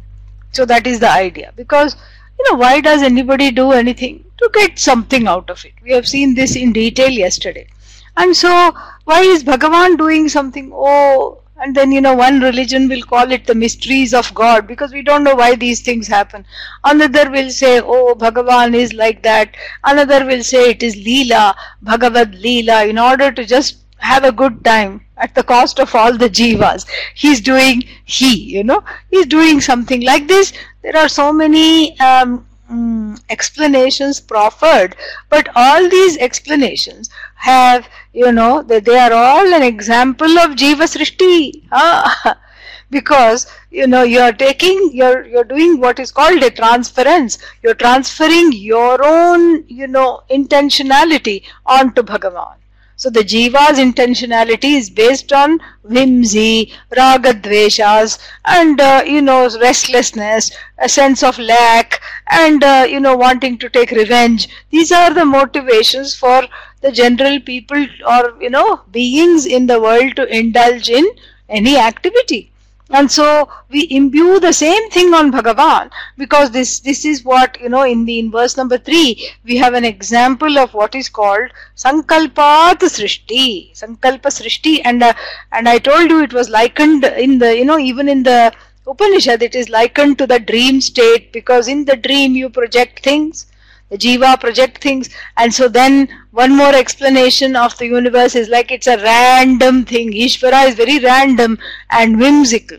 so 0.53 0.67
that 0.67 0.87
is 0.87 1.01
the 1.01 1.11
idea 1.11 1.53
because 1.57 1.97
you 2.43 2.53
know 2.53 2.59
why 2.59 2.81
does 2.81 3.03
anybody 3.03 3.51
do 3.51 3.73
anything? 3.73 4.25
To 4.39 4.51
get 4.53 4.79
something 4.79 5.29
out 5.29 5.51
of 5.51 5.65
it. 5.65 5.75
We 5.83 5.93
have 5.93 6.09
seen 6.09 6.35
this 6.35 6.57
in 6.57 6.73
detail 6.73 7.11
yesterday. 7.11 7.69
And 8.17 8.37
so 8.37 8.73
why 9.05 9.21
is 9.21 9.45
bhagavan 9.45 9.97
doing 9.97 10.29
something? 10.29 10.71
Oh 10.75 11.39
and 11.63 11.77
then 11.77 11.93
you 11.93 12.01
know 12.01 12.15
one 12.15 12.41
religion 12.41 12.89
will 12.89 13.03
call 13.03 13.31
it 13.31 13.47
the 13.47 13.55
mysteries 13.55 14.13
of 14.13 14.35
god 14.35 14.67
because 14.67 14.93
we 14.93 15.03
don't 15.03 15.23
know 15.23 15.35
why 15.37 15.55
these 15.55 15.81
things 15.81 16.09
happen. 16.09 16.45
Another 16.83 17.31
will 17.31 17.51
say 17.51 17.81
oh 17.81 18.17
bhagavan 18.17 18.75
is 18.75 18.93
like 18.93 19.23
that. 19.23 19.57
Another 19.85 20.25
will 20.27 20.43
say 20.43 20.71
it 20.71 20.83
is 20.83 20.97
leela 20.97 21.55
bhagavad 21.83 22.33
leela. 22.33 22.89
In 22.89 22.99
order 22.99 23.31
to 23.31 23.45
just 23.45 23.82
have 24.03 24.25
a 24.25 24.33
good 24.33 24.65
time 24.65 25.01
at 25.17 25.35
the 25.35 25.43
cost 25.43 25.79
of 25.79 25.95
all 25.95 26.17
the 26.17 26.29
jivas. 26.29 26.87
He's 27.15 27.41
doing 27.41 27.85
he 28.05 28.35
you 28.55 28.65
know 28.65 28.83
he's 29.11 29.27
doing 29.27 29.61
something 29.61 30.03
like 30.03 30.29
this. 30.29 30.53
There 30.83 30.97
are 30.97 31.09
so 31.09 31.33
many 31.33 31.99
um, 32.01 32.47
mm, 32.71 33.21
explanations 33.31 34.21
proffered 34.21 34.97
but 35.29 35.49
all 35.55 35.89
these 35.89 36.19
explanations 36.19 37.11
have 37.37 37.89
you 38.13 38.33
know 38.33 38.63
they, 38.63 38.81
they 38.81 38.99
are 38.99 39.13
all 39.13 39.55
an 39.55 39.63
example 39.63 40.39
of 40.39 40.57
jiva 40.63 40.89
srishti. 40.95 41.63
Ah, 41.71 42.39
because 42.91 43.47
you 43.71 43.87
know 43.87 44.03
you 44.03 44.19
are 44.21 44.33
taking 44.33 44.91
you're 44.93 45.25
you're 45.27 45.51
doing 45.53 45.79
what 45.81 46.01
is 46.01 46.11
called 46.11 46.43
a 46.43 46.51
transference. 46.51 47.39
You're 47.63 47.83
transferring 47.87 48.53
your 48.53 49.05
own 49.05 49.65
you 49.69 49.87
know 49.87 50.23
intentionality 50.31 51.43
onto 51.65 52.03
bhagavan 52.03 52.62
so 53.03 53.11
the 53.11 53.25
jiva's 53.31 53.79
intentionality 53.79 54.77
is 54.81 54.89
based 54.89 55.33
on 55.33 55.59
whimsy, 55.83 56.73
ragadveshas, 56.97 58.19
and 58.45 58.81
uh, 58.81 59.03
you 59.05 59.21
know 59.21 59.49
restlessness, 59.59 60.53
a 60.79 60.89
sense 60.89 61.25
of 61.25 61.37
lack, 61.37 62.01
and 62.31 62.63
uh, 62.63 62.87
you 62.89 63.01
know 63.01 63.17
wanting 63.17 63.59
to 63.59 63.69
take 63.69 63.91
revenge. 63.91 64.49
These 64.71 64.93
are 64.93 65.13
the 65.13 65.25
motivations 65.25 66.15
for 66.15 66.43
the 66.81 66.93
general 66.93 67.41
people 67.41 67.85
or 68.07 68.41
you 68.41 68.51
know 68.51 68.83
beings 68.93 69.47
in 69.47 69.67
the 69.67 69.81
world 69.81 70.15
to 70.15 70.33
indulge 70.43 70.89
in 70.89 71.05
any 71.49 71.77
activity 71.77 72.52
and 72.93 73.11
so 73.11 73.49
we 73.71 73.87
imbue 73.91 74.39
the 74.39 74.53
same 74.53 74.89
thing 74.91 75.15
on 75.19 75.33
bhagavan 75.33 75.91
because 76.23 76.51
this 76.57 76.81
this 76.81 77.05
is 77.05 77.25
what 77.25 77.59
you 77.61 77.69
know 77.75 77.85
in 77.93 78.05
the 78.05 78.19
in 78.19 78.31
verse 78.31 78.57
number 78.57 78.79
3 78.79 79.31
we 79.45 79.57
have 79.57 79.75
an 79.75 79.85
example 79.85 80.59
of 80.59 80.75
what 80.75 80.95
is 80.95 81.09
called 81.09 81.51
sankalpat 81.85 82.85
srishti. 82.97 83.47
Sankalpa 83.83 84.35
srishti 84.39 84.75
and 84.85 85.03
uh, 85.03 85.13
and 85.53 85.69
i 85.69 85.79
told 85.79 86.11
you 86.11 86.23
it 86.23 86.35
was 86.41 86.51
likened 86.51 87.05
in 87.27 87.39
the 87.39 87.57
you 87.59 87.65
know 87.65 87.79
even 87.79 88.09
in 88.09 88.23
the 88.23 88.53
upanishad 88.87 89.43
it 89.43 89.55
is 89.55 89.69
likened 89.69 90.19
to 90.19 90.27
the 90.27 90.39
dream 90.39 90.81
state 90.81 91.33
because 91.33 91.69
in 91.69 91.85
the 91.85 91.97
dream 91.97 92.37
you 92.43 92.51
project 92.51 93.03
things 93.03 93.47
the 93.93 93.99
jiva 93.99 94.41
project 94.41 94.83
things 94.83 95.11
and 95.37 95.53
so 95.53 95.69
then 95.69 96.09
one 96.31 96.57
more 96.57 96.75
explanation 96.75 97.55
of 97.55 97.77
the 97.77 97.87
universe 97.87 98.35
is 98.35 98.49
like 98.49 98.73
it's 98.73 98.87
a 98.87 98.97
random 98.97 99.85
thing. 99.85 100.13
Ishvara 100.13 100.69
is 100.69 100.75
very 100.75 100.99
random 100.99 101.59
and 101.91 102.19
whimsical 102.19 102.79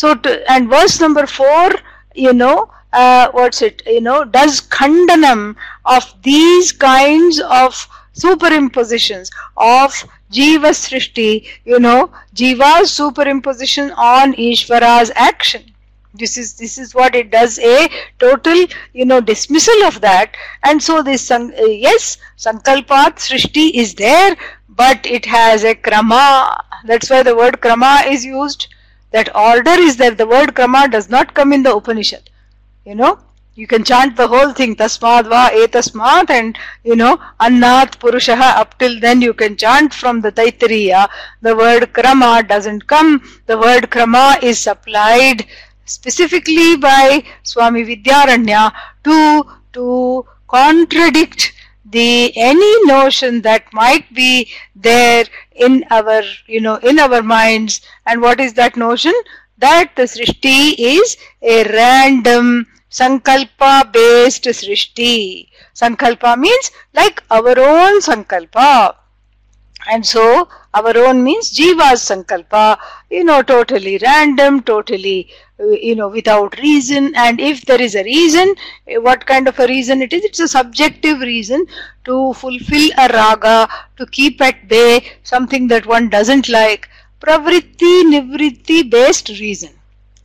so 0.00 0.14
to, 0.14 0.50
and 0.50 0.68
verse 0.68 1.00
number 1.00 1.26
4 1.26 1.70
you 2.14 2.32
know 2.32 2.70
uh, 2.92 3.30
what's 3.32 3.62
it 3.62 3.82
you 3.86 4.00
know 4.00 4.24
does 4.24 4.60
khandanam 4.76 5.56
of 5.84 6.14
these 6.22 6.72
kinds 6.72 7.40
of 7.40 7.86
superimpositions 8.22 9.30
of 9.56 9.98
jiva 10.36 10.70
srishti 10.80 11.30
you 11.64 11.78
know 11.86 11.98
jiva's 12.34 12.94
superimposition 13.00 13.92
on 13.96 14.32
ishvara's 14.34 15.12
action. 15.14 15.66
This 16.12 16.36
is 16.36 16.54
this 16.54 16.76
is 16.76 16.92
what 16.92 17.14
it 17.14 17.30
does 17.30 17.58
a 17.58 17.88
total 18.18 18.64
you 18.92 19.04
know 19.04 19.20
dismissal 19.20 19.84
of 19.84 20.00
that. 20.00 20.34
And 20.64 20.82
so 20.82 21.02
this 21.02 21.30
uh, 21.30 21.38
yes 21.86 22.18
sankalpat 22.36 23.22
srishti 23.26 23.70
is 23.84 23.94
there 23.94 24.36
but 24.68 25.06
it 25.06 25.24
has 25.26 25.64
a 25.64 25.74
krama. 25.74 26.58
That's 26.84 27.10
why 27.10 27.22
the 27.22 27.36
word 27.36 27.60
krama 27.60 28.10
is 28.10 28.24
used 28.24 28.68
that 29.12 29.34
order 29.34 29.76
is 29.88 29.96
there 29.96 30.14
the 30.14 30.26
word 30.26 30.54
krama 30.54 30.90
does 30.90 31.08
not 31.08 31.34
come 31.34 31.52
in 31.52 31.62
the 31.62 31.74
upanishad. 31.74 32.30
You 32.84 32.94
know 32.94 33.18
you 33.54 33.66
can 33.66 33.84
chant 33.84 34.16
the 34.16 34.28
whole 34.32 34.52
thing 34.52 34.74
tasmad 34.76 35.26
va 35.32 35.42
etasmat 35.62 36.30
and 36.30 36.58
you 36.84 36.96
know 36.96 37.12
annat 37.46 37.98
purushaha 38.04 38.50
up 38.62 38.78
till 38.78 38.98
then 39.00 39.20
you 39.20 39.34
can 39.34 39.56
chant 39.56 39.92
from 39.92 40.20
the 40.20 40.32
taittiriya. 40.32 41.08
The 41.42 41.54
word 41.56 41.92
krama 41.92 42.46
doesn't 42.46 42.86
come. 42.86 43.22
The 43.46 43.58
word 43.58 43.90
krama 43.90 44.42
is 44.42 44.58
supplied 44.58 45.46
specifically 45.84 46.76
by 46.76 47.22
swami 47.42 47.84
vidyaranya 47.84 48.72
to 49.04 49.46
to 49.72 50.26
contradict 50.48 51.52
the 51.90 52.32
any 52.36 52.84
notion 52.86 53.42
that 53.42 53.72
might 53.72 54.12
be 54.14 54.48
there 54.74 55.24
in 55.54 55.84
our 55.90 56.22
you 56.46 56.60
know 56.60 56.76
in 56.76 56.98
our 56.98 57.22
minds 57.22 57.80
and 58.06 58.20
what 58.20 58.40
is 58.40 58.54
that 58.54 58.76
notion 58.76 59.12
that 59.58 59.94
the 59.96 60.02
srishti 60.02 60.74
is 60.78 61.16
a 61.42 61.64
random 61.64 62.66
Sankalpa 62.90 63.92
based 63.92 64.44
Srishti. 64.44 65.46
Sankalpa 65.74 66.36
means 66.36 66.72
like 66.92 67.22
our 67.30 67.56
own 67.56 68.00
Sankalpa. 68.00 68.96
And 69.86 70.06
so 70.06 70.48
our 70.72 70.96
own 70.96 71.22
means 71.22 71.52
Jiva's 71.52 72.00
Sankalpa, 72.08 72.78
you 73.10 73.24
know, 73.24 73.42
totally 73.42 73.98
random, 73.98 74.62
totally, 74.62 75.28
uh, 75.58 75.70
you 75.70 75.94
know, 75.96 76.08
without 76.08 76.58
reason. 76.58 77.14
And 77.14 77.38
if 77.40 77.66
there 77.66 77.80
is 77.80 77.94
a 77.94 78.04
reason, 78.04 78.54
eh, 78.86 78.96
what 78.96 79.26
kind 79.26 79.48
of 79.48 79.58
a 79.58 79.66
reason 79.66 80.00
it 80.02 80.12
is? 80.14 80.24
It's 80.24 80.40
a 80.40 80.48
subjective 80.48 81.20
reason 81.20 81.66
to 82.04 82.32
fulfill 82.34 82.90
a 82.98 83.08
raga, 83.08 83.68
to 83.98 84.06
keep 84.06 84.40
at 84.40 84.66
bay 84.68 85.04
something 85.24 85.66
that 85.68 85.86
one 85.86 86.08
doesn't 86.08 86.48
like. 86.48 86.88
Pravritti, 87.20 88.04
Nivritti 88.12 88.88
based 88.88 89.28
reason. 89.28 89.70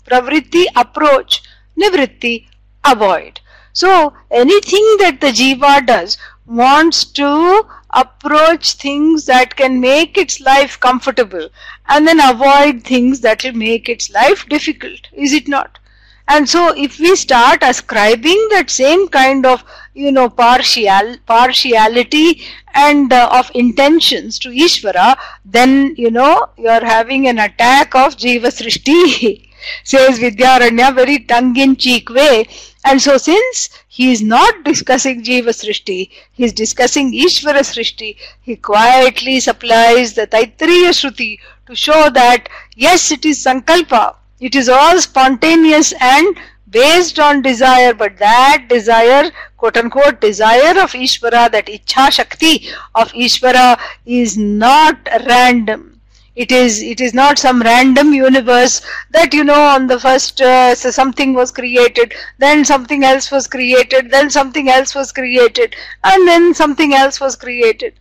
Pravritti 0.05 0.65
approach, 0.75 1.41
Nivritti 1.77 2.47
avoid. 2.85 3.41
So 3.73 4.13
anything 4.31 4.95
that 4.99 5.19
the 5.19 5.27
jiva 5.27 5.85
does 5.85 6.17
wants 6.45 7.05
to 7.05 7.67
approach 7.91 8.73
things 8.73 9.25
that 9.25 9.55
can 9.55 9.79
make 9.79 10.17
its 10.17 10.39
life 10.39 10.79
comfortable 10.79 11.49
and 11.87 12.07
then 12.07 12.19
avoid 12.19 12.83
things 12.83 13.21
that 13.21 13.43
will 13.43 13.53
make 13.53 13.89
its 13.89 14.09
life 14.09 14.47
difficult. 14.49 15.07
Is 15.13 15.33
it 15.33 15.47
not? 15.47 15.79
And 16.27 16.49
so 16.49 16.73
if 16.75 16.99
we 16.99 17.15
start 17.15 17.59
ascribing 17.61 18.47
that 18.51 18.69
same 18.71 19.07
kind 19.09 19.45
of, 19.45 19.63
you 19.93 20.11
know, 20.11 20.27
partial, 20.29 21.17
partiality 21.27 22.41
and 22.73 23.13
uh, 23.13 23.29
of 23.31 23.51
intentions 23.53 24.39
to 24.39 24.49
Ishvara, 24.49 25.17
then, 25.45 25.93
you 25.97 26.09
know, 26.09 26.49
you're 26.57 26.83
having 26.83 27.27
an 27.27 27.37
attack 27.37 27.93
of 27.93 28.17
Jiva 28.17 28.47
Srishti, 28.47 29.44
says 29.83 30.19
Vidyaranya 30.19 30.93
very 30.93 31.19
tongue-in-cheek 31.19 32.09
way. 32.09 32.47
And 32.83 33.01
so 33.01 33.17
since 33.17 33.69
he 33.87 34.11
is 34.11 34.21
not 34.21 34.63
discussing 34.63 35.23
Jiva 35.23 35.49
Srishti, 35.49 36.09
he 36.33 36.43
is 36.43 36.53
discussing 36.53 37.13
Ishvara 37.13 37.61
Srishti, 37.61 38.17
he 38.41 38.55
quietly 38.55 39.39
supplies 39.39 40.13
the 40.13 40.27
Taittiriya 40.27 40.91
Shruti 40.91 41.39
to 41.65 41.75
show 41.75 42.09
that 42.11 42.47
yes, 42.75 43.11
it 43.11 43.25
is 43.25 43.43
Sankalpa, 43.43 44.15
it 44.39 44.55
is 44.55 44.69
all 44.69 44.99
spontaneous 44.99 45.93
and 45.99 46.37
based 46.69 47.19
on 47.19 47.41
desire, 47.41 47.93
but 47.93 48.17
that 48.17 48.65
desire, 48.69 49.31
quote 49.57 49.77
unquote, 49.77 50.19
desire 50.19 50.79
of 50.81 50.91
Ishvara, 50.91 51.49
that 51.51 51.67
Ichha 51.67 52.11
Shakti 52.11 52.69
of 52.93 53.11
Ishvara 53.13 53.79
is 54.05 54.37
not 54.37 54.97
random 55.25 55.94
it 56.35 56.51
is 56.51 56.81
it 56.81 56.99
is 56.99 57.13
not 57.13 57.39
some 57.39 57.61
random 57.61 58.13
universe 58.13 58.81
that 59.11 59.33
you 59.33 59.43
know 59.43 59.61
on 59.75 59.87
the 59.87 59.99
first 59.99 60.41
uh, 60.41 60.75
so 60.75 60.91
something 60.91 61.33
was 61.33 61.51
created 61.51 62.13
then 62.39 62.65
something 62.65 63.03
else 63.03 63.31
was 63.31 63.47
created 63.47 64.11
then 64.11 64.29
something 64.29 64.69
else 64.69 64.93
was 64.93 65.11
created 65.11 65.75
and 66.03 66.27
then 66.27 66.53
something 66.53 66.93
else 66.93 67.19
was 67.21 67.35
created. 67.35 67.93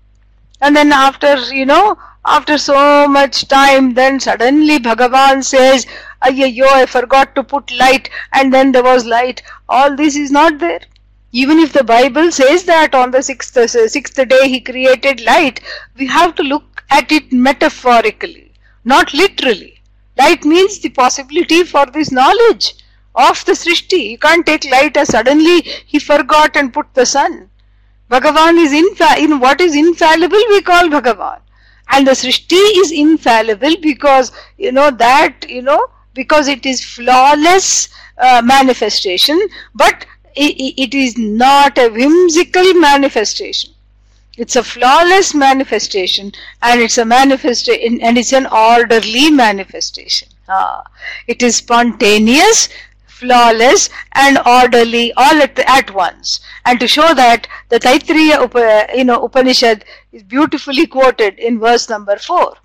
And 0.60 0.74
then 0.74 0.92
after 0.92 1.36
you 1.52 1.66
know 1.66 1.98
after 2.26 2.58
so 2.58 3.06
much 3.06 3.46
time 3.48 3.94
then 3.94 4.18
suddenly 4.18 4.78
bhagavan 4.78 5.44
says 5.44 5.86
yo 6.32 6.66
i 6.66 6.86
forgot 6.86 7.34
to 7.34 7.44
put 7.44 7.70
light 7.72 8.08
and 8.32 8.52
then 8.52 8.72
there 8.72 8.82
was 8.82 9.04
light. 9.04 9.42
All 9.68 9.94
this 9.94 10.16
is 10.16 10.30
not 10.30 10.58
there. 10.58 10.80
Even 11.32 11.58
if 11.58 11.72
the 11.72 11.84
bible 11.84 12.32
says 12.32 12.64
that 12.64 12.94
on 12.94 13.10
the 13.10 13.22
sixth 13.22 13.56
uh, 13.56 13.66
sixth 13.68 14.16
day 14.28 14.48
he 14.48 14.60
created 14.60 15.20
light 15.20 15.60
we 15.96 16.06
have 16.06 16.34
to 16.36 16.42
look 16.42 16.73
at 16.98 17.12
it 17.12 17.32
metaphorically, 17.32 18.52
not 18.84 19.12
literally. 19.14 19.74
Light 20.18 20.44
means 20.44 20.78
the 20.78 20.90
possibility 20.90 21.64
for 21.64 21.86
this 21.86 22.12
knowledge 22.12 22.74
of 23.14 23.44
the 23.44 23.52
Srishti. 23.52 24.10
You 24.10 24.18
can't 24.18 24.46
take 24.46 24.64
light 24.70 24.96
as 24.96 25.08
suddenly 25.08 25.60
he 25.62 25.98
forgot 25.98 26.56
and 26.56 26.72
put 26.72 26.92
the 26.94 27.06
sun. 27.06 27.50
Bhagavan 28.10 28.58
is 28.64 28.72
infa- 28.72 29.18
in 29.18 29.40
what 29.40 29.60
is 29.60 29.74
infallible 29.74 30.44
we 30.48 30.60
call 30.62 30.88
Bhagavan. 30.88 31.40
And 31.90 32.06
the 32.06 32.12
Srishti 32.12 32.62
is 32.82 32.92
infallible 32.92 33.76
because, 33.82 34.32
you 34.56 34.72
know, 34.72 34.90
that, 34.90 35.46
you 35.48 35.62
know, 35.62 35.80
because 36.14 36.48
it 36.48 36.64
is 36.64 36.84
flawless 36.84 37.88
uh, 38.18 38.40
manifestation, 38.44 39.40
but 39.74 40.06
it, 40.36 40.74
it 40.84 40.94
is 40.94 41.18
not 41.18 41.76
a 41.78 41.88
whimsical 41.88 42.74
manifestation. 42.74 43.73
It's 44.36 44.56
a 44.56 44.64
flawless 44.64 45.32
manifestation 45.34 46.32
and 46.60 46.80
it's 46.80 46.98
a 46.98 47.04
manifestation 47.04 48.00
and 48.00 48.18
it's 48.18 48.32
an 48.32 48.46
orderly 48.46 49.30
manifestation. 49.30 50.28
Ah, 50.48 50.82
it 51.28 51.42
is 51.42 51.56
spontaneous, 51.56 52.68
flawless 53.06 53.90
and 54.12 54.38
orderly 54.44 55.12
all 55.12 55.40
at, 55.40 55.58
at 55.60 55.94
once. 55.94 56.40
And 56.64 56.80
to 56.80 56.88
show 56.88 57.14
that 57.14 57.46
the 57.68 57.78
Taittiriya 57.78 58.34
Up, 58.34 58.94
you 58.96 59.04
know, 59.04 59.24
Upanishad 59.24 59.84
is 60.12 60.22
beautifully 60.24 60.86
quoted 60.86 61.38
in 61.38 61.60
verse 61.60 61.88
number 61.88 62.16
4 62.16 62.56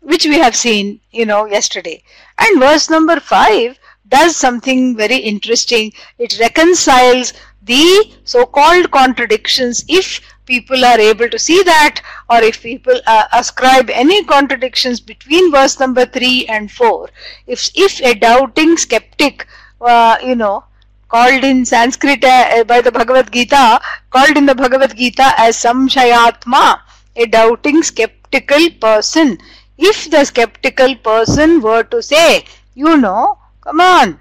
which 0.00 0.24
we 0.24 0.38
have 0.38 0.54
seen 0.54 1.00
you 1.10 1.26
know 1.26 1.46
yesterday. 1.46 2.00
And 2.38 2.60
verse 2.60 2.88
number 2.88 3.18
5 3.18 3.76
does 4.08 4.36
something 4.36 4.96
very 4.96 5.16
interesting. 5.16 5.92
It 6.18 6.38
reconciles 6.38 7.32
the 7.62 8.12
so-called 8.22 8.92
contradictions 8.92 9.84
if 9.88 10.20
people 10.46 10.84
are 10.84 10.98
able 10.98 11.28
to 11.28 11.38
see 11.38 11.62
that 11.62 12.00
or 12.30 12.42
if 12.42 12.62
people 12.62 13.00
uh, 13.06 13.24
ascribe 13.32 13.90
any 13.90 14.24
contradictions 14.24 15.00
between 15.00 15.50
verse 15.52 15.78
number 15.80 16.06
3 16.06 16.46
and 16.48 16.70
4 16.70 17.10
if 17.46 17.70
if 17.74 18.00
a 18.02 18.14
doubting 18.14 18.76
skeptic 18.76 19.46
uh, 19.80 20.16
you 20.22 20.34
know 20.34 20.64
called 21.08 21.44
in 21.44 21.64
sanskrit 21.64 22.24
uh, 22.24 22.64
by 22.64 22.80
the 22.80 22.92
bhagavad 22.92 23.30
gita 23.32 23.80
called 24.10 24.36
in 24.36 24.46
the 24.46 24.54
bhagavad 24.54 24.96
gita 24.96 25.32
as 25.38 25.56
samshayatma 25.56 26.80
a 27.16 27.26
doubting 27.26 27.82
skeptical 27.82 28.70
person. 28.80 29.38
If 29.78 30.10
the 30.10 30.24
skeptical 30.24 30.96
person 30.96 31.60
were 31.60 31.82
to 31.84 32.02
say 32.02 32.44
you 32.74 32.96
know 32.96 33.38
come 33.62 33.80
on 33.80 34.18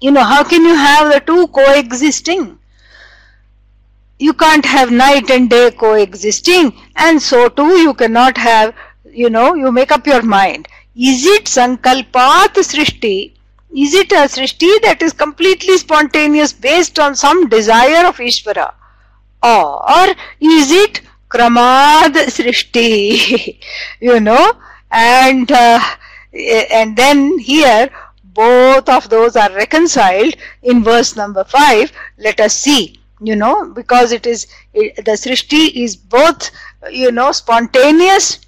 you 0.00 0.10
know 0.10 0.22
how 0.22 0.42
can 0.44 0.64
you 0.64 0.74
have 0.74 1.12
the 1.12 1.20
two 1.20 1.46
coexisting 1.48 2.59
you 4.20 4.32
can't 4.34 4.66
have 4.66 4.90
night 4.92 5.30
and 5.30 5.48
day 5.48 5.70
coexisting 5.70 6.72
and 6.96 7.22
so 7.22 7.48
too 7.48 7.70
you 7.78 7.94
cannot 7.94 8.36
have 8.36 8.74
you 9.22 9.30
know 9.30 9.54
you 9.54 9.72
make 9.72 9.90
up 9.90 10.06
your 10.06 10.22
mind. 10.22 10.68
Is 10.94 11.24
it 11.24 11.44
sankalpat 11.46 12.60
srishti? 12.70 13.32
Is 13.74 13.94
it 13.94 14.12
a 14.12 14.26
srishti 14.34 14.70
that 14.82 15.00
is 15.00 15.12
completely 15.12 15.78
spontaneous 15.78 16.52
based 16.52 16.98
on 16.98 17.14
some 17.14 17.48
desire 17.48 18.06
of 18.06 18.18
ishvara? 18.18 18.74
Or 19.42 20.06
is 20.40 20.70
it 20.70 21.00
kramad 21.30 22.20
srishti? 22.36 23.58
You 24.00 24.20
know 24.20 24.52
and 24.90 25.50
uh, 25.50 25.80
and 26.32 26.96
then 26.96 27.38
here 27.38 27.88
both 28.22 28.88
of 28.88 29.08
those 29.08 29.36
are 29.36 29.52
reconciled 29.54 30.34
in 30.62 30.84
verse 30.84 31.16
number 31.16 31.44
5 31.44 31.92
let 32.18 32.40
us 32.40 32.54
see 32.54 32.99
you 33.20 33.36
know 33.36 33.70
because 33.70 34.12
it 34.12 34.26
is 34.26 34.46
it, 34.74 34.96
the 35.04 35.12
srishti 35.12 35.70
is 35.74 35.96
both 35.96 36.50
you 36.90 37.10
know 37.12 37.32
spontaneous 37.32 38.40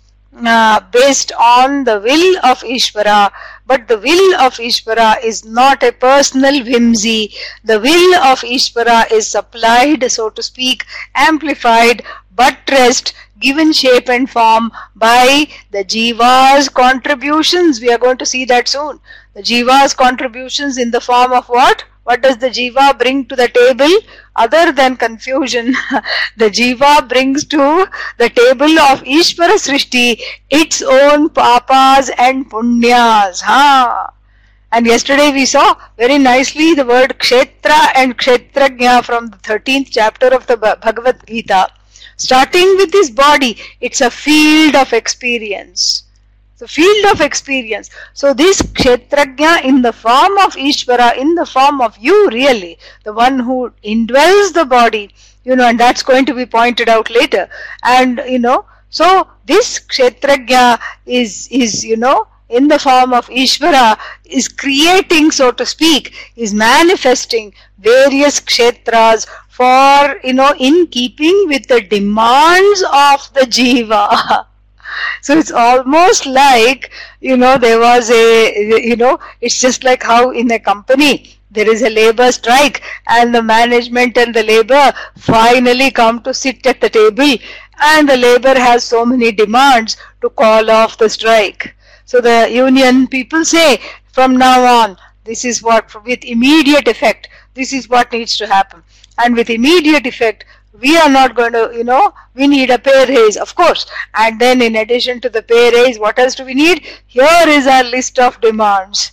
uh, 0.47 0.81
based 0.91 1.31
on 1.33 1.85
the 1.85 2.01
will 2.01 2.39
of 2.45 2.61
Ishvara 2.61 3.31
but 3.67 3.87
the 3.87 3.99
will 3.99 4.35
of 4.41 4.55
Ishvara 4.57 5.23
is 5.23 5.45
not 5.45 5.83
a 5.83 5.93
personal 5.93 6.65
whimsy 6.65 7.35
the 7.65 7.79
will 7.79 8.15
of 8.17 8.41
Ishvara 8.41 9.11
is 9.13 9.29
supplied 9.29 10.11
so 10.11 10.31
to 10.31 10.43
speak 10.43 10.85
amplified 11.15 12.03
buttressed, 12.35 13.13
given 13.39 13.73
shape 13.73 14.09
and 14.09 14.29
form 14.31 14.71
by 14.97 15.47
the 15.71 15.85
jiva's 15.85 16.69
contributions. 16.69 17.81
We 17.81 17.93
are 17.93 17.99
going 17.99 18.17
to 18.19 18.27
see 18.27 18.45
that 18.47 18.69
soon. 18.69 19.01
The 19.35 19.43
jiva's 19.43 19.93
contributions 19.95 20.79
in 20.79 20.91
the 20.91 21.01
form 21.01 21.33
of 21.33 21.47
what? 21.49 21.85
What 22.05 22.21
does 22.21 22.39
the 22.39 22.49
jiva 22.51 22.99
bring 22.99 23.27
to 23.27 23.37
the 23.37 23.47
table 23.47 23.91
other 24.35 24.73
than 24.73 24.97
confusion? 24.97 25.75
the 26.37 26.51
jiva 26.51 27.09
brings 27.09 27.45
to 27.45 27.87
the 28.19 28.29
table 28.29 28.79
of 28.81 29.05
Ishvara 29.05 29.57
Srishti 29.57 30.21
its 30.51 30.83
own 30.83 31.31
papas 31.31 32.11
and 32.19 32.51
punyas. 32.51 33.43
Ha! 33.43 34.13
And 34.73 34.87
yesterday 34.87 35.31
we 35.31 35.47
saw 35.47 35.77
very 35.97 36.19
nicely 36.19 36.75
the 36.75 36.85
word 36.85 37.19
kshetra 37.21 37.93
and 37.95 38.19
kshetrajna 38.19 39.05
from 39.05 39.29
the 39.29 39.37
13th 39.37 39.89
chapter 39.93 40.27
of 40.27 40.47
the 40.49 40.57
Bhagavad 40.57 41.25
Gita. 41.27 41.69
Starting 42.17 42.77
with 42.79 42.91
this 42.91 43.11
body, 43.11 43.59
it's 43.81 44.01
a 44.01 44.11
field 44.11 44.75
of 44.75 44.93
experience 44.93 46.03
the 46.63 46.69
field 46.69 47.07
of 47.13 47.21
experience. 47.21 47.91
So 48.15 48.33
this 48.33 48.63
Kshetrajna 48.63 49.65
in 49.65 49.83
the 49.83 49.93
form 49.93 50.39
of 50.39 50.55
Ishvara, 50.55 51.17
in 51.17 51.35
the 51.35 51.45
form 51.45 51.81
of 51.81 51.99
you 51.99 52.29
really, 52.29 52.79
the 53.03 53.13
one 53.13 53.41
who 53.41 53.73
indwells 53.85 54.53
the 54.53 54.65
body, 54.65 55.11
you 55.43 55.57
know, 55.57 55.67
and 55.67 55.81
that's 55.81 56.05
going 56.05 56.25
to 56.27 56.35
be 56.35 56.47
pointed 56.47 56.89
out 56.89 57.11
later. 57.11 57.49
And 57.83 58.23
you 58.29 58.39
know, 58.39 58.67
so 58.91 59.27
this 59.45 59.81
Kshetrajna 59.81 60.79
is 61.05 61.49
is, 61.51 61.85
you 61.85 61.97
know, 61.97 62.29
in 62.49 62.69
the 62.69 62.79
form 62.79 63.13
of 63.13 63.27
Ishvara 63.27 63.99
is 64.25 64.47
creating, 64.47 65.33
so 65.33 65.51
to 65.51 65.67
speak, 65.67 66.15
is 66.37 66.55
manifesting 66.55 67.53
various 67.79 68.39
kshetras 68.39 69.27
for, 69.49 70.21
you 70.23 70.35
know, 70.35 70.55
in 70.61 70.87
keeping 70.87 71.47
with 71.49 71.67
the 71.67 71.81
demands 71.81 72.85
of 72.93 73.29
the 73.35 73.47
jiva. 73.59 74.47
so 75.21 75.37
it's 75.39 75.51
almost 75.53 76.27
like 76.27 76.91
you 77.21 77.37
know 77.37 77.57
there 77.59 77.79
was 77.79 78.11
a 78.11 78.25
you 78.91 78.97
know 78.97 79.19
it's 79.41 79.61
just 79.61 79.85
like 79.85 80.03
how 80.03 80.31
in 80.31 80.51
a 80.53 80.59
company 80.59 81.37
there 81.51 81.71
is 81.71 81.83
a 81.83 81.91
labor 81.91 82.31
strike 82.33 82.83
and 83.09 83.35
the 83.35 83.43
management 83.43 84.17
and 84.17 84.35
the 84.35 84.43
labor 84.43 84.93
finally 85.17 85.91
come 85.91 86.21
to 86.23 86.33
sit 86.33 86.67
at 86.67 86.81
the 86.81 86.89
table 86.89 87.37
and 87.83 88.09
the 88.09 88.17
labor 88.17 88.55
has 88.59 88.85
so 88.85 89.05
many 89.05 89.33
demands 89.33 89.97
to 90.21 90.31
call 90.31 90.71
off 90.71 90.97
the 90.99 91.09
strike. 91.09 91.75
So 92.05 92.21
the 92.21 92.49
union 92.51 93.07
people 93.07 93.45
say 93.45 93.81
from 94.13 94.37
now 94.37 94.65
on 94.83 94.97
this 95.25 95.45
is 95.45 95.63
what 95.63 95.95
with 96.05 96.25
immediate 96.25 96.89
effect 96.89 97.29
this 97.55 97.73
is 97.73 97.89
what 97.89 98.13
needs 98.13 98.37
to 98.39 98.47
happen. 98.47 98.83
And 99.19 99.37
with 99.37 99.51
immediate 99.51 100.07
effect 100.07 100.45
we 100.81 100.97
are 100.97 101.09
not 101.09 101.35
going 101.35 101.53
to, 101.53 101.71
you 101.75 101.85
know, 101.85 102.13
we 102.35 102.47
need 102.47 102.71
a 102.71 102.79
pay 102.79 103.05
raise, 103.07 103.37
of 103.37 103.55
course. 103.55 103.87
And 104.15 104.41
then 104.41 104.63
in 104.63 104.77
addition 104.77 105.21
to 105.21 105.29
the 105.29 105.43
pay 105.43 105.71
raise, 105.71 105.99
what 105.99 106.19
else 106.19 106.35
do 106.35 106.45
we 106.45 106.55
need? 106.55 106.87
Here 107.07 107.45
is 107.47 107.67
our 107.67 107.85
list 107.85 108.19
of 108.19 108.41
demands. 108.41 109.13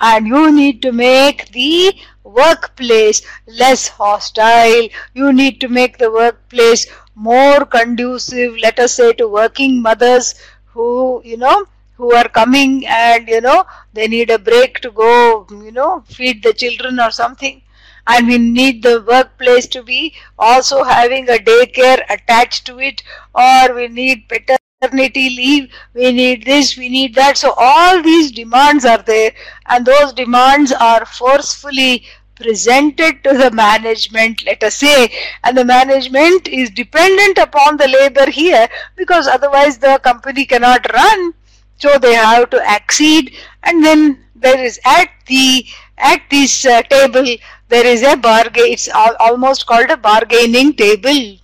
And 0.00 0.26
you 0.26 0.50
need 0.50 0.82
to 0.82 0.92
make 0.92 1.50
the 1.52 1.94
workplace 2.24 3.22
less 3.46 3.88
hostile. 3.88 4.88
You 5.14 5.32
need 5.32 5.60
to 5.60 5.68
make 5.68 5.98
the 5.98 6.10
workplace 6.10 6.86
more 7.14 7.64
conducive, 7.64 8.56
let 8.58 8.78
us 8.78 8.94
say, 8.94 9.12
to 9.14 9.28
working 9.28 9.80
mothers 9.80 10.34
who, 10.66 11.22
you 11.24 11.36
know, 11.36 11.66
who 11.96 12.12
are 12.12 12.28
coming 12.28 12.86
and, 12.86 13.28
you 13.28 13.40
know, 13.40 13.64
they 13.92 14.08
need 14.08 14.30
a 14.30 14.38
break 14.38 14.80
to 14.80 14.90
go, 14.90 15.46
you 15.50 15.70
know, 15.70 16.02
feed 16.06 16.42
the 16.42 16.52
children 16.52 16.98
or 16.98 17.10
something 17.10 17.62
and 18.06 18.26
we 18.26 18.38
need 18.38 18.82
the 18.82 19.02
workplace 19.02 19.66
to 19.68 19.82
be 19.82 20.14
also 20.38 20.84
having 20.84 21.28
a 21.28 21.38
daycare 21.38 22.02
attached 22.10 22.66
to 22.66 22.78
it. 22.78 23.02
Or 23.34 23.74
we 23.74 23.88
need 23.88 24.28
paternity 24.28 25.30
leave. 25.30 25.70
We 25.94 26.12
need 26.12 26.44
this 26.44 26.76
we 26.76 26.88
need 26.88 27.14
that. 27.14 27.38
So 27.38 27.54
all 27.56 28.02
these 28.02 28.30
demands 28.32 28.84
are 28.84 29.02
there. 29.02 29.32
And 29.66 29.86
those 29.86 30.12
demands 30.12 30.72
are 30.72 31.06
forcefully 31.06 32.04
presented 32.36 33.22
to 33.22 33.32
the 33.32 33.50
management 33.50 34.44
let 34.44 34.62
us 34.62 34.76
say. 34.76 35.10
And 35.42 35.56
the 35.56 35.64
management 35.64 36.48
is 36.48 36.70
dependent 36.70 37.38
upon 37.38 37.76
the 37.76 37.88
labor 37.88 38.30
here 38.30 38.68
because 38.96 39.26
otherwise 39.26 39.78
the 39.78 39.98
company 40.02 40.44
cannot 40.44 40.92
run. 40.92 41.34
So 41.78 41.98
they 41.98 42.14
have 42.14 42.50
to 42.50 42.68
accede. 42.68 43.34
And 43.62 43.84
then 43.84 44.24
there 44.34 44.62
is 44.62 44.78
at 44.84 45.08
the 45.26 45.64
at 45.96 46.22
this 46.30 46.66
uh, 46.66 46.82
table 46.82 47.24
there 47.68 47.86
is 47.86 48.02
a 48.02 48.16
bargain 48.16 48.64
it's 48.66 48.88
almost 49.20 49.66
called 49.66 49.90
a 49.90 49.96
bargaining 49.96 50.74
table. 50.74 51.38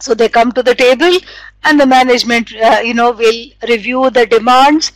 So 0.00 0.14
they 0.14 0.28
come 0.28 0.52
to 0.52 0.62
the 0.62 0.74
table 0.74 1.18
and 1.64 1.80
the 1.80 1.86
management 1.86 2.52
uh, 2.54 2.80
you 2.84 2.94
know 2.94 3.10
will 3.12 3.46
review 3.68 4.10
the 4.10 4.26
demands. 4.26 4.92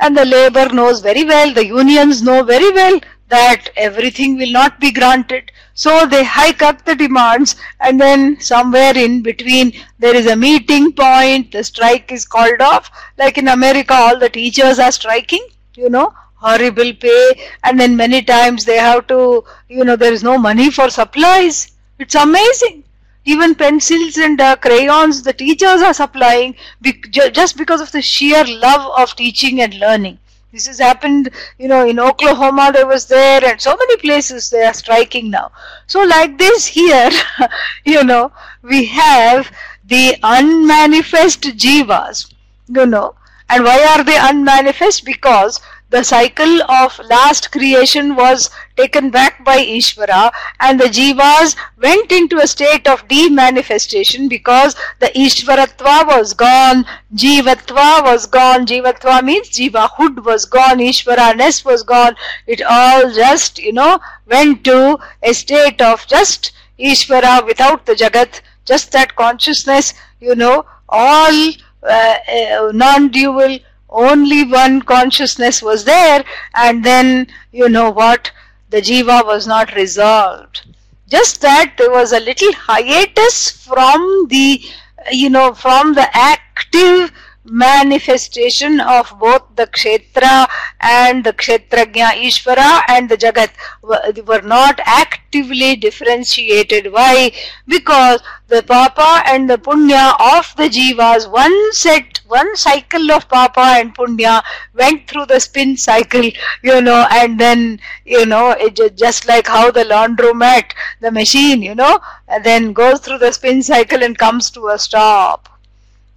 And 0.00 0.16
the 0.16 0.24
labor 0.24 0.68
knows 0.70 1.00
very 1.00 1.24
well 1.24 1.52
the 1.52 1.66
unions 1.66 2.22
know 2.22 2.42
very 2.42 2.70
well 2.72 3.00
that 3.28 3.68
everything 3.76 4.36
will 4.36 4.50
not 4.50 4.80
be 4.80 4.90
granted. 4.90 5.52
So 5.74 6.06
they 6.06 6.24
hike 6.24 6.62
up 6.62 6.84
the 6.84 6.94
demands 6.94 7.56
and 7.80 8.00
then 8.00 8.40
somewhere 8.40 8.96
in 8.96 9.22
between 9.22 9.72
there 9.98 10.14
is 10.14 10.26
a 10.26 10.36
meeting 10.36 10.92
point 10.92 11.52
the 11.52 11.62
strike 11.62 12.10
is 12.12 12.24
called 12.24 12.60
off. 12.60 12.90
Like 13.18 13.38
in 13.38 13.48
america 13.48 13.94
all 13.94 14.18
the 14.18 14.30
teachers 14.30 14.78
are 14.78 14.92
striking 14.92 15.46
you 15.76 15.90
know 15.90 16.12
horrible 16.40 16.92
pay 16.94 17.48
and 17.64 17.78
then 17.78 17.96
many 17.96 18.22
times 18.22 18.64
they 18.64 18.76
have 18.78 19.06
to 19.08 19.44
you 19.68 19.84
know 19.84 19.96
there 19.96 20.12
is 20.12 20.22
no 20.22 20.38
money 20.38 20.70
for 20.70 20.88
supplies. 20.90 21.72
It's 21.98 22.14
amazing. 22.14 22.84
Even 23.24 23.54
pencils 23.54 24.16
and 24.16 24.40
uh, 24.40 24.56
crayons 24.56 25.22
the 25.22 25.32
teachers 25.32 25.82
are 25.82 25.94
supplying 25.94 26.54
be 26.80 26.92
just 27.10 27.56
because 27.56 27.80
of 27.80 27.92
the 27.92 28.02
sheer 28.02 28.44
love 28.46 28.90
of 28.98 29.14
teaching 29.16 29.60
and 29.62 29.74
learning. 29.78 30.18
This 30.52 30.66
has 30.66 30.78
happened 30.78 31.30
you 31.58 31.68
know 31.68 31.86
in 31.86 31.98
oklahoma 32.00 32.70
there 32.74 32.86
was 32.86 33.06
there 33.06 33.44
and 33.44 33.60
so 33.60 33.76
many 33.76 33.96
places 33.98 34.50
they 34.50 34.64
are 34.64 34.74
striking 34.74 35.30
now. 35.30 35.52
So 35.86 36.02
like 36.02 36.38
this 36.38 36.66
here 36.66 37.10
you 37.84 38.02
know 38.04 38.32
we 38.62 38.86
have 38.86 39.50
the 39.84 40.16
unmanifest 40.22 41.42
jivas 41.64 42.32
you 42.68 42.86
know. 42.86 43.14
And 43.48 43.64
why 43.64 43.82
are 43.84 44.04
they 44.04 44.16
unmanifest? 44.18 45.04
Because 45.04 45.60
the 45.90 46.04
cycle 46.04 46.62
of 46.62 46.98
last 47.10 47.50
creation 47.50 48.14
was 48.14 48.48
taken 48.76 49.10
back 49.10 49.44
by 49.44 49.58
Ishvara 49.58 50.30
and 50.60 50.80
the 50.80 50.84
jivas 50.84 51.56
went 51.82 52.12
into 52.12 52.38
a 52.38 52.46
state 52.46 52.86
of 52.86 53.06
demanifestation 53.08 54.28
because 54.28 54.76
the 55.00 55.08
Ishvaratva 55.08 56.06
was 56.06 56.32
gone, 56.32 56.86
Jivatva 57.14 58.04
was 58.04 58.26
gone, 58.26 58.66
Jivatva 58.66 59.22
means 59.24 59.50
Jivahood 59.50 60.24
was 60.24 60.44
gone, 60.44 60.78
Ishvaraness 60.78 61.64
was 61.64 61.82
gone, 61.82 62.14
it 62.46 62.62
all 62.62 63.10
just, 63.12 63.58
you 63.58 63.72
know, 63.72 63.98
went 64.26 64.64
to 64.64 64.98
a 65.22 65.32
state 65.32 65.82
of 65.82 66.06
just 66.06 66.52
Ishvara 66.78 67.44
without 67.44 67.84
the 67.84 67.94
Jagat, 67.94 68.40
just 68.64 68.92
that 68.92 69.16
consciousness, 69.16 69.94
you 70.20 70.34
know, 70.36 70.64
all 70.88 71.50
uh, 71.82 72.14
uh, 72.28 72.70
non-dual 72.72 73.58
only 73.90 74.44
one 74.44 74.82
consciousness 74.82 75.62
was 75.62 75.84
there 75.84 76.24
and 76.54 76.84
then 76.84 77.26
you 77.52 77.68
know 77.68 77.90
what 77.90 78.30
the 78.70 78.80
jiva 78.80 79.24
was 79.24 79.46
not 79.46 79.74
resolved. 79.74 80.66
Just 81.08 81.40
that 81.40 81.74
there 81.76 81.90
was 81.90 82.12
a 82.12 82.20
little 82.20 82.52
hiatus 82.52 83.50
from 83.50 84.26
the 84.28 84.62
you 85.10 85.28
know 85.28 85.54
from 85.54 85.94
the 85.94 86.08
active 86.16 87.12
manifestation 87.44 88.80
of 88.80 89.12
both 89.18 89.42
the 89.56 89.66
kshetra 89.66 90.46
and 90.80 91.24
the 91.24 91.32
kshetrajna 91.32 92.12
Ishvara 92.28 92.82
and 92.88 93.08
the 93.08 93.16
Jagat 93.16 93.50
were 93.82 94.42
not 94.42 94.78
actively 94.84 95.74
differentiated. 95.76 96.92
Why? 96.92 97.32
Because 97.66 98.20
the 98.48 98.62
papa 98.62 99.22
and 99.26 99.48
the 99.48 99.56
punya 99.56 100.14
of 100.36 100.54
the 100.56 100.68
jivas, 100.68 101.30
one 101.30 101.72
set, 101.72 102.20
one 102.26 102.56
cycle 102.56 103.10
of 103.10 103.28
papa 103.28 103.76
and 103.78 103.94
punya 103.96 104.42
went 104.74 105.08
through 105.08 105.26
the 105.26 105.40
spin 105.40 105.76
cycle, 105.76 106.30
you 106.62 106.80
know, 106.80 107.06
and 107.10 107.40
then, 107.40 107.80
you 108.04 108.26
know, 108.26 108.50
it 108.50 108.96
just 108.96 109.26
like 109.26 109.46
how 109.46 109.70
the 109.70 109.84
laundromat, 109.84 110.72
the 111.00 111.10
machine, 111.10 111.62
you 111.62 111.74
know, 111.74 111.98
then 112.44 112.72
goes 112.72 113.00
through 113.00 113.18
the 113.18 113.32
spin 113.32 113.62
cycle 113.62 114.02
and 114.02 114.18
comes 114.18 114.50
to 114.50 114.68
a 114.68 114.78
stop. 114.78 115.48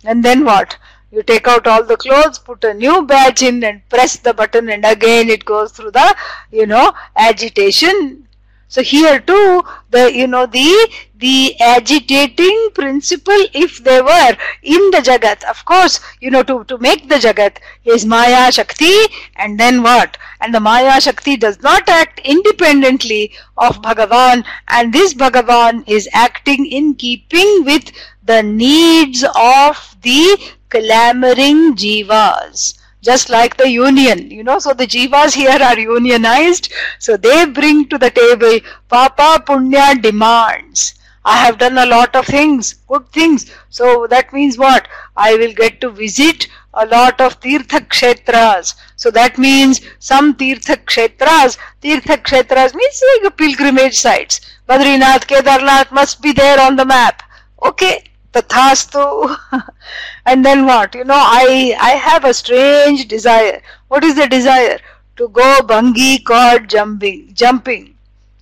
And 0.04 0.24
then 0.24 0.44
what? 0.44 0.78
You 1.14 1.22
take 1.22 1.48
out 1.48 1.68
all 1.68 1.84
the 1.84 1.96
clothes, 1.96 2.40
put 2.40 2.64
a 2.64 2.74
new 2.74 3.06
badge 3.06 3.44
in 3.44 3.64
and 3.64 3.88
press 3.88 4.18
the 4.18 4.34
button 4.34 4.68
and 4.68 4.84
again 4.84 5.30
it 5.30 5.46
goes 5.46 5.72
through 5.72 5.92
the, 5.92 6.16
you 6.52 6.66
know, 6.66 6.92
agitation. 7.16 8.28
So 8.68 8.82
here 8.82 9.20
too, 9.20 9.64
the 9.92 10.12
you 10.12 10.26
know 10.26 10.48
the 10.48 10.90
the 11.18 11.56
agitating 11.62 12.70
principle, 12.74 13.46
if 13.54 13.84
they 13.84 14.02
were 14.02 14.36
in 14.64 14.90
the 14.90 15.04
Jagat, 15.10 15.44
of 15.44 15.64
course, 15.66 16.00
you 16.20 16.32
know, 16.32 16.42
to, 16.42 16.64
to 16.64 16.80
make 16.80 17.08
the 17.08 17.20
Jagat 17.20 17.58
is 17.86 18.08
Maya 18.08 18.52
Shakti, 18.52 18.98
and 19.36 19.60
then 19.60 19.84
what? 19.84 20.18
And 20.42 20.52
the 20.52 20.60
Maya 20.60 21.00
Shakti 21.00 21.38
does 21.38 21.62
not 21.62 21.88
act 21.88 22.22
independently 22.26 23.34
of 23.58 23.84
Bhagavan, 23.84 24.44
and 24.68 24.92
this 24.92 25.14
Bhagavan 25.14 25.88
is 25.88 26.10
acting 26.12 26.66
in 26.66 26.96
keeping 26.96 27.66
with 27.66 27.92
the 28.24 28.42
needs 28.42 29.24
of 29.36 29.93
the 30.04 30.52
clamoring 30.70 31.76
jivas 31.76 32.78
just 33.04 33.30
like 33.30 33.58
the 33.58 33.70
union, 33.70 34.32
you 34.32 34.44
know. 34.44 34.60
So 34.60 34.74
the 34.74 34.88
jivas 34.88 35.34
here 35.34 35.62
are 35.62 35.78
unionized. 35.78 36.72
So 37.00 37.18
they 37.18 37.46
bring 37.46 37.88
to 37.90 37.98
the 37.98 38.10
table 38.10 38.60
Papa 38.88 39.44
Punya 39.46 40.02
demands. 40.02 40.96
I 41.26 41.38
have 41.38 41.58
done 41.58 41.78
a 41.78 41.86
lot 41.86 42.16
of 42.16 42.26
things, 42.26 42.74
good 42.88 43.08
things. 43.10 43.52
So 43.70 44.08
that 44.10 44.34
means 44.34 44.58
what? 44.58 44.88
I 45.16 45.36
will 45.36 45.54
get 45.54 45.80
to 45.82 45.90
visit 45.90 46.48
a 46.74 46.86
lot 46.86 47.22
of 47.22 47.40
Tirtha 47.40 47.88
Kshetras. 47.88 48.76
So 48.96 49.12
that 49.12 49.38
means 49.38 49.82
some 50.00 50.34
Tirtha 50.34 50.78
Kshetras, 50.84 51.58
Tirtha 51.82 52.18
Kshetras 52.18 52.74
means 52.74 53.04
like 53.24 53.38
pilgrimage 53.38 53.96
sites. 53.96 54.42
Badrinath, 54.68 55.28
Kedarnath 55.28 55.92
must 55.92 56.22
be 56.22 56.34
there 56.34 56.60
on 56.60 56.76
the 56.76 56.86
map. 56.86 57.24
Okay, 57.62 58.04
tathastu. 58.34 59.38
And 60.26 60.44
then 60.46 60.66
what? 60.66 60.96
You 60.96 61.06
know 61.06 61.22
i 61.40 61.76
i 61.80 61.92
have 61.92 62.26
a 62.26 62.34
strange 62.34 63.08
desire. 63.08 63.62
What 63.88 64.04
is 64.04 64.16
the 64.16 64.28
desire? 64.28 64.80
To 65.18 65.30
go 65.30 65.50
bungee 65.72 66.24
cord 66.26 66.70
jumping 66.70 67.34
jumping. 67.34 67.96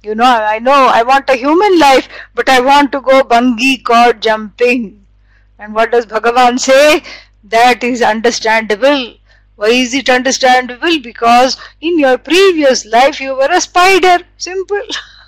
You 0.04 0.16
know 0.16 0.34
i 0.56 0.58
know 0.60 0.80
i 1.00 1.04
want 1.04 1.30
a 1.30 1.36
human 1.36 1.78
life 1.80 2.08
but 2.34 2.50
i 2.50 2.60
want 2.60 2.92
to 2.94 3.02
go 3.02 3.22
bungee 3.24 3.84
cord 3.84 4.22
jumping. 4.22 5.06
And 5.60 5.74
what 5.76 5.92
does 5.92 6.06
bhagavan 6.08 6.60
say? 6.60 7.04
That 7.44 7.84
is 7.84 8.02
understandable. 8.02 9.16
Why 9.56 9.68
is 9.68 9.94
it 9.94 10.10
understandable? 10.10 11.00
Because 11.02 11.58
in 11.80 12.00
your 12.00 12.18
previous 12.18 12.86
life 12.86 13.22
you 13.22 13.36
were 13.36 13.52
a 13.52 13.62
spider. 13.62 14.18
Simple 14.38 14.82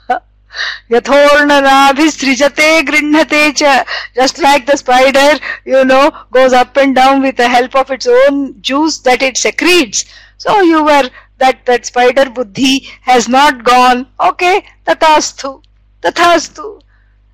Yathornanabhisrijate 0.89 2.85
grinhatecha. 2.85 3.85
Just 4.15 4.39
like 4.39 4.65
the 4.65 4.77
spider, 4.77 5.39
you 5.65 5.83
know, 5.85 6.11
goes 6.31 6.53
up 6.53 6.77
and 6.77 6.95
down 6.95 7.21
with 7.21 7.37
the 7.37 7.47
help 7.47 7.75
of 7.75 7.91
its 7.91 8.07
own 8.07 8.61
juice 8.61 8.99
that 8.99 9.21
it 9.21 9.37
secretes. 9.37 10.05
So 10.37 10.61
you 10.61 10.83
were, 10.83 11.09
that, 11.37 11.65
that 11.65 11.85
spider 11.85 12.29
buddhi 12.29 12.87
has 13.01 13.27
not 13.27 13.63
gone. 13.63 14.07
Okay, 14.19 14.65
tathastu, 14.85 15.63
tathastu. 16.01 16.81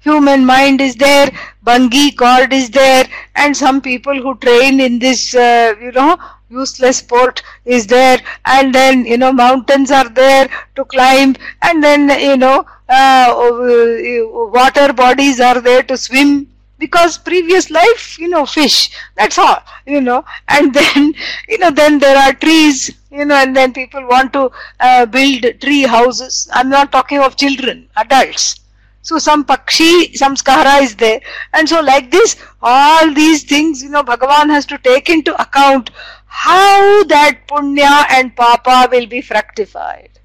Human 0.01 0.45
mind 0.45 0.79
is 0.81 0.95
there, 0.95 1.29
bungee 1.65 2.15
cord 2.17 2.53
is 2.53 2.69
there, 2.69 3.05
and 3.35 3.55
some 3.55 3.81
people 3.81 4.15
who 4.15 4.35
train 4.38 4.79
in 4.79 4.97
this, 4.97 5.35
uh, 5.35 5.75
you 5.81 5.91
know, 5.91 6.17
useless 6.49 6.97
sport 6.97 7.43
is 7.65 7.85
there 7.88 8.19
and 8.45 8.73
then 8.73 9.05
you 9.05 9.17
know 9.17 9.31
mountains 9.31 9.91
are 9.91 10.09
there 10.09 10.49
to 10.75 10.83
climb 10.85 11.35
and 11.61 11.83
then 11.83 12.09
you 12.19 12.35
know 12.35 12.65
uh, 12.89 13.29
uh, 13.38 13.53
uh, 13.53 14.48
water 14.50 14.91
bodies 14.93 15.39
are 15.39 15.62
there 15.62 15.84
to 15.84 15.96
swim 15.96 16.48
because 16.79 17.17
previous 17.19 17.69
life 17.69 18.17
you 18.17 18.27
know 18.27 18.46
fish 18.46 18.89
that's 19.15 19.38
all 19.38 19.60
you 19.86 20.01
know. 20.01 20.24
And 20.48 20.74
then 20.79 21.13
you 21.48 21.60
know 21.60 21.72
then 21.72 22.00
there 22.00 22.17
are 22.17 22.34
trees 22.34 22.89
you 23.12 23.25
know 23.25 23.36
and 23.36 23.55
then 23.55 23.74
people 23.74 24.08
want 24.08 24.34
to 24.34 24.50
uh, 24.79 25.05
build 25.05 25.46
tree 25.62 25.84
houses. 25.84 26.50
I'm 26.51 26.69
not 26.69 26.91
talking 26.91 27.19
of 27.19 27.38
children 27.38 27.88
adults. 27.96 28.60
So 29.01 29.17
some 29.19 29.46
pakshi 29.46 30.13
samskara 30.13 30.81
is 30.81 30.96
there. 30.96 31.22
And 31.53 31.69
so 31.69 31.81
like 31.81 32.10
this 32.12 32.38
all 32.62 33.13
these 33.13 33.43
things 33.43 33.84
you 33.84 33.89
know 33.89 34.03
bhagavan 34.03 34.50
has 34.50 34.65
to 34.67 34.77
take 34.79 35.10
into 35.10 35.39
account 35.41 35.91
how 36.25 37.03
that 37.03 37.41
punya 37.48 38.05
and 38.10 38.36
papa 38.36 38.88
will 38.91 39.05
be 39.05 39.22
fructified 39.22 40.19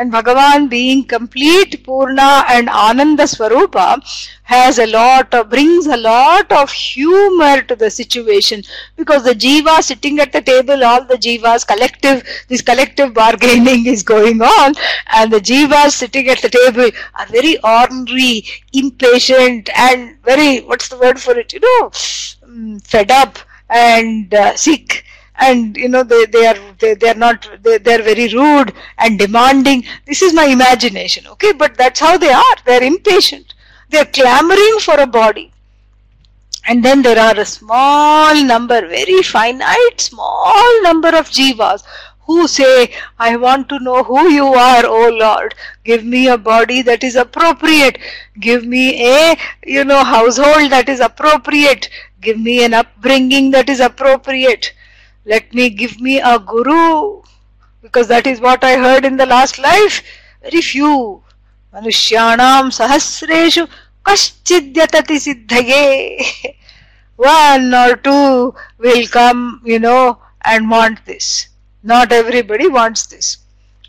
and 0.00 0.10
Bhagavan 0.10 0.70
being 0.70 1.04
complete 1.04 1.84
Purna 1.84 2.44
and 2.48 2.70
Ananda 2.70 3.24
Swarupa 3.24 4.00
has 4.44 4.78
a 4.78 4.86
lot 4.86 5.34
of, 5.34 5.50
brings 5.50 5.86
a 5.86 5.96
lot 5.98 6.50
of 6.50 6.72
humor 6.72 7.60
to 7.60 7.76
the 7.76 7.90
situation. 7.90 8.62
Because 8.96 9.24
the 9.24 9.34
jiva 9.34 9.82
sitting 9.82 10.18
at 10.18 10.32
the 10.32 10.40
table, 10.40 10.82
all 10.84 11.04
the 11.04 11.16
jivas 11.16 11.66
collective, 11.66 12.24
this 12.48 12.62
collective 12.62 13.12
bargaining 13.12 13.84
is 13.84 14.02
going 14.02 14.40
on. 14.40 14.72
And 15.12 15.30
the 15.30 15.40
jivas 15.40 15.90
sitting 15.90 16.28
at 16.28 16.40
the 16.40 16.48
table 16.48 16.90
are 17.18 17.26
very 17.26 17.58
ornery, 17.62 18.44
impatient 18.72 19.68
and 19.76 20.16
very, 20.24 20.60
what's 20.60 20.88
the 20.88 20.98
word 20.98 21.20
for 21.20 21.38
it, 21.38 21.52
you 21.52 21.60
know, 21.60 21.90
mm, 21.90 22.82
fed 22.86 23.10
up 23.10 23.38
and 23.68 24.32
uh, 24.32 24.56
sick 24.56 25.04
and 25.40 25.76
you 25.76 25.88
know 25.88 26.02
they, 26.02 26.26
they 26.26 26.46
are 26.46 26.58
they, 26.78 26.94
they 26.94 27.08
are 27.10 27.14
not 27.26 27.48
they, 27.62 27.78
they 27.78 27.94
are 27.94 28.02
very 28.02 28.28
rude 28.28 28.72
and 28.98 29.18
demanding 29.18 29.84
this 30.06 30.22
is 30.22 30.34
my 30.34 30.44
imagination 30.44 31.26
okay 31.26 31.52
but 31.52 31.76
that's 31.76 32.00
how 32.00 32.16
they 32.18 32.30
are 32.30 32.56
they 32.66 32.76
are 32.76 32.82
impatient 32.82 33.54
they 33.88 33.98
are 33.98 34.12
clamoring 34.18 34.78
for 34.80 35.00
a 35.00 35.06
body 35.06 35.52
and 36.68 36.84
then 36.84 37.02
there 37.02 37.18
are 37.18 37.38
a 37.40 37.44
small 37.44 38.34
number 38.44 38.80
very 38.86 39.22
finite 39.22 40.00
small 40.00 40.82
number 40.82 41.08
of 41.08 41.30
jivas 41.30 41.82
who 42.30 42.46
say, 42.46 42.94
I 43.18 43.36
want 43.36 43.68
to 43.70 43.80
know 43.80 44.04
who 44.04 44.28
you 44.28 44.46
are, 44.46 44.86
O 44.86 45.08
Lord. 45.08 45.54
Give 45.84 46.04
me 46.04 46.28
a 46.28 46.38
body 46.38 46.80
that 46.82 47.02
is 47.02 47.16
appropriate. 47.16 47.98
Give 48.38 48.64
me 48.64 48.84
a, 49.04 49.36
you 49.66 49.84
know, 49.84 50.04
household 50.04 50.70
that 50.70 50.88
is 50.88 51.00
appropriate. 51.00 51.88
Give 52.20 52.38
me 52.38 52.64
an 52.64 52.72
upbringing 52.72 53.50
that 53.50 53.68
is 53.68 53.80
appropriate. 53.80 54.72
Let 55.30 55.54
me 55.54 55.70
give 55.70 56.00
me 56.00 56.20
a 56.20 56.40
guru 56.40 57.22
because 57.82 58.08
that 58.08 58.26
is 58.26 58.40
what 58.40 58.64
I 58.64 58.76
heard 58.76 59.04
in 59.04 59.16
the 59.16 59.26
last 59.26 59.60
life. 59.60 60.02
Very 60.42 60.60
few. 60.60 61.22
Manushyanam 61.72 62.72
sahasreshu 62.78 63.68
kaschidyatati 64.04 65.18
siddhaye. 65.26 66.56
One 67.16 67.72
or 67.72 67.94
two 67.94 68.54
will 68.78 69.06
come, 69.06 69.62
you 69.64 69.78
know, 69.78 70.18
and 70.44 70.68
want 70.68 71.06
this. 71.06 71.48
Not 71.84 72.10
everybody 72.10 72.66
wants 72.66 73.06
this. 73.06 73.38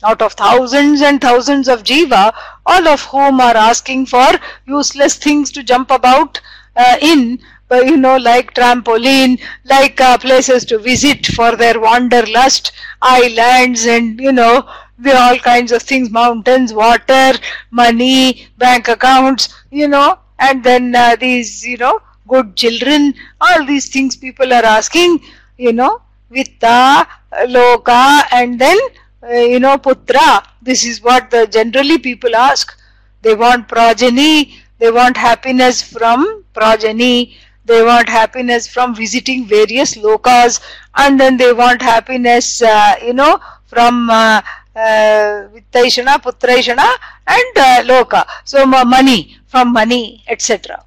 Out 0.04 0.22
of 0.22 0.34
thousands 0.34 1.02
and 1.02 1.20
thousands 1.20 1.68
of 1.68 1.82
jiva, 1.84 2.34
all 2.68 2.88
of 2.88 3.02
whom 3.06 3.42
are 3.42 3.58
asking 3.58 4.06
for 4.06 4.30
useless 4.68 5.16
things 5.16 5.52
to 5.54 5.64
jump 5.64 5.90
about 5.90 6.40
uh, 6.76 6.98
in, 7.02 7.40
you 7.78 7.98
know, 7.98 8.18
like 8.18 8.54
trampoline, 8.54 9.40
like 9.66 10.00
uh, 10.02 10.18
places 10.18 10.66
to 10.66 10.78
visit 10.80 11.26
for 11.28 11.56
their 11.56 11.80
wanderlust, 11.80 12.72
islands 13.02 13.86
and, 13.86 14.20
you 14.20 14.32
know, 14.32 14.70
the 15.00 15.16
all 15.18 15.38
kinds 15.38 15.72
of 15.72 15.82
things, 15.82 16.10
mountains, 16.10 16.74
water, 16.74 17.34
money, 17.72 18.48
bank 18.58 18.88
accounts, 18.88 19.64
you 19.72 19.88
know, 19.88 20.20
and 20.40 20.64
then 20.64 20.96
uh, 20.96 21.16
these, 21.16 21.66
you 21.66 21.78
know, 21.78 22.00
good 22.28 22.56
children, 22.56 23.14
all 23.40 23.66
these 23.66 23.90
things 23.90 24.16
people 24.16 24.54
are 24.54 24.64
asking, 24.66 25.20
you 25.58 25.74
know, 25.74 26.02
vitta, 26.30 27.08
loka, 27.48 28.24
and 28.32 28.60
then, 28.60 28.78
uh, 29.24 29.34
you 29.34 29.60
know, 29.60 29.78
putra. 29.78 30.46
This 30.62 30.86
is 30.86 31.02
what 31.02 31.30
the 31.32 31.48
generally 31.48 31.98
people 31.98 32.36
ask. 32.36 32.78
They 33.22 33.36
want 33.36 33.68
progeny, 33.68 34.62
they 34.80 34.92
want 34.92 35.18
happiness 35.18 35.82
from 35.82 36.44
progeny, 36.54 37.36
they 37.66 37.84
want 37.84 38.10
happiness 38.10 38.68
from 38.68 38.96
visiting 38.96 39.46
various 39.46 39.96
lokas 39.96 40.60
and 40.96 41.20
then 41.20 41.38
they 41.38 41.54
want 41.54 41.82
happiness 41.82 42.62
uh, 42.62 42.96
you 43.04 43.14
know 43.14 43.40
from 43.66 44.10
uh, 44.10 44.42
uh, 44.76 45.48
Putraishana 45.74 46.90
and 47.28 47.58
uh, 47.58 47.84
Loka. 47.84 48.26
So 48.46 48.66
money, 48.66 49.38
from 49.48 49.74
money, 49.74 50.24
etc. 50.28 50.84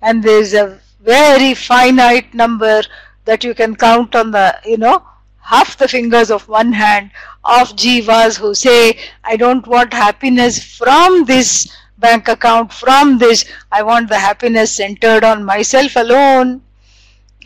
And 0.00 0.22
there 0.22 0.40
is 0.40 0.54
a 0.54 0.78
very 1.00 1.54
finite 1.54 2.32
number 2.34 2.82
that 3.24 3.44
you 3.44 3.54
can 3.54 3.76
count 3.76 4.14
on 4.14 4.30
the, 4.30 4.58
you 4.64 4.78
know, 4.78 5.02
half 5.40 5.76
the 5.76 5.88
fingers 5.88 6.30
of 6.30 6.48
one 6.48 6.72
hand 6.72 7.10
of 7.44 7.70
jivas 7.76 8.38
who 8.38 8.54
say, 8.54 8.98
I 9.24 9.36
don't 9.36 9.66
want 9.66 9.92
happiness 9.92 10.62
from 10.62 11.24
this 11.24 11.76
bank 12.06 12.28
account 12.28 12.72
from 12.72 13.16
this. 13.18 13.44
I 13.70 13.82
want 13.82 14.08
the 14.08 14.18
happiness 14.18 14.76
centered 14.82 15.24
on 15.24 15.44
myself 15.44 15.96
alone. 15.96 16.60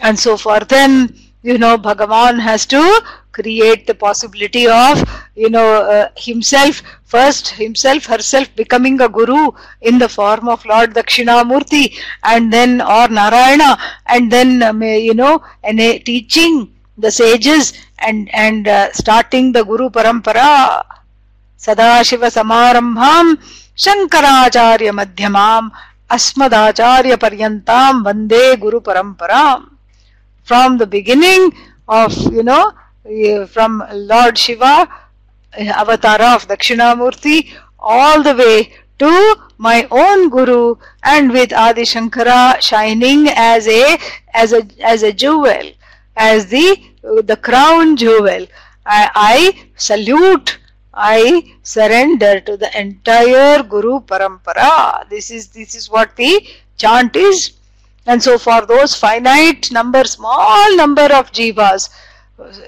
And 0.01 0.19
so 0.19 0.37
for 0.37 0.61
them, 0.61 1.15
you 1.43 1.59
know, 1.59 1.79
Bhagavan 1.79 2.41
has 2.41 2.67
to 2.67 2.83
create 3.37 3.87
the 3.87 3.95
possibility 3.95 4.67
of, 4.67 5.05
you 5.37 5.51
know, 5.51 5.69
uh, 5.83 6.09
himself, 6.17 6.83
first 7.05 7.49
himself, 7.49 8.07
herself 8.07 8.49
becoming 8.57 9.01
a 9.01 9.09
guru 9.09 9.53
in 9.83 9.99
the 9.99 10.09
form 10.09 10.49
of 10.49 10.65
Lord 10.65 10.95
Dakshinamurti 10.95 11.85
and 12.25 12.53
then, 12.53 12.81
or 12.81 13.09
Narayana, 13.09 13.79
and 14.07 14.33
then, 14.33 14.63
um, 14.63 14.83
you 14.83 15.15
know, 15.15 15.45
and, 15.63 15.79
uh, 15.79 15.99
teaching 16.05 16.73
the 16.99 17.11
sages 17.11 17.75
and, 17.99 18.35
and 18.35 18.67
uh, 18.67 18.93
starting 18.93 19.53
the 19.53 19.65
Guru 19.65 19.91
Parampara. 19.91 20.83
Sadashiva 21.59 22.29
Samarambham 22.31 23.39
Shankaracharya 23.77 24.93
Madhyamam 24.93 25.71
Asmadacharya 26.11 27.17
Paryantam 27.17 28.05
Vande 28.05 28.59
Guru 28.61 28.81
Paramparam. 28.81 29.71
From 30.45 30.79
the 30.79 30.87
beginning 30.87 31.53
of, 31.89 32.17
you 32.33 32.43
know, 32.43 32.73
eh, 33.05 33.45
from 33.47 33.83
Lord 33.93 34.39
Shiva, 34.39 34.89
eh, 35.53 35.73
avatara 35.73 36.37
of 36.37 36.49
Dakshinamurti, 36.49 37.53
all 37.79 38.23
the 38.23 38.35
way 38.35 38.73
to 38.99 39.37
my 39.59 39.87
own 39.91 40.29
guru 40.31 40.77
and 41.03 41.31
with 41.31 41.53
Adi 41.53 41.83
Shankara 41.83 42.61
shining 42.61 43.29
as 43.29 43.69
a 43.69 43.99
as 44.33 44.53
a 44.53 44.67
as 44.81 45.03
a 45.03 45.13
jewel 45.13 45.73
as 46.17 46.47
the 46.47 46.81
the 47.03 47.37
crown 47.37 47.97
jewel 47.97 48.47
I, 48.87 49.11
I 49.15 49.69
salute 49.77 50.59
I 50.97 51.55
surrender 51.63 52.41
to 52.41 52.57
the 52.57 52.71
entire 52.79 53.63
Guru 53.63 54.01
Parampara. 54.01 55.09
This 55.11 55.31
is 55.31 55.49
this 55.49 55.75
is 55.75 55.91
what 55.91 56.17
the 56.17 56.49
chant 56.79 57.15
is. 57.15 57.53
And 58.07 58.23
so 58.23 58.39
for 58.39 58.65
those 58.65 58.95
finite 58.95 59.71
number, 59.71 60.05
small 60.05 60.75
number 60.77 61.13
of 61.13 61.33
jivas, 61.33 61.91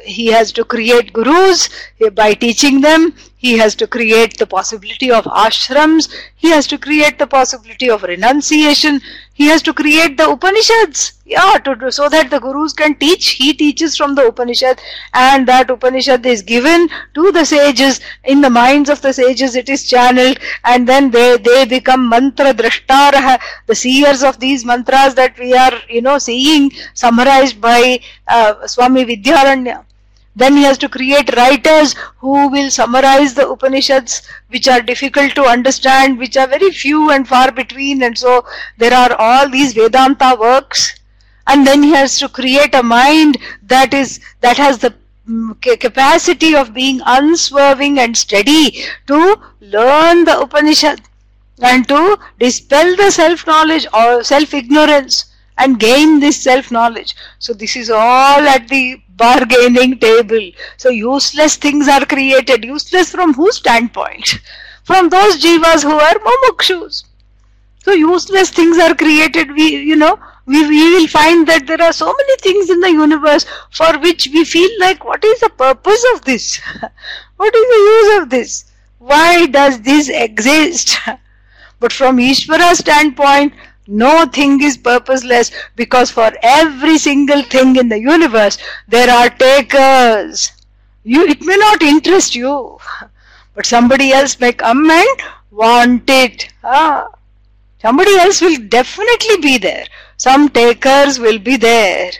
he 0.04 0.26
has 0.26 0.52
to 0.52 0.64
create 0.64 1.12
gurus 1.12 1.70
by 2.12 2.34
teaching 2.34 2.80
them 2.82 3.14
he 3.38 3.56
has 3.58 3.76
to 3.76 3.86
create 3.86 4.36
the 4.36 4.46
possibility 4.46 5.12
of 5.12 5.24
ashrams. 5.26 6.12
He 6.34 6.50
has 6.50 6.66
to 6.66 6.76
create 6.76 7.20
the 7.20 7.26
possibility 7.26 7.88
of 7.88 8.02
renunciation. 8.02 9.00
He 9.32 9.46
has 9.46 9.62
to 9.62 9.72
create 9.72 10.16
the 10.16 10.28
upanishads. 10.28 11.12
Yeah 11.24 11.58
to, 11.58 11.92
so 11.92 12.08
that 12.08 12.30
the 12.30 12.40
gurus 12.40 12.72
can 12.72 12.96
teach. 12.96 13.28
He 13.30 13.54
teaches 13.54 13.96
from 13.96 14.16
the 14.16 14.26
upanishad 14.26 14.80
and 15.14 15.46
that 15.46 15.70
upanishad 15.70 16.26
is 16.26 16.42
given 16.42 16.88
to 17.14 17.30
the 17.30 17.44
sages. 17.44 18.00
In 18.24 18.40
the 18.40 18.50
minds 18.50 18.90
of 18.90 19.02
the 19.02 19.12
sages 19.12 19.54
it 19.54 19.68
is 19.68 19.88
channeled 19.88 20.40
and 20.64 20.88
then 20.88 21.12
they 21.12 21.36
they 21.36 21.64
become 21.64 22.08
mantra 22.08 22.52
drashtarah. 22.52 23.40
The 23.66 23.74
seers 23.76 24.24
of 24.24 24.40
these 24.40 24.64
mantras 24.64 25.14
that 25.14 25.38
we 25.38 25.54
are 25.54 25.80
you 25.88 26.02
know 26.02 26.18
seeing 26.18 26.72
summarized 26.94 27.60
by 27.60 28.00
uh, 28.26 28.66
swami 28.66 29.04
vidyaranya 29.04 29.84
then 30.38 30.56
he 30.56 30.62
has 30.62 30.78
to 30.78 30.88
create 30.88 31.34
writers 31.36 31.94
who 32.18 32.48
will 32.48 32.70
summarize 32.70 33.34
the 33.34 33.48
Upanishads, 33.48 34.22
which 34.48 34.68
are 34.68 34.80
difficult 34.80 35.34
to 35.34 35.42
understand, 35.42 36.16
which 36.18 36.36
are 36.36 36.46
very 36.46 36.70
few 36.70 37.10
and 37.10 37.26
far 37.26 37.50
between. 37.50 38.02
And 38.04 38.16
so 38.16 38.46
there 38.76 38.94
are 38.94 39.14
all 39.18 39.48
these 39.48 39.72
Vedanta 39.72 40.36
works. 40.38 40.94
And 41.48 41.66
then 41.66 41.82
he 41.82 41.90
has 41.90 42.18
to 42.20 42.28
create 42.28 42.74
a 42.74 42.82
mind 42.82 43.38
that 43.62 43.92
is 43.92 44.20
that 44.40 44.58
has 44.58 44.78
the 44.78 44.94
mm, 45.28 45.80
capacity 45.80 46.54
of 46.54 46.72
being 46.74 47.00
unswerving 47.04 47.98
and 47.98 48.16
steady 48.16 48.84
to 49.08 49.40
learn 49.60 50.24
the 50.24 50.38
Upanishad 50.40 51.00
and 51.60 51.88
to 51.88 52.18
dispel 52.38 52.94
the 52.96 53.10
self 53.10 53.46
knowledge 53.46 53.86
or 53.92 54.22
self 54.22 54.54
ignorance 54.54 55.32
and 55.56 55.80
gain 55.80 56.20
this 56.20 56.40
self 56.42 56.70
knowledge. 56.70 57.16
So, 57.38 57.52
this 57.52 57.74
is 57.76 57.90
all 57.90 58.46
at 58.56 58.68
the 58.68 59.00
bargaining 59.18 59.98
table. 59.98 60.50
So 60.78 60.88
useless 60.88 61.56
things 61.56 61.88
are 61.88 62.06
created. 62.06 62.64
Useless 62.64 63.10
from 63.10 63.34
whose 63.34 63.56
standpoint? 63.56 64.38
From 64.84 65.10
those 65.10 65.42
jivas 65.42 65.82
who 65.82 65.98
are 65.98 66.18
mumukshus. 66.28 67.04
So 67.82 67.92
useless 67.92 68.50
things 68.50 68.78
are 68.78 68.94
created. 68.94 69.52
We, 69.52 69.76
you 69.76 69.96
know, 69.96 70.18
we, 70.46 70.66
we 70.66 70.94
will 70.94 71.08
find 71.08 71.46
that 71.48 71.66
there 71.66 71.82
are 71.82 71.92
so 71.92 72.06
many 72.06 72.36
things 72.38 72.70
in 72.70 72.80
the 72.80 72.90
universe 72.90 73.44
for 73.70 73.98
which 73.98 74.28
we 74.32 74.44
feel 74.44 74.70
like, 74.80 75.04
what 75.04 75.24
is 75.24 75.40
the 75.40 75.50
purpose 75.50 76.04
of 76.14 76.24
this? 76.24 76.60
what 77.36 77.54
is 77.54 77.68
the 77.68 77.84
use 77.92 78.22
of 78.22 78.30
this? 78.30 78.64
Why 78.98 79.46
does 79.46 79.80
this 79.82 80.08
exist? 80.08 80.98
but 81.80 81.92
from 81.92 82.18
Ishvara's 82.18 82.78
standpoint, 82.78 83.52
no 83.88 84.26
thing 84.26 84.62
is 84.62 84.76
purposeless 84.76 85.50
because 85.74 86.10
for 86.10 86.30
every 86.42 86.98
single 86.98 87.42
thing 87.42 87.74
in 87.76 87.88
the 87.88 87.98
universe 87.98 88.58
there 88.86 89.10
are 89.10 89.30
takers. 89.30 90.52
You, 91.04 91.26
it 91.26 91.40
may 91.40 91.56
not 91.56 91.82
interest 91.82 92.34
you, 92.34 92.78
but 93.54 93.64
somebody 93.64 94.12
else 94.12 94.38
may 94.38 94.52
come 94.52 94.90
and 94.90 95.22
want 95.50 96.04
it. 96.08 96.50
Ah, 96.62 97.08
somebody 97.80 98.14
else 98.16 98.42
will 98.42 98.58
definitely 98.68 99.38
be 99.38 99.56
there. 99.56 99.86
Some 100.18 100.50
takers 100.50 101.18
will 101.18 101.38
be 101.38 101.56
there. 101.56 102.10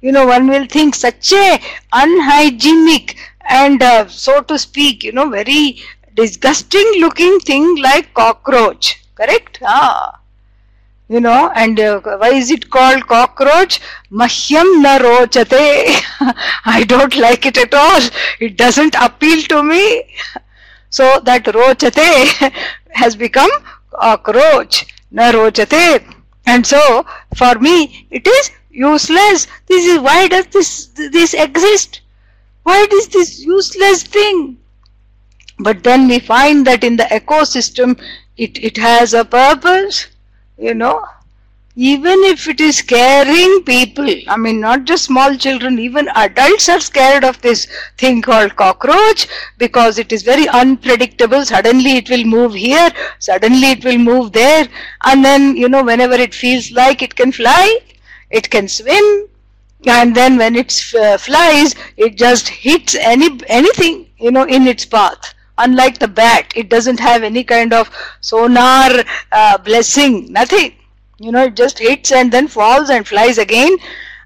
You 0.00 0.10
know, 0.10 0.26
one 0.26 0.48
will 0.48 0.66
think 0.66 0.96
such 0.96 1.32
a 1.32 1.60
unhygienic 1.92 3.16
and 3.48 3.80
uh, 3.80 4.08
so 4.08 4.42
to 4.42 4.58
speak, 4.58 5.04
you 5.04 5.12
know, 5.12 5.30
very 5.30 5.78
disgusting 6.14 6.92
looking 6.98 7.38
thing 7.38 7.76
like 7.76 8.12
cockroach. 8.14 9.00
Correct? 9.14 9.60
Ah 9.62 10.18
you 11.08 11.20
know 11.20 11.52
and 11.54 11.78
uh, 11.78 12.00
why 12.00 12.30
is 12.30 12.50
it 12.50 12.70
called 12.70 13.06
cockroach? 13.06 13.80
Mahyam 14.10 14.82
na 14.82 14.98
rochate. 14.98 16.02
I 16.64 16.84
don't 16.84 17.16
like 17.16 17.44
it 17.46 17.58
at 17.58 17.74
all. 17.74 18.00
It 18.40 18.56
doesn't 18.56 18.94
appeal 18.98 19.42
to 19.42 19.62
me. 19.62 20.04
So 20.90 21.20
that 21.24 21.44
rochate 21.44 22.52
has 22.92 23.16
become 23.16 23.50
cockroach 23.90 24.86
na 25.10 25.30
rochate. 25.32 26.14
And 26.46 26.66
so 26.66 27.04
for 27.36 27.54
me 27.58 28.06
it 28.10 28.26
is 28.26 28.50
useless. 28.70 29.46
This 29.66 29.86
is 29.86 29.98
why 29.98 30.28
does 30.28 30.46
this 30.46 30.86
this 30.86 31.34
exist? 31.34 32.00
Why 32.62 32.86
is 32.90 33.08
this 33.08 33.40
useless 33.40 34.04
thing? 34.04 34.56
But 35.58 35.84
then 35.84 36.08
we 36.08 36.18
find 36.18 36.66
that 36.66 36.82
in 36.82 36.96
the 36.96 37.04
ecosystem 37.04 38.00
it, 38.36 38.58
it 38.64 38.76
has 38.78 39.14
a 39.14 39.24
purpose 39.24 40.06
you 40.58 40.74
know 40.74 41.04
even 41.76 42.20
if 42.22 42.46
it 42.46 42.60
is 42.60 42.76
scaring 42.76 43.62
people 43.64 44.08
i 44.28 44.36
mean 44.36 44.60
not 44.60 44.84
just 44.84 45.04
small 45.06 45.34
children 45.36 45.78
even 45.78 46.08
adults 46.14 46.68
are 46.68 46.80
scared 46.80 47.24
of 47.24 47.40
this 47.42 47.66
thing 47.98 48.22
called 48.22 48.54
cockroach 48.54 49.26
because 49.58 49.98
it 49.98 50.12
is 50.12 50.22
very 50.22 50.48
unpredictable. 50.48 51.44
Suddenly 51.44 51.96
it 51.96 52.08
will 52.10 52.24
move 52.24 52.54
here 52.54 52.90
suddenly 53.18 53.70
it 53.72 53.84
will 53.84 53.98
move 53.98 54.32
there. 54.32 54.68
And 55.04 55.24
then 55.24 55.56
you 55.56 55.68
know 55.68 55.82
whenever 55.82 56.14
it 56.14 56.34
feels 56.34 56.70
like 56.70 57.02
it 57.02 57.16
can 57.16 57.32
fly 57.32 57.78
it 58.30 58.50
can 58.50 58.68
swim. 58.68 59.28
And 59.86 60.14
then 60.14 60.36
when 60.38 60.54
it 60.56 60.72
uh, 60.98 61.18
flies 61.18 61.74
it 61.96 62.16
just 62.16 62.48
hits 62.48 62.94
any 62.94 63.40
anything 63.48 64.06
you 64.18 64.30
know 64.30 64.44
in 64.44 64.68
its 64.68 64.84
path 64.84 65.33
unlike 65.58 65.98
the 65.98 66.08
bat 66.08 66.52
it 66.56 66.68
doesn't 66.68 67.00
have 67.00 67.22
any 67.22 67.44
kind 67.44 67.72
of 67.72 67.90
sonar 68.20 68.90
uh, 69.32 69.58
blessing 69.58 70.32
nothing. 70.32 70.74
You 71.18 71.32
know 71.32 71.44
it 71.44 71.56
just 71.56 71.78
hits 71.78 72.12
and 72.12 72.32
then 72.32 72.48
falls 72.48 72.90
and 72.90 73.06
flies 73.06 73.38
again. 73.38 73.76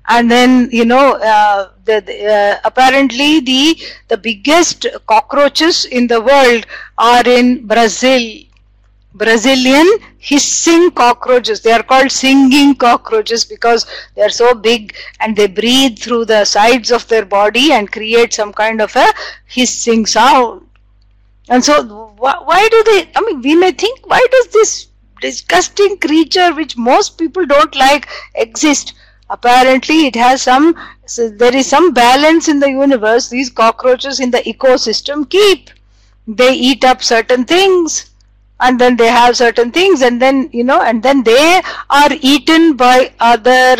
And 0.08 0.30
then 0.30 0.70
you 0.72 0.84
know 0.84 1.14
uh, 1.16 1.70
the, 1.84 2.00
the 2.00 2.16
uh, 2.26 2.60
apparently 2.64 3.40
the 3.40 3.78
the 4.08 4.16
biggest 4.16 4.86
cockroaches 5.06 5.84
in 5.84 6.06
the 6.06 6.20
world 6.20 6.66
are 6.98 7.26
in 7.28 7.66
brazil. 7.66 8.22
Brazilian 9.14 9.88
hissing 10.18 10.90
cockroaches. 10.92 11.60
They 11.62 11.72
are 11.72 11.82
called 11.82 12.12
singing 12.12 12.74
cockroaches 12.76 13.44
because 13.44 13.86
they 14.14 14.22
are 14.22 14.30
so 14.30 14.54
big 14.54 14.94
and 15.20 15.34
they 15.36 15.48
breathe 15.48 15.98
through 15.98 16.26
the 16.26 16.44
sides 16.44 16.92
of 16.92 17.08
their 17.08 17.24
body 17.24 17.72
and 17.72 17.90
create 17.90 18.32
some 18.34 18.52
kind 18.52 18.80
of 18.80 18.94
a 18.96 19.06
hissing 19.46 20.06
sound 20.06 20.67
and 21.48 21.64
so, 21.64 21.82
wh- 22.16 22.46
why 22.46 22.68
do 22.70 22.82
they? 22.84 23.10
I 23.16 23.20
mean, 23.22 23.40
we 23.42 23.54
may 23.56 23.72
think, 23.72 24.06
why 24.06 24.24
does 24.30 24.48
this 24.48 24.88
disgusting 25.20 25.98
creature, 25.98 26.54
which 26.54 26.76
most 26.76 27.18
people 27.18 27.46
don't 27.46 27.74
like, 27.76 28.08
exist? 28.34 28.94
Apparently, 29.30 30.06
it 30.06 30.16
has 30.16 30.42
some. 30.42 30.74
So 31.06 31.28
there 31.28 31.54
is 31.54 31.66
some 31.66 31.92
balance 31.92 32.48
in 32.48 32.60
the 32.60 32.70
universe. 32.70 33.28
These 33.28 33.50
cockroaches 33.50 34.20
in 34.20 34.30
the 34.30 34.38
ecosystem 34.38 35.28
keep. 35.28 35.70
They 36.26 36.52
eat 36.54 36.84
up 36.84 37.02
certain 37.02 37.44
things, 37.44 38.10
and 38.60 38.78
then 38.80 38.96
they 38.96 39.08
have 39.08 39.36
certain 39.36 39.70
things, 39.72 40.02
and 40.02 40.20
then 40.20 40.48
you 40.52 40.64
know, 40.64 40.80
and 40.82 41.02
then 41.02 41.22
they 41.22 41.62
are 41.90 42.10
eaten 42.20 42.76
by 42.76 43.12
other, 43.20 43.76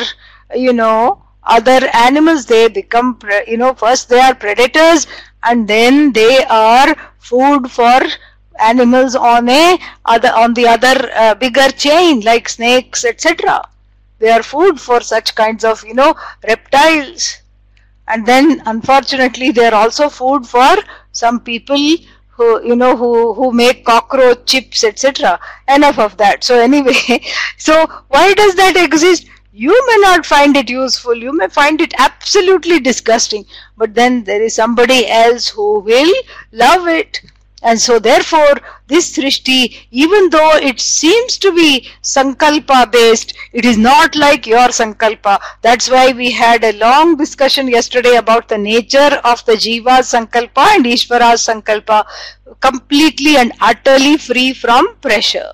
you 0.54 0.72
know, 0.72 1.22
other 1.44 1.80
animals. 1.94 2.46
They 2.46 2.68
become, 2.68 3.18
you 3.46 3.56
know, 3.56 3.74
first 3.74 4.08
they 4.08 4.20
are 4.20 4.34
predators, 4.34 5.06
and 5.42 5.68
then 5.68 6.12
they 6.12 6.44
are 6.44 6.94
food 7.18 7.70
for 7.70 8.00
animals 8.60 9.14
on 9.14 9.48
a 9.48 9.78
other 10.04 10.32
on 10.34 10.54
the 10.54 10.66
other 10.66 11.10
uh, 11.14 11.34
bigger 11.34 11.68
chain 11.70 12.20
like 12.20 12.48
snakes 12.48 13.04
etc 13.04 13.62
they 14.18 14.30
are 14.30 14.42
food 14.42 14.80
for 14.80 15.00
such 15.00 15.34
kinds 15.34 15.64
of 15.64 15.84
you 15.84 15.94
know 15.94 16.14
reptiles. 16.46 17.38
And 18.06 18.26
then 18.26 18.62
unfortunately 18.66 19.50
they 19.50 19.66
are 19.66 19.74
also 19.74 20.08
food 20.08 20.46
for 20.46 20.76
some 21.12 21.40
people 21.40 21.76
who 22.28 22.64
you 22.64 22.74
know 22.74 22.96
who 22.96 23.34
who 23.34 23.52
make 23.52 23.84
cockroach 23.84 24.44
chips 24.46 24.82
etc 24.84 25.38
enough 25.68 25.98
of 25.98 26.16
that. 26.16 26.42
So 26.42 26.58
anyway 26.58 27.20
so 27.58 27.86
why 28.08 28.34
does 28.34 28.54
that 28.56 28.76
exist 28.76 29.26
you 29.58 29.74
may 29.88 29.96
not 30.02 30.24
find 30.24 30.56
it 30.56 30.70
useful, 30.70 31.16
you 31.16 31.32
may 31.36 31.48
find 31.48 31.80
it 31.80 31.92
absolutely 31.98 32.78
disgusting, 32.78 33.44
but 33.76 33.92
then 33.92 34.22
there 34.22 34.40
is 34.40 34.54
somebody 34.54 35.08
else 35.08 35.48
who 35.48 35.80
will 35.80 36.14
love 36.52 36.86
it. 36.86 37.20
And 37.64 37.80
so 37.80 37.98
therefore, 37.98 38.54
this 38.86 39.16
Srishti, 39.16 39.88
even 39.90 40.30
though 40.30 40.54
it 40.58 40.78
seems 40.78 41.38
to 41.38 41.52
be 41.52 41.88
Sankalpa 42.04 42.92
based, 42.92 43.34
it 43.52 43.64
is 43.64 43.76
not 43.76 44.14
like 44.14 44.46
your 44.46 44.68
Sankalpa. 44.68 45.40
That's 45.60 45.90
why 45.90 46.12
we 46.12 46.30
had 46.30 46.62
a 46.62 46.78
long 46.78 47.16
discussion 47.16 47.66
yesterday 47.66 48.14
about 48.14 48.46
the 48.46 48.58
nature 48.58 49.20
of 49.24 49.44
the 49.44 49.54
Jiva's 49.54 50.12
Sankalpa 50.12 50.76
and 50.76 50.84
Ishvara's 50.84 51.44
Sankalpa, 51.44 52.06
completely 52.60 53.36
and 53.36 53.52
utterly 53.60 54.18
free 54.18 54.52
from 54.52 54.94
pressure. 54.98 55.50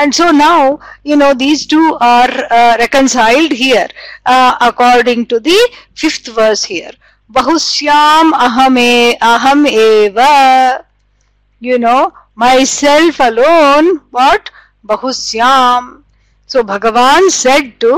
And 0.00 0.14
so 0.14 0.30
now, 0.30 0.80
you 1.04 1.14
know, 1.14 1.34
these 1.34 1.66
two 1.66 1.98
are 2.00 2.30
uh, 2.50 2.76
reconciled 2.78 3.52
here 3.52 3.86
uh, 4.24 4.56
according 4.58 5.26
to 5.26 5.38
the 5.38 5.58
fifth 5.94 6.26
verse 6.28 6.64
here. 6.64 6.92
Bahusyam 7.30 8.32
ahame 8.32 9.18
aham 9.18 9.68
eva. 9.68 10.86
You 11.58 11.78
know, 11.78 12.14
myself 12.34 13.20
alone, 13.20 13.98
what? 14.10 14.50
Bahusyam. 14.86 16.04
So 16.46 16.62
Bhagavan 16.62 17.28
said 17.28 17.78
to 17.80 17.92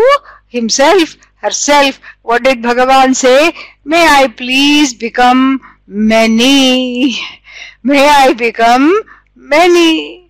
himself, 0.49 1.17
herself, 1.37 2.01
what 2.23 2.43
did 2.43 2.63
Bhagavan 2.63 3.15
say? 3.15 3.55
May 3.85 4.05
I 4.05 4.27
please 4.27 4.93
become 4.93 5.61
many. 5.87 7.17
May 7.85 8.09
I 8.09 8.33
become 8.33 8.93
many. 9.37 10.22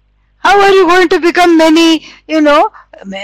How 0.42 0.60
are 0.60 0.70
you 0.70 0.86
going 0.86 1.08
to 1.08 1.20
become 1.20 1.56
many? 1.56 2.06
You 2.26 2.40
know, 2.40 2.72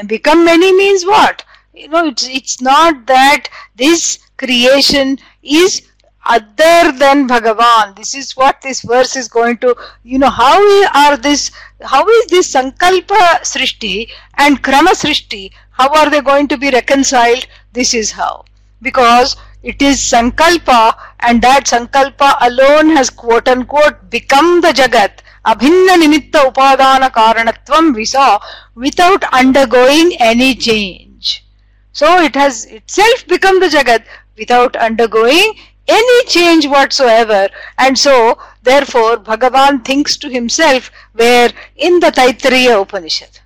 become 0.07 0.44
many 0.44 0.72
means 0.72 1.04
what? 1.04 1.44
You 1.74 1.88
know, 1.88 2.07
it's, 2.07 2.28
it's 2.28 2.61
not 2.61 3.07
that 3.07 3.48
this 3.76 4.18
creation 4.37 5.18
is 5.42 5.83
other 6.24 6.92
than 6.92 7.26
Bhagavan. 7.26 7.96
This 7.96 8.14
is 8.14 8.37
what 8.37 8.61
this 8.61 8.83
verse 8.83 9.16
is 9.16 9.28
going 9.28 9.59
to, 9.59 9.74
you 10.04 10.18
know, 10.18 10.31
how 10.31 10.59
are 10.94 11.16
this, 11.16 11.50
how 11.83 12.07
is 12.07 12.26
this 12.26 12.52
Sankalpa 12.52 13.40
Srishti 13.42 14.11
and 14.35 14.62
Krama 14.62 14.94
Srishti, 15.02 15.50
how 15.70 15.88
are 15.94 16.11
they 16.11 16.20
going 16.20 16.48
to 16.48 16.59
be 16.59 16.70
reconciled? 16.70 17.46
This 17.72 17.94
is 17.94 18.11
how. 18.12 18.44
Because 18.83 19.37
it 19.62 19.83
is 19.83 19.98
Sankalpa 19.98 20.96
and 21.20 21.42
that 21.42 21.66
Sankalpa 21.66 22.37
alone 22.42 22.90
has 22.90 23.11
quote 23.11 23.48
unquote 23.48 24.11
become 24.11 24.61
the 24.61 24.68
Jagat. 24.68 25.20
Abhinna 25.44 25.96
Nimitta 25.96 26.53
Upadana 26.53 27.11
Karanatvam 27.11 27.94
we 27.94 28.05
saw 28.05 28.38
without 28.74 29.24
undergoing 29.33 30.16
any 30.18 30.55
change. 30.55 31.44
So 31.92 32.20
it 32.20 32.35
has 32.35 32.64
itself 32.66 33.27
become 33.27 33.61
the 33.61 33.66
Jagat 33.66 34.05
without 34.37 34.77
undergoing 34.77 35.55
any 35.88 36.24
change 36.27 36.66
whatsoever. 36.66 37.48
And 37.79 37.98
so, 37.98 38.38
therefore, 38.62 39.16
Bhagavan 39.16 39.85
thinks 39.85 40.16
to 40.18 40.29
himself 40.29 40.90
where 41.14 41.51
in 41.77 41.98
the 42.01 42.11
Taittiriya 42.11 42.83
Upanishad. 42.83 43.40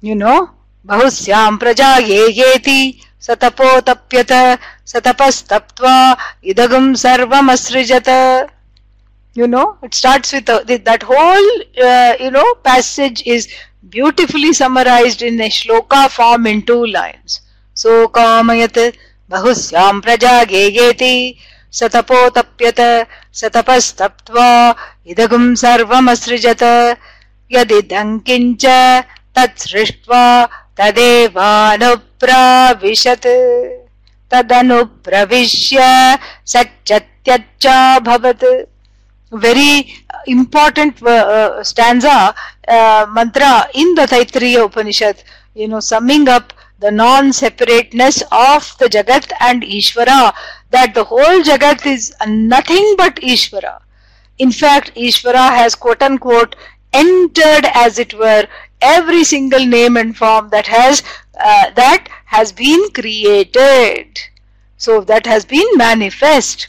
You 0.00 0.14
know, 0.16 0.50
Bahusyam 0.86 1.58
praja 1.58 2.00
ye 2.06 2.32
yeti 2.32 3.02
satapotapyata 3.20 4.58
satapastaptva 4.84 6.16
idagam 6.42 6.96
sarvam 6.96 7.50
asrijata. 7.50 8.50
You 9.35 9.47
know, 9.47 9.77
it 9.83 9.93
starts 9.93 10.31
with 10.31 10.49
uh, 10.49 10.63
that 10.63 11.03
whole, 11.03 11.49
uh, 11.83 12.15
you 12.19 12.31
know, 12.31 12.55
passage 12.63 13.23
is 13.25 13.49
beautifully 13.89 14.53
summarized 14.53 15.21
in 15.21 15.41
a 15.41 15.49
shloka 15.49 16.09
form 16.09 16.47
in 16.47 16.61
two 16.61 16.85
lines. 16.85 17.41
So, 17.73 18.07
kamayat 18.07 18.95
बहुस्यां 19.29 19.99
प्रजा 20.05 20.33
गेगेति 20.51 21.13
स 21.73 21.79
तपोतप्यत 21.93 22.79
स 23.39 23.41
तपस्तप्त्वा 23.55 24.49
इदगुं 25.11 25.45
सर्वमसृजत 25.61 26.63
यदिदं 27.55 28.09
किञ्च 28.27 28.65
तत्सृष्ट्वा 29.35 30.21
तदेवानुप्राविशत् 30.77 31.89
तदनुप्रविश्य 34.31 35.77
सच्चत्यच्चाभवत् 36.53 38.45
very 39.32 39.94
important 40.26 41.02
uh, 41.02 41.62
stanza 41.62 42.34
uh, 42.68 43.06
mantra 43.10 43.68
in 43.74 43.94
the 43.94 44.02
Taittiriya 44.02 44.64
Upanishad 44.64 45.22
you 45.54 45.68
know 45.68 45.80
summing 45.80 46.28
up 46.28 46.52
the 46.80 46.90
non-separateness 46.90 48.22
of 48.32 48.76
the 48.78 48.86
Jagat 48.86 49.30
and 49.40 49.62
Ishvara, 49.62 50.32
that 50.70 50.94
the 50.94 51.04
whole 51.04 51.42
Jagat 51.42 51.84
is 51.84 52.14
nothing 52.26 52.94
but 52.96 53.16
Ishvara. 53.16 53.80
In 54.38 54.50
fact, 54.50 54.94
Ishvara 54.94 55.50
has 55.50 55.74
quote 55.74 56.02
unquote 56.02 56.56
entered 56.92 57.66
as 57.74 57.98
it 57.98 58.14
were 58.14 58.46
every 58.80 59.24
single 59.24 59.64
name 59.66 59.98
and 59.98 60.16
form 60.16 60.48
that 60.48 60.66
has 60.66 61.02
uh, 61.38 61.70
that 61.70 62.08
has 62.24 62.50
been 62.50 62.90
created. 62.92 64.18
So 64.78 65.02
that 65.02 65.26
has 65.26 65.44
been 65.44 65.68
manifest. 65.76 66.68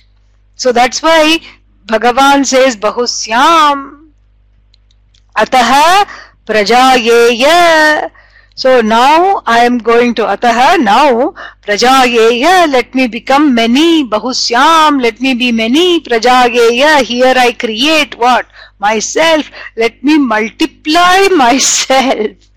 So 0.56 0.74
that's 0.74 1.02
why 1.02 1.40
भगवान 1.92 2.44
से 2.44 2.66
बहुश्याम। 2.82 3.90
अतः 5.36 5.72
प्रजा 6.48 6.92
ये 6.94 8.10
so 8.58 8.82
now 8.82 9.42
I 9.50 9.66
am 9.66 9.78
going 9.82 10.14
to 10.16 10.24
अतः 10.24 10.76
now 10.78 11.30
प्रजा 11.66 11.92
ये 12.04 12.66
let 12.66 12.96
me 12.96 13.08
become 13.08 13.50
many 13.54 14.04
बहुश्याम। 14.12 15.00
Let 15.00 15.22
me 15.22 15.34
be 15.34 15.52
many 15.52 16.00
प्रजा 16.08 16.44
ये 16.46 16.98
here 17.00 17.38
I 17.38 17.52
create 17.62 18.16
what 18.22 18.46
myself 19.02 19.50
let 19.80 20.00
me 20.06 20.18
multiply 20.28 21.30
myself 21.60 22.50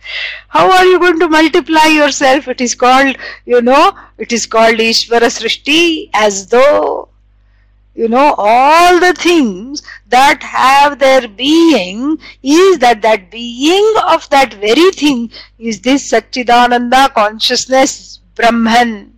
how 0.57 0.71
are 0.71 0.87
you 0.87 0.99
going 0.99 1.21
to 1.21 1.29
multiply 1.29 1.97
yourself 2.13 2.49
it 2.49 2.61
is 2.61 2.77
called 2.77 3.17
you 3.49 3.61
know 3.71 3.81
it 4.21 4.33
is 4.33 4.49
called 4.53 4.81
Ishwar 4.81 5.29
Srishti 5.29 5.81
as 6.23 6.43
though 6.55 6.65
you 7.95 8.09
know 8.09 8.35
all 8.37 8.99
the 9.01 9.13
things 9.15 9.83
that 10.09 10.43
have 10.43 10.99
their 10.99 11.29
being 11.29 12.19
is 12.43 12.79
that 12.79 13.03
that 13.03 13.31
being 13.31 13.95
of 14.09 14.29
that 14.31 14.55
very 14.55 14.91
thing 14.93 15.31
is 15.59 15.81
this 15.81 16.11
Satchidananda 16.13 17.15
consciousness 17.15 18.21
Brahman. 18.35 19.15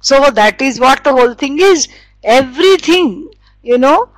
So 0.00 0.30
that 0.30 0.60
is 0.60 0.78
what 0.78 1.02
the 1.04 1.12
whole 1.12 1.34
thing 1.34 1.58
is. 1.60 1.88
Everything, 2.22 3.30
you 3.62 3.78
know, 3.78 4.10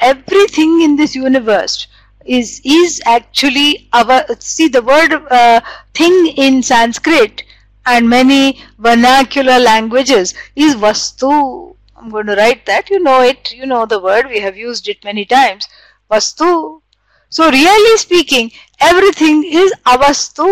everything 0.00 0.82
in 0.82 0.96
this 0.96 1.14
universe 1.14 1.86
is 2.24 2.60
is 2.64 3.00
actually 3.06 3.88
our 3.92 4.24
see 4.38 4.68
the 4.68 4.82
word 4.82 5.12
uh, 5.30 5.60
thing 5.94 6.26
in 6.36 6.62
Sanskrit 6.62 7.42
and 7.86 8.08
many 8.08 8.62
vernacular 8.78 9.58
languages 9.58 10.34
is 10.54 10.74
vastu 10.74 11.76
I'm 12.00 12.08
going 12.08 12.26
to 12.26 12.34
write 12.34 12.64
that. 12.64 12.88
You 12.88 12.98
know 12.98 13.20
it. 13.20 13.52
You 13.52 13.66
know 13.66 13.84
the 13.84 14.00
word. 14.00 14.26
We 14.28 14.40
have 14.40 14.56
used 14.56 14.88
it 14.88 15.04
many 15.04 15.26
times. 15.26 15.68
Vastu. 16.10 16.80
So 17.28 17.50
really 17.50 17.98
speaking, 17.98 18.50
everything 18.80 19.44
is 19.44 19.72
avastu. 19.86 20.48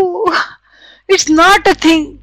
It's 1.09 1.31
not 1.31 1.67
a 1.67 1.75
thing. 1.75 2.23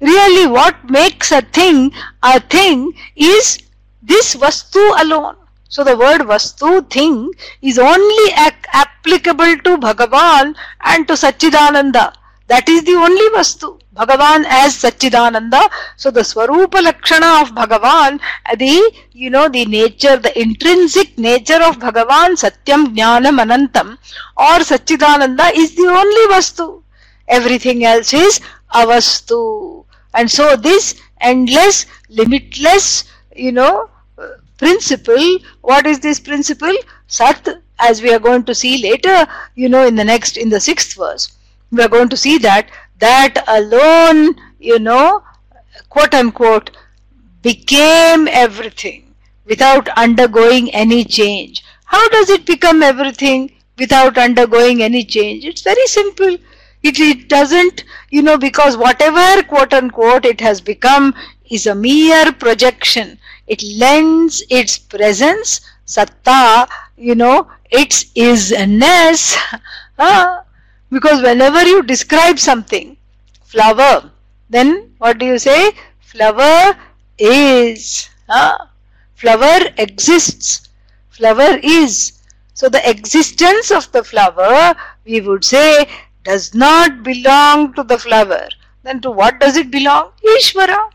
Really 0.00 0.46
what 0.46 0.88
makes 0.88 1.32
a 1.32 1.40
thing 1.42 1.92
a 2.22 2.38
thing 2.38 2.92
is 3.16 3.58
this 4.00 4.36
vastu 4.36 4.84
alone. 5.02 5.36
So 5.68 5.82
the 5.82 5.96
word 5.96 6.20
vastu 6.20 6.88
thing 6.88 7.32
is 7.62 7.78
only 7.80 8.32
applicable 8.34 9.56
to 9.64 9.76
Bhagavan 9.78 10.54
and 10.82 11.08
to 11.08 11.14
Satchidananda. 11.14 12.12
That 12.48 12.68
is 12.68 12.84
the 12.84 12.92
only 12.92 13.28
vastu. 13.36 13.80
Bhagavan 13.94 14.44
as 14.46 14.76
Satchidananda. 14.82 15.68
So 15.96 16.10
the 16.10 16.20
Swarupa 16.20 16.82
Lakshana 16.82 17.42
of 17.42 17.54
Bhagavan, 17.54 18.20
the, 18.58 18.92
you 19.12 19.30
know, 19.30 19.48
the 19.48 19.64
nature, 19.64 20.16
the 20.16 20.38
intrinsic 20.40 21.18
nature 21.18 21.62
of 21.62 21.78
Bhagavan, 21.78 22.36
Satyam 22.36 22.94
Jnanam 22.94 23.40
Anantam 23.42 23.98
or 24.36 24.58
Satchidananda 24.60 25.52
is 25.54 25.74
the 25.74 25.86
only 25.86 26.34
Vastu. 26.34 26.82
Everything 27.28 27.84
else 27.84 28.12
is 28.12 28.40
Avastu. 28.72 29.84
And 30.14 30.30
so 30.30 30.56
this 30.56 31.00
endless, 31.20 31.86
limitless, 32.08 33.04
you 33.34 33.52
know, 33.52 33.90
principle, 34.58 35.38
what 35.62 35.86
is 35.86 36.00
this 36.00 36.20
principle? 36.20 36.74
Sat, 37.08 37.48
as 37.78 38.02
we 38.02 38.12
are 38.12 38.18
going 38.18 38.44
to 38.44 38.54
see 38.54 38.82
later, 38.82 39.26
you 39.54 39.68
know, 39.68 39.86
in 39.86 39.94
the 39.94 40.04
next, 40.04 40.36
in 40.36 40.48
the 40.48 40.60
sixth 40.60 40.96
verse. 40.96 41.35
We 41.76 41.82
are 41.84 41.88
going 41.88 42.08
to 42.10 42.16
see 42.16 42.38
that 42.38 42.70
that 42.98 43.44
alone, 43.46 44.34
you 44.58 44.78
know, 44.78 45.22
quote 45.88 46.14
unquote, 46.14 46.70
became 47.42 48.28
everything 48.28 49.14
without 49.44 49.88
undergoing 49.90 50.72
any 50.74 51.04
change. 51.04 51.62
How 51.84 52.08
does 52.08 52.30
it 52.30 52.46
become 52.46 52.82
everything 52.82 53.52
without 53.78 54.18
undergoing 54.18 54.82
any 54.82 55.04
change? 55.04 55.44
It's 55.44 55.62
very 55.62 55.86
simple. 55.86 56.36
It, 56.82 56.98
it 57.00 57.28
doesn't, 57.28 57.84
you 58.10 58.22
know, 58.22 58.38
because 58.38 58.76
whatever 58.76 59.42
quote 59.44 59.72
unquote 59.74 60.24
it 60.24 60.40
has 60.40 60.60
become 60.60 61.14
is 61.50 61.66
a 61.66 61.74
mere 61.74 62.32
projection. 62.32 63.18
It 63.46 63.62
lends 63.76 64.42
its 64.50 64.78
presence, 64.78 65.60
satta, 65.84 66.68
you 66.96 67.14
know, 67.14 67.48
its 67.70 68.04
isness. 68.14 69.36
Uh, 69.98 70.42
because 70.90 71.22
whenever 71.22 71.62
you 71.64 71.82
describe 71.82 72.38
something, 72.38 72.96
flower, 73.44 74.10
then 74.48 74.94
what 74.98 75.18
do 75.18 75.26
you 75.26 75.38
say? 75.38 75.72
Flower 76.00 76.76
is. 77.18 78.08
Uh, 78.28 78.56
flower 79.14 79.60
exists. 79.78 80.68
Flower 81.10 81.58
is. 81.62 82.20
So 82.54 82.68
the 82.68 82.88
existence 82.88 83.70
of 83.70 83.90
the 83.92 84.02
flower, 84.02 84.74
we 85.04 85.20
would 85.20 85.44
say, 85.44 85.88
does 86.24 86.54
not 86.54 87.02
belong 87.02 87.74
to 87.74 87.82
the 87.82 87.98
flower. 87.98 88.48
Then 88.82 89.00
to 89.02 89.10
what 89.10 89.40
does 89.40 89.56
it 89.56 89.70
belong? 89.70 90.12
Ishvara. 90.24 90.90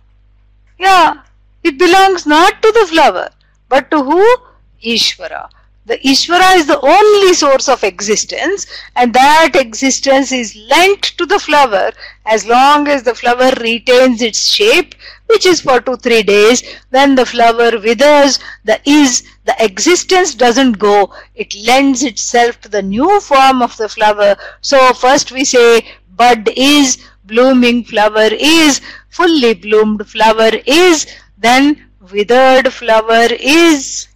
Yeah, 0.80 1.22
it 1.64 1.78
belongs 1.78 2.26
not 2.26 2.62
to 2.62 2.72
the 2.72 2.88
flower, 2.88 3.30
but 3.70 3.92
to 3.92 4.04
who? 4.04 4.38
Ishvara. 4.84 5.50
The 5.92 5.98
Ishvara 5.98 6.56
is 6.56 6.68
the 6.68 6.80
only 6.80 7.34
source 7.34 7.68
of 7.68 7.84
existence 7.84 8.66
and 8.96 9.14
that 9.14 9.58
existence 9.58 10.32
is 10.32 10.56
lent 10.56 11.04
to 11.18 11.26
the 11.26 11.38
flower 11.38 11.92
as 12.26 12.46
long 12.46 12.88
as 12.88 13.04
the 13.04 13.14
flower 13.14 13.52
retains 13.60 14.22
its 14.22 14.48
shape 14.48 14.96
which 15.26 15.46
is 15.46 15.60
for 15.60 15.82
two 15.82 15.98
three 15.98 16.24
days. 16.24 16.64
When 16.92 17.16
the 17.16 17.26
flower 17.26 17.78
withers 17.78 18.40
the 18.64 18.80
is 18.86 19.24
the 19.44 19.54
existence 19.60 20.34
doesn't 20.34 20.80
go. 20.80 21.14
It 21.36 21.54
lends 21.56 22.04
itself 22.04 22.62
to 22.62 22.70
the 22.70 22.82
new 22.82 23.20
form 23.20 23.62
of 23.62 23.76
the 23.76 23.90
flower. 23.90 24.38
So 24.62 24.94
first 24.94 25.34
we 25.34 25.44
say 25.44 25.86
bud 26.16 26.50
is 26.56 27.00
blooming 27.26 27.84
flower 27.84 28.30
is 28.32 28.80
fully 29.10 29.56
bloomed 29.56 30.08
flower 30.08 30.52
is 30.66 31.06
then 31.38 31.90
withered 32.14 32.72
flower 32.72 33.28
is 33.42 34.08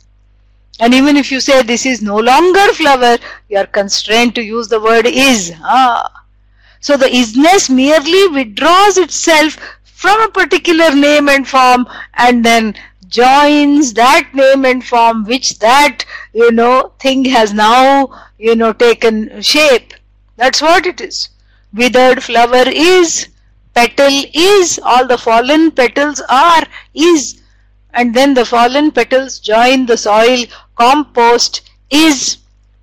and 0.79 0.93
even 0.93 1.15
if 1.15 1.31
you 1.31 1.39
say 1.39 1.61
this 1.61 1.85
is 1.85 2.01
no 2.01 2.17
longer 2.17 2.73
flower, 2.73 3.17
you 3.49 3.57
are 3.57 3.67
constrained 3.67 4.35
to 4.35 4.43
use 4.43 4.67
the 4.67 4.79
word 4.79 5.05
is. 5.05 5.53
Ah. 5.61 6.25
So 6.81 6.97
the 6.97 7.05
isness 7.07 7.69
merely 7.69 8.27
withdraws 8.27 8.97
itself 8.97 9.57
from 9.83 10.21
a 10.21 10.29
particular 10.29 10.93
name 10.93 11.29
and 11.29 11.47
form 11.47 11.88
and 12.15 12.43
then 12.43 12.75
joins 13.07 13.93
that 13.93 14.29
name 14.33 14.65
and 14.65 14.83
form 14.83 15.23
which 15.23 15.59
that 15.59 16.03
you 16.33 16.51
know 16.51 16.91
thing 16.99 17.23
has 17.25 17.53
now 17.53 18.09
you 18.38 18.55
know 18.55 18.73
taken 18.73 19.41
shape. 19.41 19.93
That's 20.35 20.61
what 20.61 20.85
it 20.85 20.99
is. 20.99 21.29
Withered 21.73 22.21
flower 22.23 22.65
is, 22.67 23.29
petal 23.73 24.23
is, 24.33 24.79
all 24.83 25.07
the 25.07 25.17
fallen 25.17 25.71
petals 25.71 26.21
are, 26.29 26.63
is 26.93 27.41
and 27.95 28.13
then 28.13 28.34
the 28.34 28.45
fallen 28.45 28.91
petals 28.91 29.39
join 29.39 29.86
the 29.86 29.97
soil. 29.97 30.45
Compost 30.75 31.62
is 31.89 32.38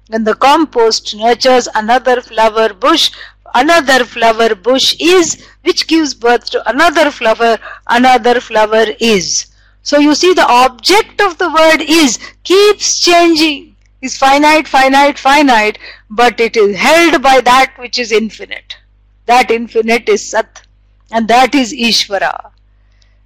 when 0.08 0.24
the 0.24 0.34
compost 0.34 1.14
nurtures 1.14 1.68
another 1.74 2.20
flower 2.20 2.72
bush 2.72 3.10
another 3.54 4.04
flower 4.04 4.54
bush 4.54 4.96
is 4.98 5.46
which 5.62 5.86
gives 5.86 6.14
birth 6.14 6.48
to 6.50 6.68
another 6.68 7.10
flower 7.10 7.58
another 7.88 8.40
flower 8.40 8.86
is. 8.98 9.46
So 9.82 9.98
you 9.98 10.14
see 10.14 10.32
the 10.32 10.48
object 10.48 11.20
of 11.20 11.36
the 11.38 11.50
word 11.50 11.82
is 11.82 12.18
keeps 12.44 12.98
changing. 13.00 13.68
Is 14.00 14.16
finite 14.18 14.66
finite 14.66 15.18
finite 15.18 15.78
but 16.10 16.40
it 16.40 16.56
is 16.56 16.76
held 16.76 17.22
by 17.22 17.40
that 17.42 17.74
which 17.76 17.98
is 17.98 18.10
infinite. 18.10 18.76
That 19.26 19.50
infinite 19.50 20.08
is 20.08 20.28
sat 20.28 20.62
and 21.12 21.28
that 21.28 21.54
is 21.54 21.72
ishvara 21.72 22.50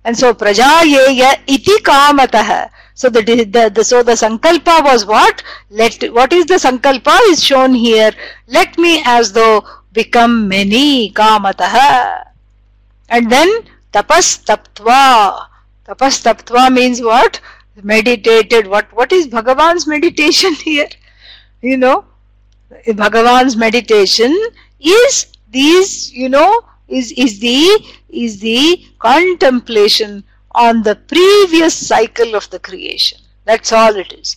and 0.07 0.17
so 0.17 0.33
prajayeya 0.33 1.43
iti 1.51 1.83
kamatah. 1.83 2.71
So 2.95 3.11
the, 3.11 3.23
the, 3.23 3.71
the 3.75 3.85
so 3.85 4.05
the 4.05 4.13
sankalpa 4.13 4.85
was 4.85 5.05
what? 5.05 5.43
Let 5.69 6.01
what 6.15 6.33
is 6.33 6.47
the 6.47 6.55
sankalpa 6.55 7.19
is 7.31 7.43
shown 7.43 7.75
here. 7.75 8.13
Let 8.47 8.79
me 8.79 9.03
as 9.05 9.33
though 9.33 9.67
become 9.93 10.47
many 10.47 11.11
kamatah. 11.11 12.23
And 13.09 13.31
then 13.31 13.49
tapas 13.93 14.47
taptva. 14.47 15.49
Tapas 15.85 16.23
taptva 16.23 16.73
means 16.73 17.03
what? 17.03 17.41
Meditated. 17.83 18.69
What 18.69 18.87
what 18.93 19.13
is 19.13 19.27
Bhagavan's 19.27 19.89
meditation 19.89 20.55
here? 20.55 20.89
You 21.63 21.77
know, 21.77 22.05
Bhagavan's 22.87 23.57
meditation 23.57 24.33
is 24.79 25.27
these, 25.51 26.13
you 26.13 26.29
know, 26.29 26.63
is, 26.89 27.13
is 27.13 27.41
the 27.41 27.85
is 28.09 28.41
the 28.41 28.85
contemplation 28.99 30.25
on 30.53 30.83
the 30.83 30.97
previous 30.97 31.75
cycle 31.75 32.35
of 32.35 32.49
the 32.51 32.59
creation. 32.59 33.19
That's 33.45 33.73
all 33.73 33.95
it 33.97 34.13
is. 34.13 34.37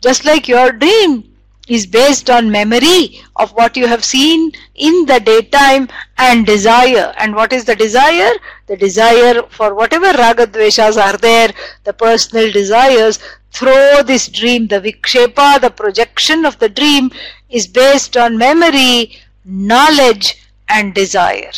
Just 0.00 0.24
like 0.24 0.48
your 0.48 0.72
dream 0.72 1.30
is 1.68 1.86
based 1.86 2.28
on 2.28 2.50
memory 2.50 3.20
of 3.36 3.52
what 3.52 3.76
you 3.76 3.86
have 3.86 4.04
seen 4.04 4.50
in 4.74 5.06
the 5.06 5.20
daytime 5.20 5.88
and 6.18 6.44
desire. 6.44 7.14
And 7.16 7.34
what 7.34 7.52
is 7.52 7.64
the 7.64 7.76
desire? 7.76 8.32
The 8.66 8.76
desire 8.76 9.42
for 9.50 9.74
whatever 9.74 10.12
ragadveshas 10.12 11.00
are 11.00 11.16
there, 11.16 11.52
the 11.84 11.92
personal 11.92 12.50
desires, 12.50 13.20
through 13.52 14.02
this 14.04 14.28
dream, 14.28 14.66
the 14.66 14.80
vikshepa, 14.80 15.60
the 15.60 15.70
projection 15.70 16.44
of 16.44 16.58
the 16.58 16.68
dream 16.68 17.10
is 17.48 17.66
based 17.66 18.16
on 18.16 18.36
memory, 18.38 19.16
knowledge 19.44 20.42
and 20.68 20.94
desire. 20.94 21.52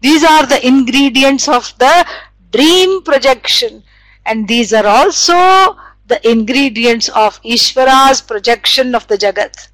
These 0.00 0.24
are 0.24 0.46
the 0.46 0.66
ingredients 0.66 1.48
of 1.48 1.72
the 1.78 2.06
dream 2.52 3.02
projection. 3.02 3.82
And 4.26 4.46
these 4.48 4.72
are 4.72 4.86
also 4.86 5.76
the 6.06 6.20
ingredients 6.28 7.08
of 7.10 7.40
Ishvara's 7.42 8.20
projection 8.20 8.94
of 8.94 9.06
the 9.08 9.16
Jagat. 9.16 9.68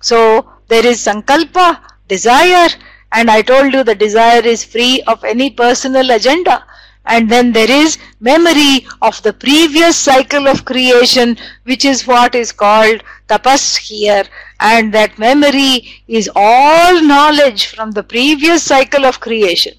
So 0.00 0.48
there 0.68 0.86
is 0.86 1.04
Sankalpa, 1.04 1.80
desire 2.08 2.68
and 3.12 3.30
I 3.30 3.42
told 3.42 3.72
you 3.72 3.82
the 3.82 3.94
desire 3.94 4.44
is 4.44 4.64
free 4.64 5.02
of 5.06 5.24
any 5.24 5.50
personal 5.50 6.10
agenda. 6.10 6.64
And 7.06 7.30
then 7.30 7.52
there 7.52 7.70
is 7.70 7.98
memory 8.20 8.86
of 9.00 9.22
the 9.22 9.32
previous 9.32 9.96
cycle 9.96 10.48
of 10.48 10.64
creation 10.64 11.36
which 11.62 11.84
is 11.84 12.06
what 12.06 12.34
is 12.34 12.50
called 12.50 13.02
tapas 13.28 13.76
here 13.76 14.24
and 14.60 14.92
that 14.94 15.18
memory 15.18 16.02
is 16.08 16.30
all 16.34 17.02
knowledge 17.02 17.66
from 17.66 17.92
the 17.92 18.02
previous 18.02 18.62
cycle 18.62 19.04
of 19.04 19.20
creation. 19.20 19.74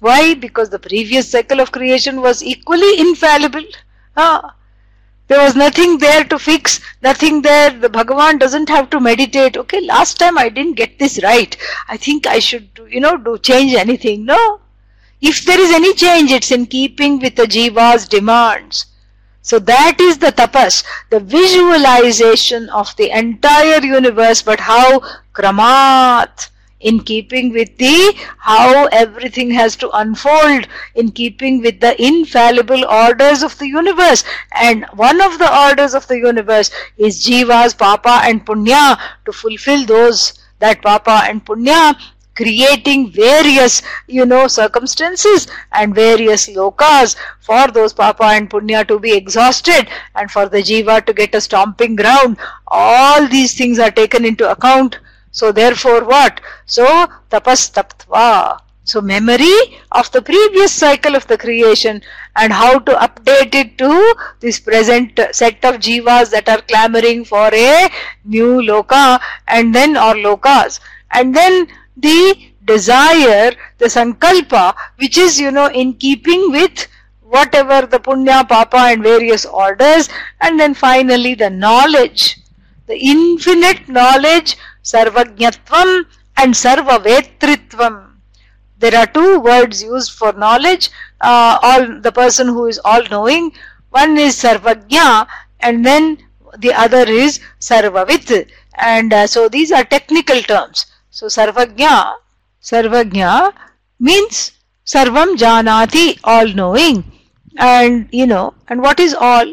Why? 0.00 0.34
Because 0.34 0.70
the 0.70 0.78
previous 0.78 1.30
cycle 1.30 1.60
of 1.60 1.72
creation 1.72 2.20
was 2.20 2.42
equally 2.42 2.98
infallible. 2.98 3.64
Ah, 4.16 4.54
there 5.28 5.40
was 5.40 5.54
nothing 5.54 5.98
there 5.98 6.24
to 6.24 6.38
fix, 6.38 6.80
nothing 7.02 7.40
there. 7.40 7.70
The 7.70 7.88
Bhagavan 7.88 8.38
doesn't 8.38 8.68
have 8.68 8.90
to 8.90 9.00
meditate. 9.00 9.56
Okay, 9.56 9.80
last 9.80 10.18
time 10.18 10.36
I 10.36 10.48
didn't 10.48 10.74
get 10.74 10.98
this 10.98 11.22
right. 11.22 11.56
I 11.88 11.96
think 11.96 12.26
I 12.26 12.38
should, 12.38 12.68
you 12.88 13.00
know, 13.00 13.16
do 13.16 13.38
change 13.38 13.74
anything. 13.74 14.24
No. 14.24 14.60
If 15.20 15.44
there 15.44 15.60
is 15.60 15.72
any 15.72 15.94
change, 15.94 16.32
it's 16.32 16.50
in 16.50 16.66
keeping 16.66 17.20
with 17.20 17.36
the 17.36 17.44
Jiva's 17.44 18.08
demands. 18.08 18.86
So 19.42 19.58
that 19.58 20.00
is 20.00 20.18
the 20.18 20.32
tapas, 20.32 20.84
the 21.10 21.20
visualization 21.20 22.70
of 22.70 22.94
the 22.96 23.10
entire 23.10 23.82
universe, 23.82 24.40
but 24.40 24.60
how 24.60 25.00
kramat, 25.34 26.48
in 26.82 27.00
keeping 27.00 27.52
with 27.52 27.76
the 27.78 28.14
how 28.38 28.86
everything 28.86 29.50
has 29.50 29.76
to 29.76 29.90
unfold, 29.90 30.66
in 30.94 31.10
keeping 31.10 31.60
with 31.60 31.80
the 31.80 32.00
infallible 32.02 32.84
orders 32.86 33.42
of 33.42 33.56
the 33.58 33.66
universe. 33.66 34.24
And 34.54 34.84
one 34.94 35.20
of 35.20 35.38
the 35.38 35.50
orders 35.66 35.94
of 35.94 36.06
the 36.08 36.18
universe 36.18 36.70
is 36.96 37.24
Jiva's 37.26 37.74
Papa 37.74 38.22
and 38.24 38.44
Punya 38.44 38.98
to 39.24 39.32
fulfill 39.32 39.86
those 39.86 40.38
that 40.58 40.82
Papa 40.82 41.22
and 41.24 41.44
Punya 41.44 41.96
creating 42.34 43.10
various 43.10 43.82
you 44.06 44.24
know 44.24 44.46
circumstances 44.46 45.46
and 45.72 45.94
various 45.94 46.48
lokas 46.48 47.16
for 47.40 47.68
those 47.68 47.92
papa 47.92 48.24
and 48.24 48.50
punya 48.50 48.86
to 48.86 48.98
be 48.98 49.12
exhausted 49.12 49.88
and 50.14 50.30
for 50.30 50.48
the 50.48 50.58
jiva 50.58 51.04
to 51.04 51.12
get 51.12 51.34
a 51.34 51.40
stomping 51.40 51.96
ground. 51.96 52.36
All 52.68 53.26
these 53.28 53.54
things 53.54 53.78
are 53.78 53.90
taken 53.90 54.24
into 54.24 54.50
account. 54.50 54.98
So 55.30 55.52
therefore 55.52 56.04
what? 56.04 56.40
So 56.66 56.84
tapas 57.30 57.70
taptva 57.72 58.60
so 58.84 59.00
memory 59.00 59.78
of 59.92 60.10
the 60.10 60.20
previous 60.20 60.72
cycle 60.72 61.14
of 61.14 61.26
the 61.28 61.38
creation 61.38 62.02
and 62.34 62.52
how 62.52 62.80
to 62.80 62.92
update 62.92 63.54
it 63.54 63.78
to 63.78 64.14
this 64.40 64.58
present 64.58 65.20
set 65.30 65.64
of 65.64 65.76
jivas 65.76 66.30
that 66.30 66.48
are 66.48 66.60
clamoring 66.62 67.24
for 67.24 67.48
a 67.54 67.88
new 68.24 68.60
loka 68.60 69.20
and 69.46 69.72
then 69.72 69.96
or 69.96 70.14
lokas. 70.14 70.80
And 71.12 71.34
then 71.34 71.68
the 71.96 72.52
desire, 72.64 73.52
the 73.78 73.86
sankalpa, 73.86 74.74
which 74.96 75.18
is, 75.18 75.38
you 75.40 75.50
know, 75.50 75.66
in 75.66 75.94
keeping 75.94 76.50
with 76.50 76.86
whatever 77.20 77.86
the 77.86 77.98
punya, 77.98 78.46
papa 78.48 78.76
and 78.76 79.02
various 79.02 79.44
orders, 79.44 80.08
and 80.40 80.58
then 80.60 80.74
finally 80.74 81.34
the 81.34 81.50
knowledge, 81.50 82.40
the 82.86 82.96
infinite 82.96 83.88
knowledge, 83.88 84.56
sarvajnatvam 84.84 86.04
and 86.36 86.54
sarvavetritvam. 86.54 88.12
There 88.78 88.96
are 88.96 89.06
two 89.06 89.40
words 89.40 89.82
used 89.82 90.12
for 90.12 90.32
knowledge, 90.32 90.90
uh, 91.20 91.58
all 91.62 92.00
the 92.00 92.12
person 92.12 92.48
who 92.48 92.66
is 92.66 92.80
all 92.84 93.02
knowing. 93.10 93.52
One 93.90 94.18
is 94.18 94.42
sarvajna 94.42 95.26
and 95.60 95.84
then 95.86 96.18
the 96.58 96.72
other 96.72 97.08
is 97.08 97.40
Sarvavit. 97.60 98.50
And 98.78 99.12
uh, 99.12 99.26
so 99.26 99.48
these 99.48 99.72
are 99.72 99.84
technical 99.84 100.40
terms. 100.42 100.86
So 101.14 101.26
Sarvagya, 101.26 102.14
Sarvagya 102.62 103.52
means 104.00 104.52
Sarvam 104.86 105.36
Janati, 105.36 106.18
all 106.24 106.48
knowing. 106.48 107.04
And 107.58 108.08
you 108.10 108.26
know, 108.26 108.54
and 108.68 108.80
what 108.80 108.98
is 108.98 109.12
all? 109.12 109.44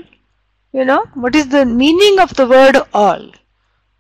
You 0.72 0.86
know, 0.86 1.04
what 1.16 1.36
is 1.36 1.50
the 1.50 1.66
meaning 1.66 2.18
of 2.18 2.34
the 2.36 2.48
word 2.48 2.78
all? 2.94 3.30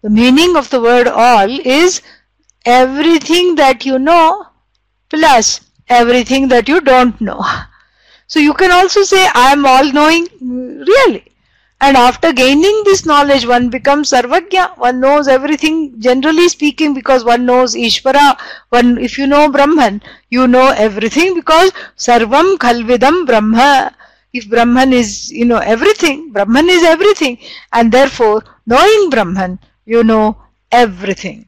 The 0.01 0.09
meaning 0.09 0.55
of 0.55 0.69
the 0.69 0.79
word 0.79 1.09
all 1.09 1.49
is 1.59 2.01
everything 2.65 3.55
that 3.55 3.85
you 3.85 3.99
know 3.99 4.47
plus 5.09 5.59
everything 5.89 6.47
that 6.47 6.69
you 6.69 6.79
don't 6.79 7.19
know. 7.19 7.43
So 8.27 8.39
you 8.39 8.53
can 8.53 8.71
also 8.71 9.01
say 9.01 9.27
I 9.33 9.51
am 9.51 9.65
all 9.65 9.91
knowing 9.91 10.27
really. 10.39 11.25
And 11.81 11.95
after 11.95 12.33
gaining 12.33 12.83
this 12.83 13.05
knowledge, 13.05 13.45
one 13.45 13.69
becomes 13.69 14.11
Sarvagya. 14.11 14.77
One 14.77 14.99
knows 14.99 15.27
everything, 15.27 15.99
generally 15.99 16.49
speaking, 16.49 16.93
because 16.93 17.23
one 17.23 17.45
knows 17.45 17.73
Ishvara. 17.73 18.37
One, 18.69 18.97
if 18.97 19.17
you 19.17 19.27
know 19.27 19.49
Brahman, 19.49 20.01
you 20.29 20.47
know 20.47 20.69
everything 20.69 21.35
because 21.35 21.71
Sarvam 21.97 22.57
Khalvidam 22.57 23.25
Brahma. 23.25 23.95
If 24.33 24.49
Brahman 24.49 24.93
is, 24.93 25.31
you 25.31 25.45
know, 25.45 25.57
everything, 25.57 26.31
Brahman 26.31 26.69
is 26.69 26.83
everything. 26.83 27.37
And 27.73 27.91
therefore, 27.91 28.43
knowing 28.65 29.09
Brahman, 29.09 29.59
you 29.85 30.03
know 30.03 30.37
everything. 30.71 31.47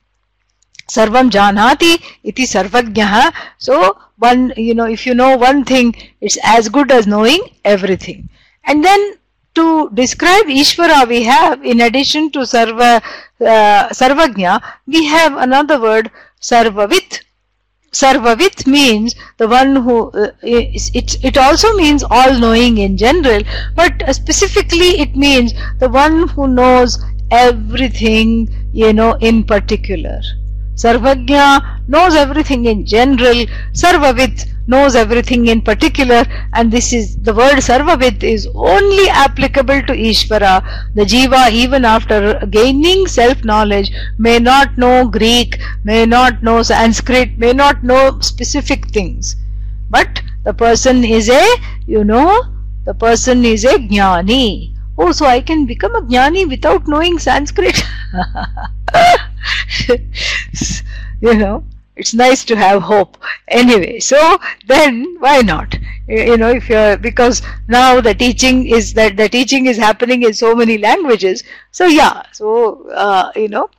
Sarvam 0.90 1.30
Janati 1.30 2.02
iti 2.24 2.44
Sarvagya. 2.44 3.34
So, 3.58 3.98
one, 4.18 4.54
you 4.58 4.74
know, 4.76 4.86
if 4.86 5.06
you 5.06 5.14
know 5.14 5.38
one 5.38 5.64
thing, 5.66 5.94
it's 6.22 6.38
as 6.44 6.70
good 6.70 6.92
as 6.92 7.06
knowing 7.06 7.42
everything. 7.66 8.30
And 8.64 8.84
then 8.84 9.16
to 9.56 9.89
describe 9.93 10.45
Ishvara, 10.45 11.08
we 11.08 11.24
have, 11.24 11.64
in 11.64 11.82
addition 11.82 12.32
to 12.32 12.39
Sarva, 12.39 13.02
uh, 13.41 13.89
Sarvagya, 13.89 14.62
we 14.88 15.06
have 15.06 15.36
another 15.38 15.80
word, 15.80 16.12
Sarvavit. 16.41 17.22
Sarvavit 17.91 18.66
means 18.66 19.16
the 19.38 19.47
one 19.47 19.76
who, 19.76 20.12
uh, 20.12 20.32
it, 20.41 21.24
it 21.24 21.38
also 21.38 21.74
means 21.76 22.04
all 22.10 22.39
knowing 22.39 22.78
in 22.78 22.95
general, 22.95 23.41
but 23.76 24.04
specifically 24.16 24.99
it 24.99 25.16
means 25.16 25.54
the 25.80 25.89
one 25.89 26.30
who 26.30 26.47
knows 26.47 27.04
everything, 27.30 28.47
you 28.72 28.93
know, 28.93 29.14
in 29.20 29.43
particular. 29.43 30.22
Sarvagya 30.76 31.88
knows 31.88 32.15
everything 32.15 32.65
in 32.65 32.86
general, 32.86 33.45
Sarvavit 33.74 34.45
knows 34.67 34.95
everything 34.95 35.47
in 35.47 35.61
particular, 35.61 36.24
and 36.53 36.72
this 36.72 36.93
is 36.93 37.17
the 37.17 37.34
word 37.34 37.57
Sarvavit 37.57 38.24
is 38.24 38.47
only 38.55 39.09
applicable 39.09 39.82
to 39.84 39.93
Ishvara. 39.93 40.63
The 40.95 41.03
Jiva, 41.03 41.51
even 41.51 41.86
after 41.86 42.39
gaining 42.49 43.07
self 43.07 43.43
knowledge, 43.43 43.91
may 44.17 44.39
not 44.39 44.78
know 44.78 45.07
Greek, 45.07 45.59
may 45.84 46.05
not 46.05 46.41
know 46.41 46.61
Sanskrit, 46.63 47.38
may 47.38 47.53
not 47.53 47.84
know 47.84 48.19
specific 48.22 48.88
things. 48.89 49.36
But 49.89 50.22
the 50.43 50.53
person 50.53 51.03
is 51.03 51.30
a, 51.30 51.45
you 51.86 52.03
know, 52.03 52.43
the 52.86 52.93
person 52.93 53.45
is 53.45 53.65
a 53.65 53.78
Jnani. 53.78 54.76
Oh, 54.97 55.11
so 55.11 55.26
I 55.26 55.41
can 55.41 55.65
become 55.65 55.95
a 55.95 56.01
Jnani 56.01 56.47
without 56.47 56.88
knowing 56.88 57.19
Sanskrit. 57.19 57.82
you 61.22 61.36
know 61.36 61.63
it's 61.95 62.13
nice 62.13 62.43
to 62.45 62.55
have 62.55 62.82
hope. 62.82 63.17
Anyway 63.47 63.99
so 63.99 64.39
then 64.67 65.17
why 65.19 65.41
not? 65.41 65.76
You 66.07 66.38
know 66.38 66.49
if 66.49 66.69
you're 66.69 66.97
because 66.97 67.41
now 67.67 68.01
the 68.01 68.13
teaching 68.13 68.67
is 68.67 68.93
that 68.93 69.17
the 69.17 69.30
teaching 69.30 69.65
is 69.67 69.78
happening 69.78 70.24
in 70.24 70.34
so 70.34 70.55
many 70.55 70.78
languages. 70.78 71.43
So 71.72 71.86
yeah 71.86 72.24
so 72.32 72.89
uh, 72.89 73.32
you 73.36 73.49
know 73.49 73.69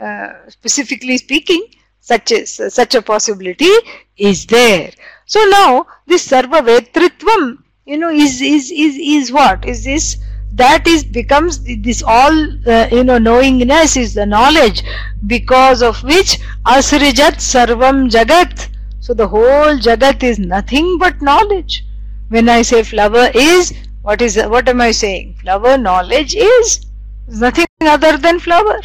uh, 0.00 0.48
specifically 0.48 1.18
speaking 1.18 1.66
such 2.00 2.32
a 2.32 2.46
such 2.46 2.94
a 2.94 3.02
possibility 3.02 3.74
is 4.16 4.46
there. 4.46 4.90
So 5.26 5.40
now 5.50 5.86
this 6.06 6.26
sarva 6.28 6.60
vetritvam 6.68 7.58
you 7.84 7.98
know 7.98 8.10
is 8.10 8.40
is 8.40 8.70
is 8.70 8.96
is 8.96 9.32
what? 9.32 9.64
Is 9.66 9.84
this 9.84 10.16
that 10.58 10.86
is 10.86 11.04
becomes 11.04 11.58
this 11.86 12.02
all 12.02 12.38
uh, 12.68 12.88
you 12.90 13.04
know 13.04 13.18
knowingness 13.18 13.96
is 13.96 14.14
the 14.14 14.26
knowledge 14.26 14.82
because 15.26 15.82
of 15.82 16.02
which 16.02 16.38
asrijat 16.74 17.38
sarvam 17.50 18.00
jagat. 18.16 18.68
So 19.00 19.14
the 19.14 19.28
whole 19.28 19.78
jagat 19.88 20.22
is 20.22 20.38
nothing 20.38 20.98
but 20.98 21.22
knowledge. 21.22 21.84
When 22.28 22.48
i 22.48 22.62
say 22.62 22.82
flower 22.82 23.28
is 23.34 23.72
what 24.02 24.20
is 24.28 24.36
what 24.54 24.68
am 24.68 24.80
i 24.80 24.90
saying? 24.90 25.36
Flower 25.42 25.78
knowledge 25.78 26.34
is 26.34 26.80
nothing 27.28 27.66
other 27.96 28.16
than 28.16 28.40
flower. 28.40 28.80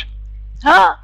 Huh 0.63 0.95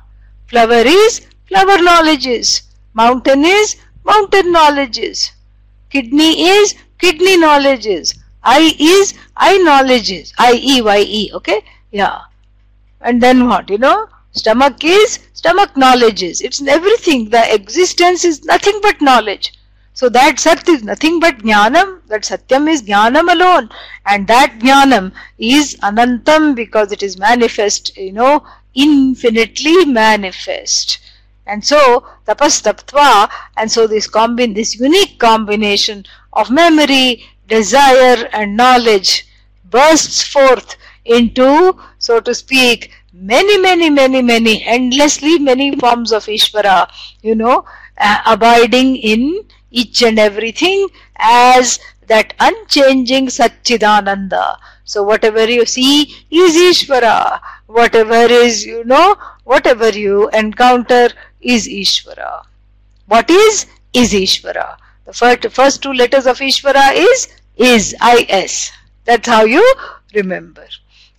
flower 0.48 0.84
is 0.86 1.22
flower 1.48 1.82
knowledge 1.90 2.26
is. 2.28 2.62
Mountain 2.94 3.46
is 3.46 3.76
mountain 4.06 4.52
knowledge 4.52 4.98
is. 4.98 5.32
Kidney 5.90 6.32
is 6.56 6.76
kidney 7.00 7.38
knowledge 7.38 7.86
is 7.88 8.19
I 8.44 8.76
is 8.80 9.14
I 9.36 9.58
knowledge 9.58 10.12
is 10.12 10.34
I 10.38 10.54
E 10.54 10.82
Y 10.82 11.00
E 11.00 11.32
okay? 11.34 11.62
Yeah. 11.92 12.22
And 13.02 13.22
then 13.22 13.48
what 13.48 13.70
you 13.70 13.78
know? 13.78 14.08
Stomach 14.32 14.84
is 14.84 15.20
stomach 15.34 15.76
knowledge 15.76 16.24
is. 16.24 16.42
It's 16.42 16.62
everything. 16.62 17.30
The 17.30 17.54
existence 17.54 18.24
is 18.24 18.44
nothing 18.46 18.80
but 18.82 19.02
knowledge. 19.02 19.54
So 19.94 20.08
that 20.10 20.40
Sat 20.40 20.70
is 20.70 20.84
nothing 20.84 21.20
but 21.20 21.40
Jnanam. 21.40 22.02
That 22.08 22.22
Satyam 22.22 22.70
is 22.70 22.84
Jnanam 22.84 23.32
alone. 23.32 23.70
And 24.06 24.28
that 24.28 24.60
Jnanam 24.60 25.12
is 25.38 25.76
Anantam 25.84 26.56
because 26.56 26.92
it 26.92 27.04
is 27.04 27.18
manifest 27.18 27.98
you 27.98 28.14
know 28.14 28.46
infinitely 28.74 29.86
manifest. 29.86 31.00
And 31.46 31.66
so 31.66 32.06
tapas 32.28 32.62
taptva 32.62 33.30
and 33.58 33.72
so 33.72 33.88
this 33.88 34.08
combine 34.08 34.54
this 34.54 34.76
unique 34.80 35.20
combination 35.20 36.06
of 36.32 36.50
memory 36.50 37.24
desire 37.50 38.30
and 38.32 38.56
knowledge 38.56 39.28
bursts 39.66 40.24
forth 40.24 40.76
into, 41.06 41.76
so 41.98 42.20
to 42.20 42.34
speak, 42.34 42.92
many, 43.14 43.58
many, 43.60 43.90
many, 43.90 44.22
many, 44.22 44.64
endlessly 44.66 45.40
many 45.40 45.76
forms 45.76 46.12
of 46.12 46.26
Ishvara, 46.26 46.88
you 47.22 47.36
know, 47.36 47.66
uh, 47.98 48.20
abiding 48.26 48.96
in 48.98 49.44
each 49.72 50.02
and 50.04 50.20
everything 50.20 50.88
as 51.18 51.80
that 52.08 52.34
unchanging 52.40 53.28
Satchidananda. 53.28 54.58
So 54.84 55.04
whatever 55.04 55.46
you 55.50 55.66
see 55.66 56.26
is 56.32 56.56
Ishvara. 56.56 57.40
Whatever 57.68 58.22
is, 58.34 58.66
you 58.66 58.84
know, 58.84 59.16
whatever 59.44 59.90
you 59.90 60.30
encounter 60.30 61.10
is 61.42 61.68
Ishvara. 61.68 62.44
What 63.06 63.30
is? 63.30 63.68
Is 63.94 64.14
Ishvara. 64.14 64.78
The 65.06 65.14
first, 65.14 65.50
first 65.50 65.84
two 65.84 65.94
letters 65.94 66.26
of 66.26 66.40
Ishvara 66.40 66.94
is 66.96 67.28
is 67.60 67.96
is 68.02 68.72
that's 69.06 69.28
how 69.28 69.44
you 69.44 69.64
remember. 70.16 70.66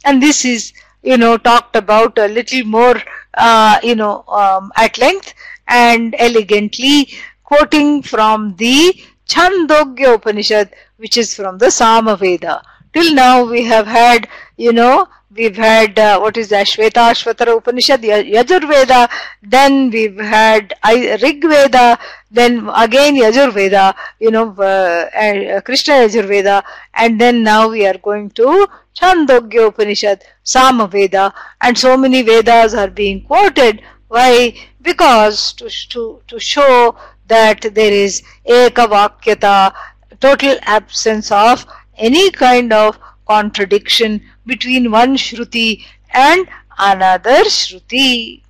And 0.05 0.22
this 0.22 0.45
is 0.45 0.72
you 1.03 1.16
know 1.18 1.36
talked 1.36 1.76
about 1.76 2.18
a 2.18 2.26
little 2.28 2.64
more 2.64 2.97
uh, 3.34 3.78
you 3.82 3.95
know 3.95 4.24
um, 4.28 4.72
at 4.76 4.99
length 4.99 5.34
and 5.68 6.14
elegantly 6.18 7.09
quoting 7.45 8.03
from 8.03 8.57
the 8.57 8.95
Chandogya 9.28 10.14
Upanishad 10.16 10.74
which 10.97 11.16
is 11.16 11.34
from 11.34 11.59
the 11.59 11.66
Samaveda. 11.66 12.62
Till 12.93 13.14
now 13.14 13.45
we 13.45 13.64
have 13.64 13.86
had 13.86 14.28
you 14.57 14.72
know 14.72 15.07
we've 15.34 15.56
had 15.56 15.98
uh, 15.98 16.18
what 16.18 16.36
is 16.36 16.48
that 16.48 16.66
Ashvatara 16.66 17.56
Upanishad, 17.56 18.02
Yajurveda, 18.02 19.08
then 19.42 19.90
we've 19.90 20.18
had 20.18 20.74
Rig 21.22 21.42
Veda, 21.42 21.98
then 22.30 22.68
again 22.74 23.14
Yajurveda, 23.14 23.94
you 24.18 24.30
know, 24.30 24.54
uh, 24.58 25.08
uh, 25.16 25.60
Krishna 25.60 25.94
Yajurveda, 25.94 26.62
and 26.94 27.20
then 27.20 27.42
now 27.42 27.68
we 27.68 27.86
are 27.86 27.98
going 27.98 28.30
to 28.30 28.66
Chandogya 28.96 29.68
Upanishad, 29.68 30.24
Samaveda, 30.44 31.32
and 31.60 31.78
so 31.78 31.96
many 31.96 32.22
Vedas 32.22 32.74
are 32.74 32.90
being 32.90 33.22
quoted. 33.24 33.82
Why? 34.08 34.54
Because 34.82 35.52
to, 35.54 35.68
to, 35.90 36.20
to 36.26 36.40
show 36.40 36.96
that 37.28 37.60
there 37.74 37.92
is 37.92 38.22
Ekavakyata, 38.46 39.72
total 40.20 40.58
absence 40.62 41.30
of 41.30 41.64
any 41.96 42.30
kind 42.30 42.72
of 42.72 42.98
contradiction 43.29 44.21
between 44.45 44.91
one 44.91 45.17
Shruti 45.17 45.83
and 46.13 46.47
another 46.77 47.43
Shruti. 47.45 48.41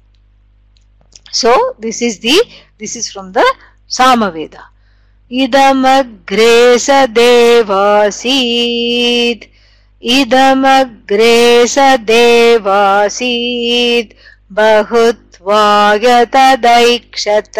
So 1.31 1.75
this 1.79 2.01
is 2.01 2.19
the 2.19 2.41
this 2.77 2.95
is 2.95 3.11
from 3.11 3.31
the 3.31 3.45
Samaveda. 3.89 4.75
इदमग्रे 5.31 6.77
स 6.79 6.89
देवासीत् 7.17 8.33
इदमग्रे 10.17 11.67
स 11.67 11.77
देवासीत् 12.09 14.13
बहुत्वाय 14.57 16.05
तदैक्षत 16.35 17.57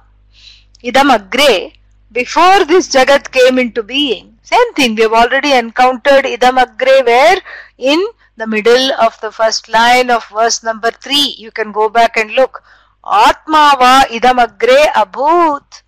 इदमग्रे 0.84 1.72
before 2.14 2.64
this 2.64 2.92
जगत् 2.92 3.28
came 3.28 3.60
into 3.70 3.82
being 3.82 4.46
same 4.46 4.74
thing 4.78 5.02
already 5.02 5.16
already 5.16 5.52
encountered 5.52 6.26
इदमग्रे 6.26 7.02
were 7.02 7.40
in 7.80 8.08
the 8.38 8.48
middle 8.48 8.92
of 8.94 9.20
the 9.22 9.32
first 9.32 9.70
line 9.70 10.10
of 10.10 10.26
verse 10.28 10.64
number 10.64 10.92
3 10.92 11.16
you 11.38 11.52
can 11.52 11.72
go 11.72 11.90
back 11.90 12.18
and 12.18 12.32
look. 12.32 12.64
Atma 13.04 13.76
va 13.80 14.06
idam 14.10 14.40
agre 14.46 14.92
abhut 15.04 15.82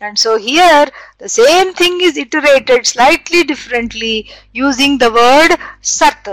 and 0.00 0.18
so 0.18 0.36
here 0.36 0.86
the 1.18 1.28
same 1.28 1.72
thing 1.74 2.00
is 2.02 2.16
iterated 2.16 2.86
slightly 2.86 3.44
differently 3.44 4.30
using 4.52 4.98
the 4.98 5.10
word 5.10 5.56
sat. 5.80 6.28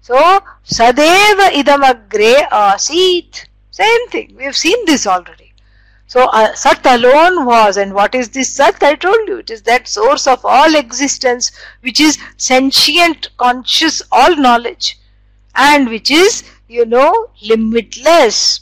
So 0.00 0.16
sadeva 0.64 1.48
idam 1.62 1.84
agre 1.92 2.48
asit 2.48 3.46
same 3.70 4.08
thing. 4.08 4.34
We 4.36 4.44
have 4.44 4.56
seen 4.56 4.84
this 4.84 5.06
already 5.06 5.51
so 6.12 6.26
uh, 6.26 6.54
Sat 6.54 6.84
alone 6.84 7.46
was, 7.46 7.78
and 7.78 7.94
what 7.94 8.14
is 8.14 8.28
this 8.28 8.54
Sat? 8.54 8.82
I 8.82 8.96
told 8.96 9.26
you, 9.28 9.38
it 9.38 9.50
is 9.50 9.62
that 9.62 9.88
source 9.88 10.26
of 10.26 10.44
all 10.44 10.74
existence 10.74 11.50
which 11.80 12.00
is 12.00 12.18
sentient, 12.36 13.30
conscious, 13.38 14.02
all 14.12 14.36
knowledge, 14.36 14.98
and 15.54 15.88
which 15.88 16.10
is, 16.10 16.44
you 16.68 16.84
know, 16.84 17.30
limitless. 17.40 18.60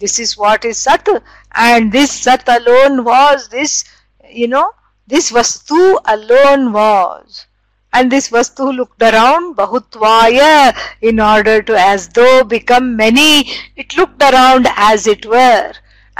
This 0.00 0.18
is 0.18 0.36
what 0.36 0.66
is 0.66 0.76
Sat, 0.76 1.08
and 1.52 1.90
this 1.90 2.12
Sat 2.12 2.46
alone 2.46 3.04
was, 3.04 3.48
this, 3.48 3.84
you 4.28 4.48
know, 4.48 4.72
this 5.06 5.30
Vastu 5.32 5.98
alone 6.04 6.74
was. 6.74 7.46
And 7.94 8.12
this 8.12 8.28
Vastu 8.28 8.70
looked 8.76 9.00
around, 9.00 9.56
Bahutvaya, 9.56 10.76
in 11.00 11.20
order 11.20 11.62
to 11.62 11.74
as 11.74 12.08
though 12.08 12.44
become 12.44 12.96
many, 12.96 13.50
it 13.76 13.96
looked 13.96 14.22
around 14.22 14.68
as 14.76 15.06
it 15.06 15.24
were 15.24 15.72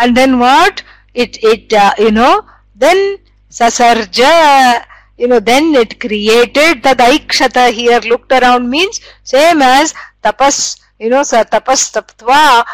and 0.03 0.17
then 0.17 0.39
what? 0.39 0.83
It 1.15 1.39
it 1.45 1.73
uh, 1.73 1.93
you 1.99 2.11
know 2.11 2.45
then 2.75 3.19
sasarja 3.57 4.85
you 5.17 5.29
know 5.29 5.41
then 5.49 5.75
it 5.81 6.01
created 6.05 6.83
the 6.87 6.95
daikshata 7.01 7.71
here 7.71 8.01
looked 8.13 8.33
around 8.33 8.69
means 8.69 9.01
same 9.33 9.63
as 9.63 9.95
tapas 10.25 10.57
you 10.99 11.11
know 11.13 11.23
sa 11.31 11.43
tapas 11.55 11.85
taptva 11.97 12.65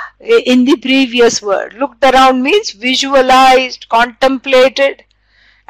in 0.53 0.65
the 0.69 0.77
previous 0.87 1.43
word 1.49 1.75
looked 1.83 2.05
around 2.13 2.43
means 2.43 2.71
visualized 2.71 3.89
contemplated. 3.89 5.05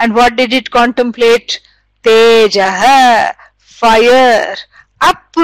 And 0.01 0.15
what 0.15 0.37
did 0.37 0.53
it 0.53 0.71
contemplate? 0.71 1.61
Tejah 2.05 3.35
fire. 3.57 4.55
Up 5.01 5.37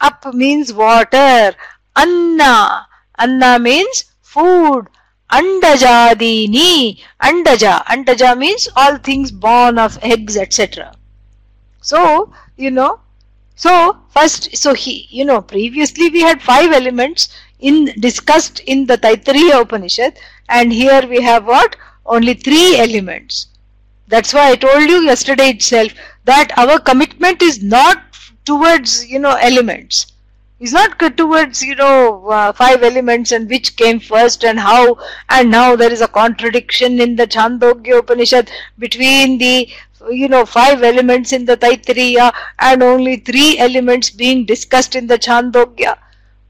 up 0.00 0.34
means 0.34 0.74
water. 0.74 1.54
Anna. 1.96 2.86
Anna 3.18 3.58
means 3.58 4.04
food 4.20 4.88
Andajadini. 5.38 7.00
Andaja. 7.20 7.84
Andaja 7.86 8.36
means 8.38 8.68
all 8.76 8.98
things 8.98 9.32
born 9.32 9.78
of 9.78 9.98
eggs, 10.02 10.36
etc. 10.36 10.94
So, 11.80 12.32
you 12.56 12.70
know, 12.70 13.00
so 13.56 13.98
first, 14.10 14.56
so 14.56 14.74
he, 14.74 15.08
you 15.10 15.24
know, 15.24 15.40
previously 15.40 16.08
we 16.08 16.20
had 16.20 16.40
five 16.40 16.72
elements 16.72 17.28
in 17.58 17.86
discussed 17.98 18.60
in 18.60 18.86
the 18.86 18.96
Taittiriya 18.96 19.60
Upanishad 19.62 20.18
and 20.48 20.72
here 20.72 21.06
we 21.08 21.20
have 21.22 21.46
what? 21.46 21.76
Only 22.06 22.34
three 22.34 22.76
elements. 22.76 23.48
That's 24.06 24.34
why 24.34 24.50
I 24.50 24.56
told 24.56 24.88
you 24.88 25.02
yesterday 25.02 25.50
itself 25.50 25.92
that 26.24 26.56
our 26.56 26.78
commitment 26.78 27.42
is 27.42 27.62
not 27.62 28.02
towards, 28.44 29.06
you 29.06 29.18
know, 29.18 29.34
elements 29.36 30.13
is 30.64 30.72
not 30.72 30.98
towards 31.16 31.62
you 31.62 31.74
know 31.74 32.26
uh, 32.28 32.52
five 32.52 32.82
elements 32.82 33.32
and 33.32 33.50
which 33.50 33.76
came 33.76 34.00
first 34.00 34.44
and 34.44 34.58
how. 34.58 34.96
And 35.28 35.50
now 35.50 35.76
there 35.76 35.92
is 35.92 36.00
a 36.00 36.08
contradiction 36.08 37.00
in 37.00 37.16
the 37.16 37.26
Chandogya 37.26 37.98
Upanishad 37.98 38.50
between 38.78 39.36
the 39.38 39.68
you 40.10 40.28
know 40.28 40.44
five 40.46 40.82
elements 40.82 41.32
in 41.32 41.44
the 41.44 41.56
Taittiriya 41.56 42.32
and 42.58 42.82
only 42.82 43.16
three 43.16 43.58
elements 43.58 44.10
being 44.10 44.46
discussed 44.46 44.96
in 44.96 45.06
the 45.06 45.18
Chandogya. 45.18 45.98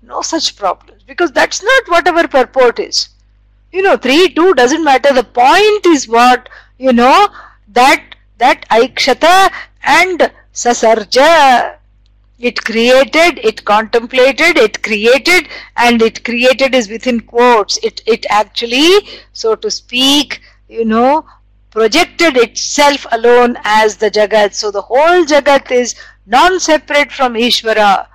No 0.02 0.22
such 0.22 0.56
problems. 0.56 1.02
Because 1.02 1.32
that's 1.32 1.62
not 1.62 1.88
what 1.88 2.08
our 2.08 2.28
purport 2.28 2.78
is. 2.78 3.08
You 3.72 3.82
know 3.82 3.96
3 3.96 4.28
2 4.34 4.54
doesn't 4.54 4.84
matter. 4.84 5.12
The 5.12 5.24
point 5.24 5.86
is 5.86 6.06
what 6.06 6.48
you 6.78 6.92
know 6.92 7.28
that 7.68 8.14
that 8.38 8.68
aikshata 8.70 9.50
and 9.82 10.30
sasarja 10.52 11.78
it 12.38 12.64
created, 12.64 13.38
it 13.38 13.64
contemplated, 13.64 14.56
it 14.58 14.82
created, 14.82 15.48
and 15.76 16.02
it 16.02 16.24
created 16.24 16.74
is 16.74 16.88
within 16.88 17.20
quotes. 17.20 17.76
It, 17.78 18.02
it 18.06 18.26
actually, 18.28 19.08
so 19.32 19.54
to 19.54 19.70
speak, 19.70 20.40
you 20.68 20.84
know, 20.84 21.24
projected 21.70 22.36
itself 22.36 23.06
alone 23.12 23.56
as 23.64 23.96
the 23.96 24.10
Jagat. 24.10 24.54
So 24.54 24.70
the 24.70 24.82
whole 24.82 25.24
Jagat 25.24 25.70
is 25.70 25.94
non-separate 26.26 27.12
from 27.12 27.34
Ishvara. 27.34 28.06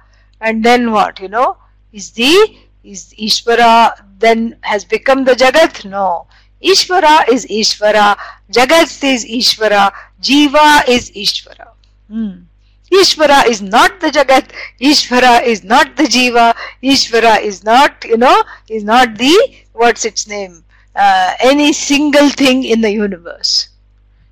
And 0.41 0.63
then 0.63 0.91
what, 0.91 1.19
you 1.19 1.29
know, 1.29 1.57
is 1.93 2.11
the, 2.11 2.57
is 2.83 3.13
Ishvara 3.19 4.05
then 4.19 4.57
has 4.61 4.83
become 4.85 5.23
the 5.23 5.33
Jagat? 5.33 5.85
No. 5.85 6.27
Ishvara 6.63 7.29
is 7.31 7.45
Ishvara, 7.45 8.17
Jagat 8.51 9.03
is 9.03 9.25
Ishvara, 9.25 9.91
Jiva 10.21 10.87
is 10.89 11.09
Ishvara. 11.11 11.69
Hmm. 12.09 12.48
Ishvara 12.91 13.45
is 13.45 13.61
not 13.61 13.99
the 13.99 14.07
Jagat, 14.07 14.51
Ishvara 14.81 15.43
is 15.43 15.63
not 15.63 15.95
the 15.95 16.03
Jiva, 16.03 16.55
Ishvara 16.83 17.41
is 17.41 17.63
not, 17.63 18.03
you 18.03 18.17
know, 18.17 18.43
is 18.67 18.83
not 18.83 19.17
the, 19.17 19.35
what's 19.73 20.05
its 20.05 20.27
name, 20.27 20.63
uh, 20.95 21.33
any 21.39 21.71
single 21.73 22.29
thing 22.29 22.63
in 22.63 22.81
the 22.81 22.91
universe. 22.91 23.69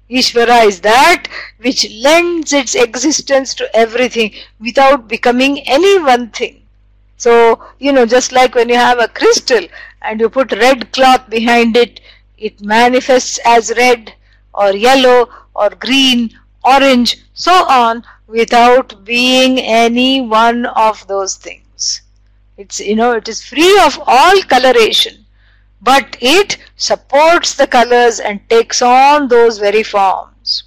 Ishvara 0.10 0.66
is 0.66 0.82
that 0.82 1.28
which 1.58 1.90
lends 1.92 2.54
its 2.54 2.76
existence 2.76 3.54
to 3.56 3.76
everything 3.76 4.34
without 4.60 5.08
becoming 5.08 5.60
any 5.68 6.00
one 6.00 6.30
thing. 6.30 6.64
So, 7.18 7.64
you 7.80 7.92
know, 7.92 8.06
just 8.06 8.32
like 8.32 8.56
when 8.56 8.70
you 8.70 8.76
have 8.76 9.00
a 9.00 9.08
crystal 9.08 9.68
and 10.02 10.20
you 10.20 10.30
put 10.30 10.52
red 10.52 10.92
cloth 10.94 11.30
behind 11.30 11.76
it, 11.76 12.00
it 12.38 12.62
manifests 12.62 13.40
as 13.46 13.74
red 13.76 14.14
or 14.54 14.72
yellow 14.72 15.30
or 15.56 15.70
green, 15.72 16.32
orange, 16.64 17.18
so 17.34 17.52
on 17.52 18.04
without 18.28 19.04
being 19.06 19.60
any 19.60 20.22
one 20.22 20.66
of 20.66 21.08
those 21.08 21.36
things. 21.36 22.02
It's, 22.58 22.80
you 22.80 22.96
know, 22.96 23.14
it 23.14 23.28
is 23.28 23.44
free 23.44 23.80
of 23.86 24.02
all 24.06 24.42
coloration, 24.44 25.26
but 25.82 26.18
it 26.20 26.58
supports 26.76 27.56
the 27.56 27.68
colors 27.68 28.20
and 28.20 28.42
takes 28.50 28.82
on 28.82 29.28
those 29.28 29.60
very 29.60 29.84
forms. 29.84 30.64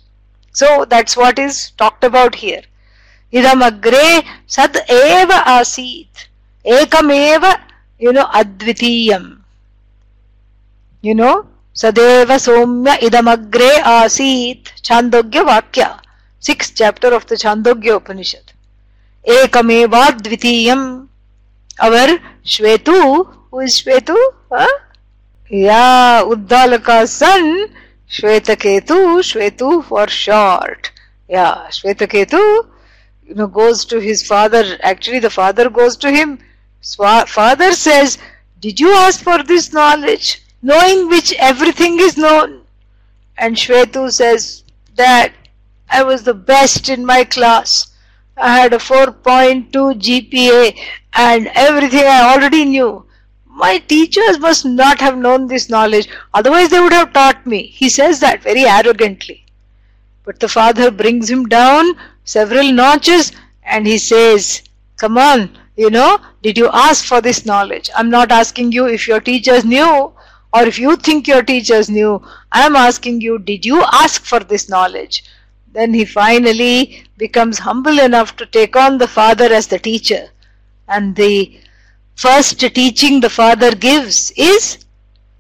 So 0.53 0.85
that's 0.85 1.17
what 1.17 1.39
is 1.39 1.71
talked 1.73 2.05
about 2.05 2.35
here. 2.35 2.63
Idam 3.33 3.63
agre 3.63 4.27
sad 4.47 4.77
eva 4.89 5.43
asit. 5.47 6.29
Ekam 6.65 7.13
eva, 7.13 7.61
you 7.99 8.13
know, 8.13 8.27
advitiyam. 8.27 9.41
You 11.03 11.15
know, 11.15 11.47
sadeva 11.75 12.39
somya 12.47 12.99
idam 12.99 13.29
agre 13.35 13.71
asit. 13.83 14.73
Chandogya 14.83 15.45
vakya. 15.47 16.01
Six 16.43 16.73
chapter 16.75 17.15
of 17.15 17.25
the 17.33 17.37
Chandogya 17.39 17.93
Upanishad 17.93 18.53
एकमेवा 19.25 20.09
द्वितीय 20.11 20.71
अवर 21.81 22.19
श्वेतु 22.55 22.97
श्वेतु 23.71 24.17
या 25.51 26.21
उद्दाल 26.33 26.77
का 26.79 27.05
सन 27.07 27.67
श्वेत 28.11 28.51
Ketu 28.63 29.23
श्वेतु 29.23 29.81
for 29.89 30.09
short 30.11 30.87
या 31.31 31.49
Shvetaketu 32.13 32.39
you 32.39 33.35
know 33.39 33.47
goes 33.59 33.87
to 33.91 33.99
his 34.01 34.27
father 34.29 34.79
actually 34.87 35.21
the 35.21 35.29
father 35.31 35.69
goes 35.79 35.99
to 36.03 36.09
him 36.15 36.37
father 36.85 37.73
says 37.75 38.19
did 38.63 38.81
you 38.81 38.95
ask 38.97 39.25
for 39.25 39.43
this 39.47 39.73
knowledge 39.75 40.37
knowing 40.65 41.09
which 41.11 41.33
everything 41.33 42.01
is 42.01 42.21
known 42.21 42.61
and 43.39 43.57
Shvetu 43.57 44.09
says 44.13 44.47
that 44.99 45.35
I 45.91 46.03
was 46.03 46.23
the 46.23 46.35
best 46.35 46.89
in 46.89 47.05
my 47.05 47.25
class. 47.25 47.93
I 48.37 48.57
had 48.61 48.73
a 48.73 48.79
4.2 48.79 49.71
GPA 49.71 50.79
and 51.15 51.51
everything 51.55 52.05
I 52.05 52.33
already 52.33 52.65
knew. 52.65 53.05
My 53.47 53.79
teachers 53.79 54.39
must 54.39 54.65
not 54.65 55.01
have 55.01 55.19
known 55.19 55.47
this 55.47 55.69
knowledge, 55.69 56.09
otherwise, 56.33 56.71
they 56.71 56.81
would 56.81 56.93
have 56.93 57.13
taught 57.13 57.47
me. 57.47 57.67
He 57.67 57.89
says 57.91 58.21
that 58.21 58.43
very 58.43 58.65
arrogantly. 58.65 59.45
But 60.25 60.41
the 60.41 60.49
father 60.49 60.91
brings 60.91 61.29
him 61.29 61.47
down 61.47 61.95
several 62.25 62.73
notches 62.73 63.33
and 63.63 63.87
he 63.87 63.99
says, 63.99 64.63
Come 64.97 65.19
on, 65.19 65.59
You 65.77 65.91
know, 65.91 66.19
did 66.43 66.59
you 66.59 66.69
ask 66.73 67.05
for 67.05 67.21
this 67.21 67.47
knowledge? 67.47 67.91
I'm 67.97 68.11
not 68.11 68.31
asking 68.31 68.73
you 68.73 68.87
if 68.87 69.09
your 69.09 69.21
teachers 69.21 69.65
knew 69.65 70.13
or 70.53 70.63
if 70.63 70.79
you 70.79 70.97
think 70.97 71.27
your 71.27 71.43
teachers 71.43 71.89
knew. 71.89 72.23
I'm 72.53 72.77
asking 72.77 73.23
you, 73.23 73.39
did 73.39 73.65
you 73.65 73.83
ask 73.93 74.23
for 74.23 74.41
this 74.41 74.69
knowledge? 74.69 75.25
Then 75.73 75.95
he 75.95 76.05
finally 76.05 77.05
becomes 77.17 77.61
humble 77.61 78.01
enough 78.01 78.35
to 78.37 78.47
take 78.47 78.75
on 78.75 78.99
the 78.99 79.07
father 79.07 79.53
as 79.53 79.69
the 79.69 79.79
teacher. 79.79 80.29
And 80.89 81.15
the 81.15 81.61
first 82.17 82.59
teaching 82.59 83.21
the 83.21 83.31
father 83.31 83.75
gives 83.75 84.33
is 84.37 84.85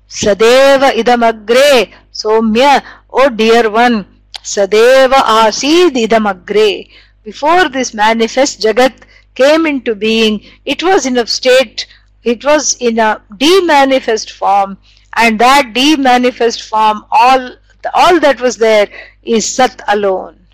Sadeva 0.09 0.93
idamagre 0.93 1.93
Somya, 2.13 2.83
oh 3.11 3.29
dear 3.31 3.71
one, 3.71 4.07
Sadeva 4.43 5.21
asid 5.47 5.95
idamagre. 5.95 6.89
Before 7.25 7.69
this 7.69 7.93
manifest 7.93 8.61
Jagat 8.61 9.03
came 9.35 9.67
into 9.67 9.95
being, 9.95 10.45
it 10.65 10.83
was 10.83 11.07
in 11.07 11.19
a 11.19 11.27
state, 11.27 11.87
it 12.23 12.45
was 12.45 12.77
in 12.81 12.99
a 12.99 13.21
demanifest 13.35 14.31
form, 14.31 14.79
and 15.17 15.39
that 15.41 15.73
demanifest 15.75 16.69
form, 16.69 17.05
all, 17.11 17.57
all 17.95 18.21
that 18.21 18.41
was 18.41 18.57
there 18.57 18.89
is 19.23 19.49
Sat 19.49 19.81
alone. 19.89 20.47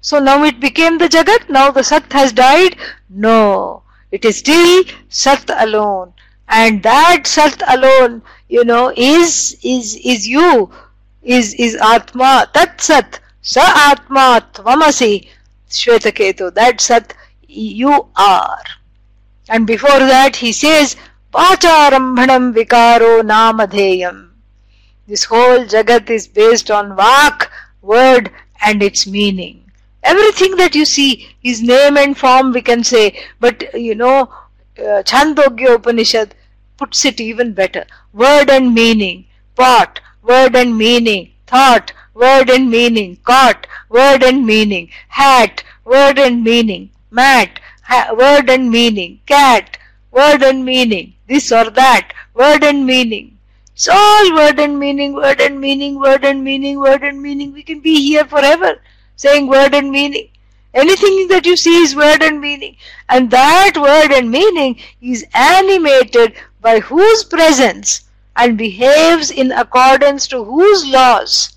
So 0.00 0.18
now 0.18 0.44
it 0.44 0.60
became 0.60 0.98
the 0.98 1.08
Jagat, 1.08 1.48
now 1.48 1.70
the 1.70 1.82
Sat 1.82 2.12
has 2.12 2.32
died? 2.32 2.76
No, 3.08 3.82
it 4.10 4.24
is 4.24 4.38
still 4.38 4.84
Sat 5.08 5.48
alone. 5.48 6.12
And 6.48 6.82
that 6.82 7.26
Sat 7.26 7.62
alone, 7.66 8.22
you 8.48 8.64
know, 8.64 8.92
is 8.96 9.56
is 9.62 9.96
is 9.96 10.28
you, 10.28 10.70
is 11.22 11.54
is 11.54 11.74
Atma, 11.76 12.50
Tat 12.52 12.80
Sat, 12.80 13.20
Sa 13.40 13.62
Atma 13.90 14.46
Tvamasi, 14.52 15.26
Shvetaketu, 15.70 16.52
that 16.54 16.80
Sat 16.80 17.14
you 17.48 18.06
are. 18.16 18.62
And 19.48 19.66
before 19.66 20.00
that 20.00 20.36
he 20.36 20.52
says, 20.52 20.96
Vacharambhanam 21.32 22.54
vikaro 22.54 23.22
namadheyam. 23.22 24.30
This 25.06 25.24
whole 25.24 25.64
Jagat 25.64 26.08
is 26.10 26.28
based 26.28 26.70
on 26.70 26.96
Vak, 26.96 27.48
word 27.84 28.30
and 28.64 28.82
its 28.82 29.06
meaning. 29.06 29.70
Everything 30.02 30.56
that 30.56 30.74
you 30.74 30.84
see 30.84 31.28
is 31.42 31.62
name 31.62 31.96
and 31.96 32.16
form 32.16 32.52
we 32.52 32.62
can 32.62 32.84
say, 32.84 33.18
but 33.40 33.74
you 33.74 33.94
know, 33.94 34.32
uh, 34.78 35.02
Chandogya 35.10 35.76
Upanishad 35.76 36.34
puts 36.76 37.04
it 37.04 37.20
even 37.20 37.52
better. 37.52 37.84
Word 38.12 38.50
and 38.50 38.74
meaning, 38.74 39.26
pot, 39.54 40.00
word 40.22 40.56
and 40.56 40.76
meaning, 40.76 41.32
thought, 41.46 41.92
word 42.14 42.50
and 42.50 42.70
meaning, 42.70 43.16
caught, 43.24 43.66
word 43.88 44.22
and 44.22 44.46
meaning, 44.46 44.88
hat, 45.08 45.62
word 45.84 46.18
and 46.18 46.42
meaning, 46.42 46.90
mat, 47.10 47.60
word 48.16 48.50
and 48.50 48.70
meaning, 48.70 49.20
cat, 49.26 49.78
word 50.10 50.42
and 50.42 50.64
meaning, 50.64 51.14
this 51.28 51.52
or 51.52 51.70
that, 51.70 52.12
word 52.34 52.64
and 52.64 52.86
meaning. 52.86 53.33
It's 53.74 53.88
all 53.88 54.34
word 54.34 54.58
and 54.60 54.78
meaning, 54.78 55.14
word 55.14 55.40
and 55.40 55.60
meaning, 55.60 55.98
word 55.98 56.24
and 56.24 56.44
meaning, 56.44 56.78
word 56.78 57.02
and 57.02 57.20
meaning. 57.20 57.52
We 57.52 57.62
can 57.62 57.80
be 57.80 58.06
here 58.06 58.24
forever 58.24 58.80
saying 59.16 59.48
word 59.48 59.74
and 59.74 59.90
meaning. 59.90 60.28
Anything 60.72 61.28
that 61.28 61.46
you 61.46 61.56
see 61.56 61.82
is 61.82 61.94
word 61.96 62.22
and 62.22 62.40
meaning. 62.40 62.76
And 63.08 63.30
that 63.30 63.74
word 63.76 64.12
and 64.12 64.30
meaning 64.30 64.80
is 65.00 65.26
animated 65.34 66.34
by 66.60 66.80
whose 66.80 67.24
presence 67.24 68.08
and 68.36 68.58
behaves 68.58 69.30
in 69.30 69.52
accordance 69.52 70.26
to 70.28 70.44
whose 70.44 70.86
laws. 70.86 71.56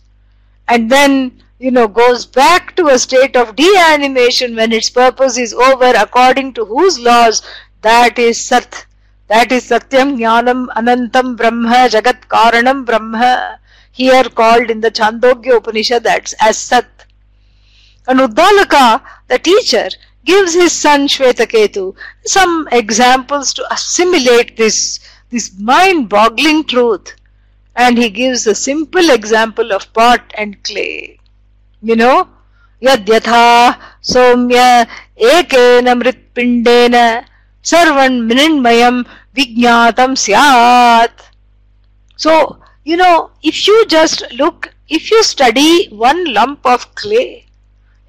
And 0.68 0.92
then 0.92 1.44
you 1.60 1.72
know, 1.72 1.88
goes 1.88 2.26
back 2.26 2.76
to 2.76 2.88
a 2.88 3.00
state 3.00 3.36
of 3.36 3.56
deanimation 3.56 4.56
when 4.56 4.72
its 4.72 4.90
purpose 4.90 5.38
is 5.38 5.54
over 5.54 5.92
according 5.96 6.54
to 6.54 6.66
whose 6.66 7.00
laws, 7.00 7.42
that 7.82 8.20
is 8.20 8.44
Sat. 8.44 8.87
That 9.28 9.52
is 9.52 9.70
Satyam 9.70 10.18
Jnanam 10.18 10.68
Anantam 10.68 11.36
Brahma 11.36 11.90
Jagat 11.90 12.28
Karanam 12.30 12.86
Brahma. 12.86 13.60
Here 13.92 14.24
called 14.24 14.70
in 14.70 14.80
the 14.80 14.90
Chandogya 14.90 15.58
Upanishad 15.58 16.04
that's 16.04 16.34
as 16.40 16.58
Sat. 16.58 16.88
And 18.08 18.20
Uddalaka, 18.20 19.02
the 19.28 19.38
teacher, 19.38 19.90
gives 20.24 20.54
his 20.54 20.72
son 20.72 21.08
Shvetaketu 21.08 21.96
some 22.26 22.70
examples 22.72 23.54
to 23.56 23.74
assimilate 23.74 24.56
this, 24.56 25.00
this 25.30 25.52
mind-boggling 25.60 26.66
truth. 26.66 27.14
And 27.76 27.98
he 27.98 28.10
gives 28.10 28.48
a 28.48 28.56
simple 28.56 29.10
example 29.10 29.74
of 29.74 29.92
pot 29.94 30.22
and 30.36 30.64
clay. 30.64 31.20
You 31.82 31.96
know, 31.96 32.30
somya 32.82 34.88
ekena 35.18 35.96
mritpindena 36.00 37.26
sarvan 37.64 38.30
mrinmayam 38.30 39.06
vijnatam 39.38 40.18
syat. 40.18 41.12
So, 42.16 42.58
you 42.84 42.98
know, 42.98 43.30
if 43.44 43.68
you 43.68 43.86
just 43.86 44.24
look, 44.34 44.74
if 44.90 45.12
you 45.12 45.22
study 45.24 45.88
one 45.90 46.34
lump 46.34 46.66
of 46.66 46.96
clay, 46.96 47.46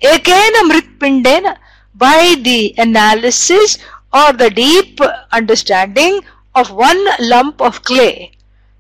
ekena 0.03 0.62
mritpindena, 0.70 1.57
by 1.95 2.37
the 2.43 2.74
analysis 2.79 3.79
or 4.12 4.33
the 4.33 4.51
deep 4.51 5.01
understanding 5.33 6.20
of 6.55 6.70
one 6.70 7.05
lump 7.20 7.61
of 7.61 7.83
clay, 7.83 8.33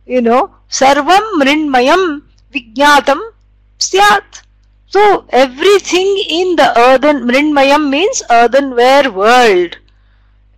you 0.06 0.22
know, 0.22 0.54
sarvam 0.70 1.24
mrinmayam 1.40 2.22
vijnatam 2.54 3.20
syat. 3.78 4.42
So 4.90 5.26
everything 5.28 6.16
in 6.30 6.56
the 6.56 6.72
earthen 6.80 7.28
Mrinmayam 7.28 7.90
means 7.90 8.22
earthenware 8.30 9.12
world. 9.12 9.76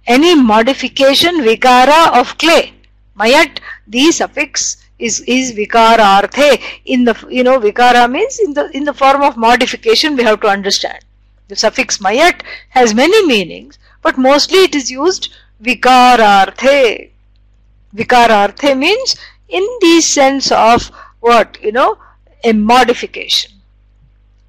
Any 0.06 0.34
modification 0.34 1.40
vikara 1.40 2.18
of 2.18 2.36
clay. 2.38 2.74
Mayat, 3.18 3.60
the 3.86 4.10
suffix 4.12 4.76
is, 4.98 5.20
is 5.20 5.52
vikara 5.52 6.22
arthe. 6.22 6.60
In 6.84 7.04
the 7.04 7.14
you 7.28 7.44
know 7.44 7.58
vikara 7.60 8.10
means 8.10 8.38
in 8.38 8.54
the 8.54 8.70
in 8.76 8.84
the 8.84 8.94
form 8.94 9.22
of 9.22 9.36
modification 9.36 10.16
we 10.16 10.24
have 10.24 10.40
to 10.40 10.48
understand. 10.48 11.04
The 11.48 11.56
suffix 11.56 11.98
mayat 11.98 12.42
has 12.70 12.94
many 12.94 13.26
meanings, 13.26 13.78
but 14.02 14.16
mostly 14.16 14.58
it 14.58 14.74
is 14.74 14.90
used 14.90 15.32
vikararthe. 15.62 17.10
Vikararthe 17.94 18.76
means 18.78 19.16
in 19.48 19.66
the 19.80 20.00
sense 20.00 20.52
of 20.52 20.90
what 21.20 21.58
you 21.62 21.72
know 21.72 21.98
a 22.44 22.52
modification. 22.52 23.52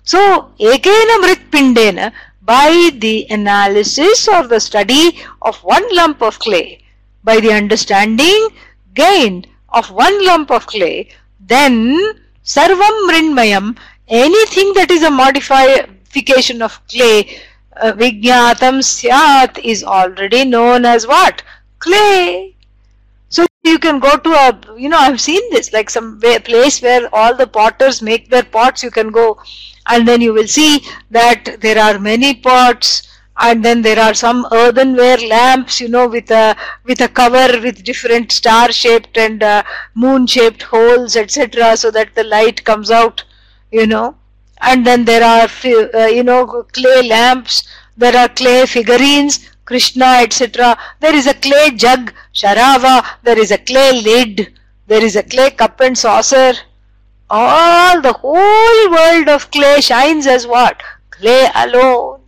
So, 0.03 0.51
ekena 0.59 1.15
mritpindena, 1.23 2.11
by 2.41 2.91
the 2.97 3.27
analysis 3.29 4.27
or 4.27 4.47
the 4.47 4.59
study 4.59 5.19
of 5.41 5.57
one 5.63 5.83
lump 5.95 6.21
of 6.21 6.39
clay, 6.39 6.83
by 7.23 7.39
the 7.39 7.53
understanding 7.53 8.49
gained 8.93 9.47
of 9.69 9.91
one 9.91 10.25
lump 10.25 10.51
of 10.51 10.65
clay, 10.67 11.09
then 11.39 11.97
sarvam 12.43 13.09
mrinmayam, 13.09 13.77
anything 14.07 14.73
that 14.73 14.91
is 14.91 15.03
a 15.03 15.11
modification 15.11 16.61
of 16.61 16.79
clay, 16.87 17.39
uh, 17.77 17.93
vijnatam 17.93 18.83
syat 18.83 19.57
is 19.63 19.83
already 19.83 20.43
known 20.43 20.85
as 20.85 21.07
what? 21.07 21.43
Clay. 21.79 22.55
So 23.29 23.45
you 23.63 23.79
can 23.79 23.99
go 23.99 24.17
to 24.17 24.29
a, 24.29 24.59
you 24.77 24.89
know, 24.89 24.97
I've 24.97 25.21
seen 25.21 25.41
this, 25.51 25.71
like 25.71 25.89
some 25.89 26.19
place 26.19 26.81
where 26.81 27.07
all 27.13 27.35
the 27.35 27.47
potters 27.47 28.01
make 28.01 28.29
their 28.29 28.43
pots, 28.43 28.83
you 28.83 28.91
can 28.91 29.09
go 29.09 29.39
and 29.87 30.07
then 30.07 30.21
you 30.21 30.33
will 30.33 30.47
see 30.47 30.85
that 31.09 31.57
there 31.61 31.79
are 31.79 31.99
many 31.99 32.33
pots 32.35 33.07
and 33.37 33.65
then 33.65 33.81
there 33.81 33.99
are 33.99 34.13
some 34.13 34.45
earthenware 34.51 35.17
lamps 35.17 35.81
you 35.81 35.87
know 35.87 36.07
with 36.07 36.29
a 36.31 36.55
with 36.83 37.01
a 37.01 37.07
cover 37.07 37.59
with 37.61 37.83
different 37.83 38.31
star 38.31 38.71
shaped 38.71 39.17
and 39.17 39.41
uh, 39.41 39.63
moon 39.95 40.27
shaped 40.27 40.63
holes 40.63 41.15
etc 41.15 41.75
so 41.75 41.89
that 41.89 42.13
the 42.15 42.23
light 42.23 42.63
comes 42.63 42.91
out 42.91 43.23
you 43.71 43.87
know. 43.87 44.15
And 44.63 44.85
then 44.85 45.05
there 45.05 45.23
are 45.23 45.49
uh, 45.95 46.05
you 46.05 46.23
know 46.23 46.45
clay 46.71 47.07
lamps 47.07 47.63
there 47.97 48.15
are 48.15 48.29
clay 48.29 48.65
figurines 48.67 49.49
krishna 49.65 50.19
etc 50.21 50.77
there 50.99 51.15
is 51.15 51.27
a 51.27 51.33
clay 51.33 51.71
jug 51.71 52.13
sharava 52.33 53.03
there 53.23 53.39
is 53.39 53.51
a 53.51 53.57
clay 53.57 54.01
lid 54.01 54.53
there 54.87 55.03
is 55.03 55.15
a 55.15 55.23
clay 55.23 55.49
cup 55.49 55.79
and 55.79 55.97
saucer 55.97 56.53
all 57.31 58.01
the 58.01 58.13
whole 58.13 58.91
world 58.91 59.29
of 59.29 59.49
clay 59.51 59.79
shines 59.81 60.27
as 60.27 60.45
what? 60.45 60.83
Clay 61.09 61.49
alone. 61.55 62.21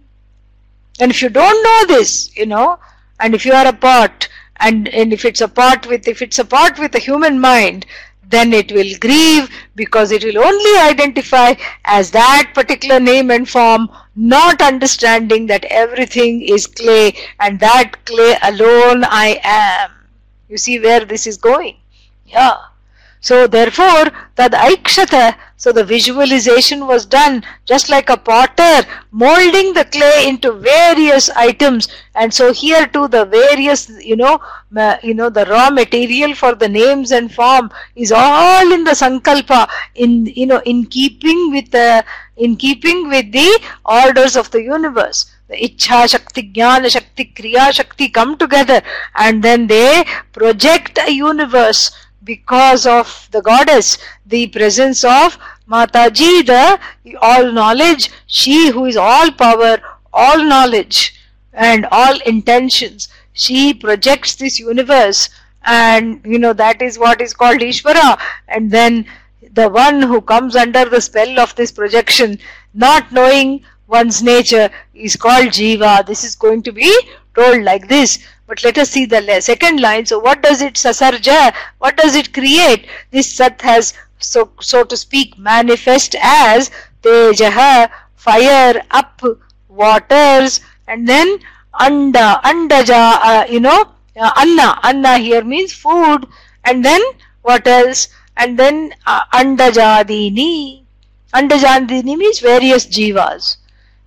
And 1.00 1.12
if 1.12 1.22
you 1.22 1.30
don't 1.30 1.64
know 1.64 1.96
this, 1.96 2.36
you 2.36 2.46
know, 2.46 2.80
and 3.20 3.36
if 3.36 3.46
you 3.46 3.54
are 3.54 3.68
a 3.68 3.74
pot, 3.74 4.30
and, 4.58 4.88
and 4.88 5.12
if 5.14 5.26
it's 5.26 5.42
a 5.42 5.48
pot 5.48 5.86
with 5.88 6.08
if 6.08 6.22
it's 6.22 6.40
a 6.40 6.46
pot 6.46 6.80
with 6.80 6.96
a 6.96 7.00
human 7.00 7.40
mind, 7.40 7.86
then 8.24 8.54
it 8.54 8.72
will 8.72 8.94
grieve 9.02 9.50
because 9.76 10.12
it 10.12 10.24
will 10.24 10.38
only 10.40 10.80
identify 10.80 11.54
as 11.86 12.12
that 12.12 12.52
particular 12.54 13.00
name 13.00 13.30
and 13.30 13.50
form, 13.50 13.90
not 14.16 14.62
understanding 14.62 15.48
that 15.48 15.66
everything 15.66 16.42
is 16.42 16.66
clay 16.66 17.14
and 17.40 17.60
that 17.60 18.06
clay 18.06 18.36
alone 18.44 19.04
I 19.04 19.40
am. 19.44 19.92
You 20.48 20.58
see 20.58 20.80
where 20.80 21.04
this 21.06 21.28
is 21.28 21.38
going? 21.38 21.78
Yeah. 22.26 22.58
So 23.24 23.48
therefore, 23.48 24.06
tad 24.36 24.52
aikshata 24.52 25.26
So 25.64 25.72
the 25.72 25.86
visualization 25.86 26.88
was 26.88 27.06
done 27.06 27.42
just 27.64 27.88
like 27.90 28.10
a 28.10 28.18
potter 28.18 28.86
molding 29.12 29.74
the 29.74 29.86
clay 29.86 30.28
into 30.28 30.52
various 30.52 31.30
items. 31.30 31.88
And 32.16 32.34
so 32.34 32.52
here 32.52 32.86
too 32.86 33.08
the 33.08 33.24
various, 33.24 33.88
you 34.04 34.18
know, 34.18 34.42
you 35.02 35.14
know, 35.14 35.30
the 35.30 35.46
raw 35.46 35.70
material 35.70 36.36
for 36.36 36.54
the 36.54 36.68
names 36.68 37.14
and 37.14 37.34
form 37.34 37.72
is 37.96 38.12
all 38.12 38.74
in 38.74 38.84
the 38.84 38.92
sankalpa, 38.92 39.70
in, 39.96 40.26
you 40.26 40.48
know, 40.48 40.62
in 40.66 40.86
keeping 40.88 41.52
with 41.52 41.72
the, 41.72 42.04
in 42.36 42.58
keeping 42.58 43.08
with 43.08 43.32
the 43.32 43.62
orders 43.86 44.36
of 44.36 44.52
the 44.52 44.62
universe. 44.62 45.32
The 45.48 45.56
Ichha 45.56 46.10
Shakti, 46.10 46.52
Jnana 46.52 46.90
Shakti, 46.90 47.32
Kriya 47.34 47.72
Shakti 47.72 48.10
come 48.10 48.38
together 48.38 48.82
and 49.16 49.42
then 49.42 49.68
they 49.68 50.04
project 50.34 51.00
a 51.08 51.12
universe 51.12 51.92
because 52.24 52.86
of 52.86 53.28
the 53.32 53.42
goddess, 53.42 53.98
the 54.26 54.48
presence 54.48 55.04
of 55.04 55.38
Mataji, 55.70 56.46
the 56.46 57.16
all 57.22 57.52
knowledge, 57.52 58.10
she 58.28 58.70
who 58.72 58.86
is 58.86 58.98
all 58.98 59.32
power, 59.32 59.78
all 60.14 60.44
knowledge, 60.44 61.20
and 61.54 61.86
all 61.92 62.20
intentions. 62.22 63.10
She 63.34 63.74
projects 63.74 64.36
this 64.36 64.60
universe, 64.60 65.30
and 65.64 66.22
you 66.26 66.40
know 66.40 66.54
that 66.54 66.82
is 66.82 67.00
what 67.00 67.22
is 67.22 67.34
called 67.34 67.60
Ishvara. 67.60 68.20
And 68.48 68.70
then 68.72 69.06
the 69.54 69.70
one 69.70 70.02
who 70.02 70.22
comes 70.22 70.56
under 70.56 70.86
the 70.86 71.02
spell 71.02 71.40
of 71.40 71.56
this 71.56 71.72
projection, 71.72 72.40
not 72.74 73.12
knowing 73.12 73.64
one's 73.88 74.22
nature, 74.24 74.70
is 74.94 75.16
called 75.16 75.48
Jiva. 75.48 76.06
This 76.06 76.24
is 76.24 76.36
going 76.36 76.64
to 76.64 76.72
be 76.72 76.92
told 77.36 77.64
like 77.64 77.88
this. 77.88 78.20
But 78.54 78.64
let 78.64 78.78
us 78.78 78.92
see 78.92 79.06
the 79.06 79.42
second 79.42 79.80
line. 79.80 80.06
So 80.06 80.20
what 80.20 80.44
does 80.44 80.62
it 80.62 80.76
sasarja? 80.76 81.56
What 81.80 81.98
does 81.98 82.16
it 82.16 82.36
create? 82.36 82.86
This 83.10 83.34
sat 83.34 83.60
has 83.64 83.96
so 84.20 84.52
so 84.62 84.84
to 84.84 84.96
speak 84.96 85.40
manifest 85.40 86.16
as 86.22 86.70
tejaha, 87.02 87.90
fire, 88.16 88.84
up, 88.92 89.24
waters, 89.70 90.60
and 90.88 91.10
then 91.10 91.40
anda, 91.80 92.40
andaja, 92.44 93.18
uh, 93.32 93.46
you 93.50 93.60
know, 93.60 93.86
uh, 94.22 94.32
anna, 94.38 94.80
anna 94.84 95.18
here 95.18 95.44
means 95.44 95.74
food, 95.74 96.28
and 96.64 96.86
then 96.86 97.02
what 97.42 97.66
else? 97.66 98.10
And 98.38 98.60
then 98.60 98.94
uh, 99.08 99.24
andajadini, 99.34 100.84
andajadini 101.34 102.16
means 102.16 102.40
various 102.40 102.86
jivas. 102.86 103.58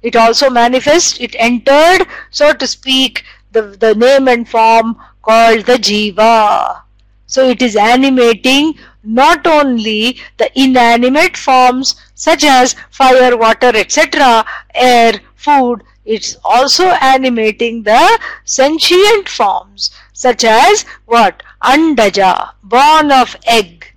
It 0.03 0.15
also 0.15 0.51
manifests, 0.51 1.19
it 1.19 1.35
entered, 1.37 2.07
so 2.31 2.53
to 2.53 2.67
speak, 2.69 3.25
the, 3.57 3.77
the 3.85 3.95
name 3.95 4.29
and 4.29 4.49
form 4.49 4.97
called 5.23 5.65
the 5.65 5.79
jiva. 5.79 6.83
So 7.27 7.49
it 7.49 7.63
is 7.63 7.75
animating 7.75 8.75
not 9.03 9.47
only 9.47 10.19
the 10.37 10.51
inanimate 10.55 11.37
forms 11.37 11.97
such 12.15 12.45
as 12.45 12.77
fire, 12.91 13.37
water, 13.37 13.73
etc., 13.75 14.45
air, 14.75 15.21
food, 15.35 15.83
it's 16.05 16.37
also 16.45 16.85
animating 17.15 17.83
the 17.83 18.21
sentient 18.45 19.29
forms 19.29 19.91
such 20.13 20.45
as 20.45 20.85
what? 21.07 21.43
Andaja, 21.63 22.51
born 22.63 23.11
of 23.11 23.37
egg. 23.47 23.93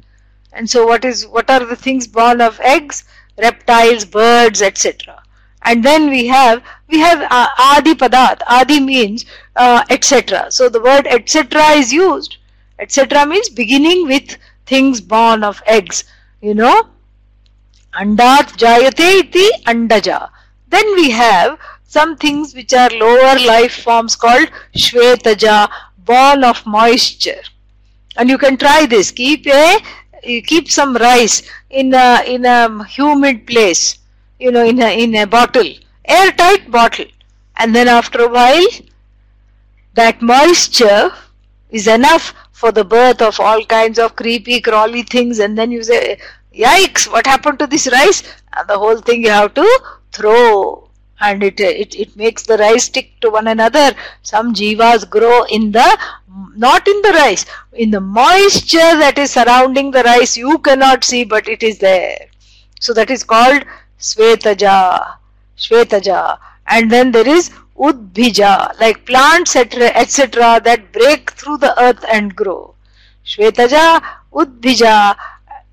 And 0.51 0.69
so 0.69 0.85
what 0.85 1.05
is 1.05 1.27
what 1.27 1.49
are 1.49 1.65
the 1.65 1.75
things 1.75 2.07
born 2.07 2.41
of 2.41 2.59
eggs? 2.61 3.03
Reptiles, 3.37 4.05
birds, 4.05 4.61
etc. 4.61 5.21
And 5.61 5.83
then 5.83 6.09
we 6.09 6.27
have 6.27 6.63
we 6.89 6.99
have 6.99 7.21
uh, 7.29 7.47
adi 7.57 7.93
padat. 7.93 8.41
Adi 8.47 8.79
means 8.79 9.25
uh, 9.55 9.83
etc. 9.89 10.51
So 10.51 10.69
the 10.69 10.81
word 10.81 11.07
etc. 11.07 11.61
is 11.71 11.93
used. 11.93 12.37
Etc. 12.79 13.25
means 13.25 13.49
beginning 13.49 14.07
with 14.07 14.37
things 14.65 15.01
born 15.01 15.43
of 15.43 15.61
eggs, 15.65 16.03
you 16.41 16.53
know. 16.53 16.87
Andat 17.93 18.57
jayate 18.63 19.07
iti 19.21 19.49
andaja. 19.65 20.29
Then 20.69 20.95
we 20.95 21.09
have 21.11 21.59
some 21.87 22.15
things 22.17 22.53
which 22.53 22.73
are 22.73 22.89
lower 22.91 23.39
life 23.45 23.83
forms 23.83 24.15
called 24.15 24.49
shvetaja, 24.77 25.69
born 25.97 26.43
of 26.43 26.65
moisture. 26.65 27.41
And 28.17 28.29
you 28.29 28.37
can 28.37 28.57
try 28.57 28.85
this. 28.85 29.11
Keep 29.11 29.47
a 29.47 29.79
keep 30.23 30.69
some 30.69 30.95
rice 30.95 31.41
in 31.69 31.93
a 31.93 32.23
in 32.25 32.45
a 32.45 32.83
humid 32.85 33.45
place, 33.47 33.99
you 34.39 34.51
know, 34.51 34.65
in 34.65 34.81
a 34.81 35.03
in 35.03 35.15
a 35.15 35.25
bottle, 35.25 35.73
airtight 36.09 36.69
bottle, 36.71 37.05
and 37.57 37.75
then 37.75 37.87
after 37.87 38.21
a 38.21 38.27
while, 38.27 38.67
that 39.93 40.21
moisture 40.21 41.11
is 41.69 41.87
enough 41.87 42.33
for 42.51 42.71
the 42.71 42.83
birth 42.83 43.21
of 43.21 43.39
all 43.39 43.63
kinds 43.65 43.99
of 43.99 44.15
creepy, 44.15 44.59
crawly 44.61 45.03
things, 45.03 45.39
and 45.39 45.57
then 45.57 45.71
you 45.71 45.83
say, 45.83 46.19
Yikes, 46.53 47.11
what 47.11 47.27
happened 47.27 47.59
to 47.59 47.67
this 47.67 47.87
rice? 47.91 48.23
And 48.57 48.67
the 48.67 48.77
whole 48.77 48.97
thing 48.97 49.23
you 49.23 49.29
have 49.29 49.53
to 49.53 49.81
throw. 50.11 50.89
And 51.21 51.43
it, 51.43 51.59
it, 51.59 51.95
it 51.95 52.15
makes 52.15 52.43
the 52.43 52.57
rice 52.57 52.85
stick 52.85 53.11
to 53.21 53.29
one 53.29 53.47
another. 53.47 53.93
Some 54.23 54.53
jivas 54.53 55.09
grow 55.09 55.43
in 55.43 55.71
the, 55.71 55.99
not 56.55 56.87
in 56.87 57.01
the 57.01 57.13
rice, 57.13 57.45
in 57.73 57.91
the 57.91 57.99
moisture 58.01 58.77
that 59.03 59.17
is 59.17 59.31
surrounding 59.31 59.91
the 59.91 60.03
rice. 60.03 60.37
You 60.37 60.57
cannot 60.59 61.03
see, 61.03 61.23
but 61.25 61.47
it 61.47 61.61
is 61.61 61.77
there. 61.79 62.27
So 62.79 62.93
that 62.93 63.09
is 63.11 63.23
called 63.23 63.63
Svetaja. 63.99 65.18
Svetaja. 65.59 66.39
And 66.67 66.89
then 66.89 67.11
there 67.11 67.27
is 67.27 67.51
Udbija, 67.77 68.79
like 68.79 69.05
plants 69.05 69.55
etc. 69.55 69.87
etc. 69.95 70.61
that 70.63 70.91
break 70.91 71.31
through 71.31 71.57
the 71.57 71.79
earth 71.81 72.03
and 72.11 72.35
grow. 72.35 72.75
Shvetaja, 73.25 74.01
Udbija, 74.33 75.15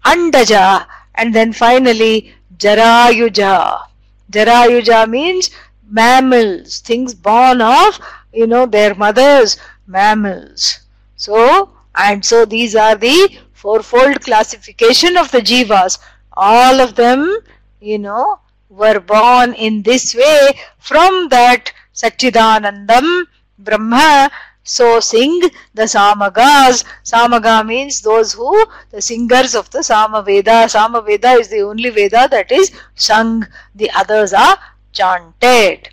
Andaja, 0.04 0.86
and 1.14 1.34
then 1.34 1.52
finally 1.52 2.34
Jarayuja. 2.58 3.86
Jarayuja 4.30 5.08
means 5.08 5.50
mammals, 5.88 6.80
things 6.80 7.14
born 7.14 7.60
of, 7.60 7.98
you 8.32 8.46
know, 8.46 8.66
their 8.66 8.94
mothers, 8.94 9.56
mammals. 9.86 10.80
So, 11.16 11.70
and 11.94 12.24
so 12.24 12.44
these 12.44 12.76
are 12.76 12.94
the 12.94 13.38
fourfold 13.52 14.20
classification 14.20 15.16
of 15.16 15.30
the 15.30 15.40
jivas. 15.40 15.98
All 16.32 16.80
of 16.80 16.94
them, 16.94 17.38
you 17.80 17.98
know, 17.98 18.40
were 18.76 19.00
born 19.00 19.54
in 19.54 19.82
this 19.82 20.14
way 20.14 20.58
from 20.78 21.28
that 21.30 21.72
Satchidanandam 21.94 23.24
Brahma. 23.58 24.30
So 24.62 25.00
sing 25.00 25.40
the 25.74 25.84
Samagas. 25.84 26.84
Samaga 27.04 27.64
means 27.64 28.00
those 28.00 28.32
who, 28.32 28.66
the 28.90 29.00
singers 29.00 29.54
of 29.54 29.70
the 29.70 29.78
Samaveda. 29.78 30.66
Samaveda 30.66 31.38
is 31.38 31.48
the 31.48 31.60
only 31.60 31.90
Veda 31.90 32.28
that 32.30 32.50
is 32.50 32.72
sung. 32.96 33.46
The 33.76 33.90
others 33.92 34.32
are 34.32 34.58
chanted. 34.92 35.90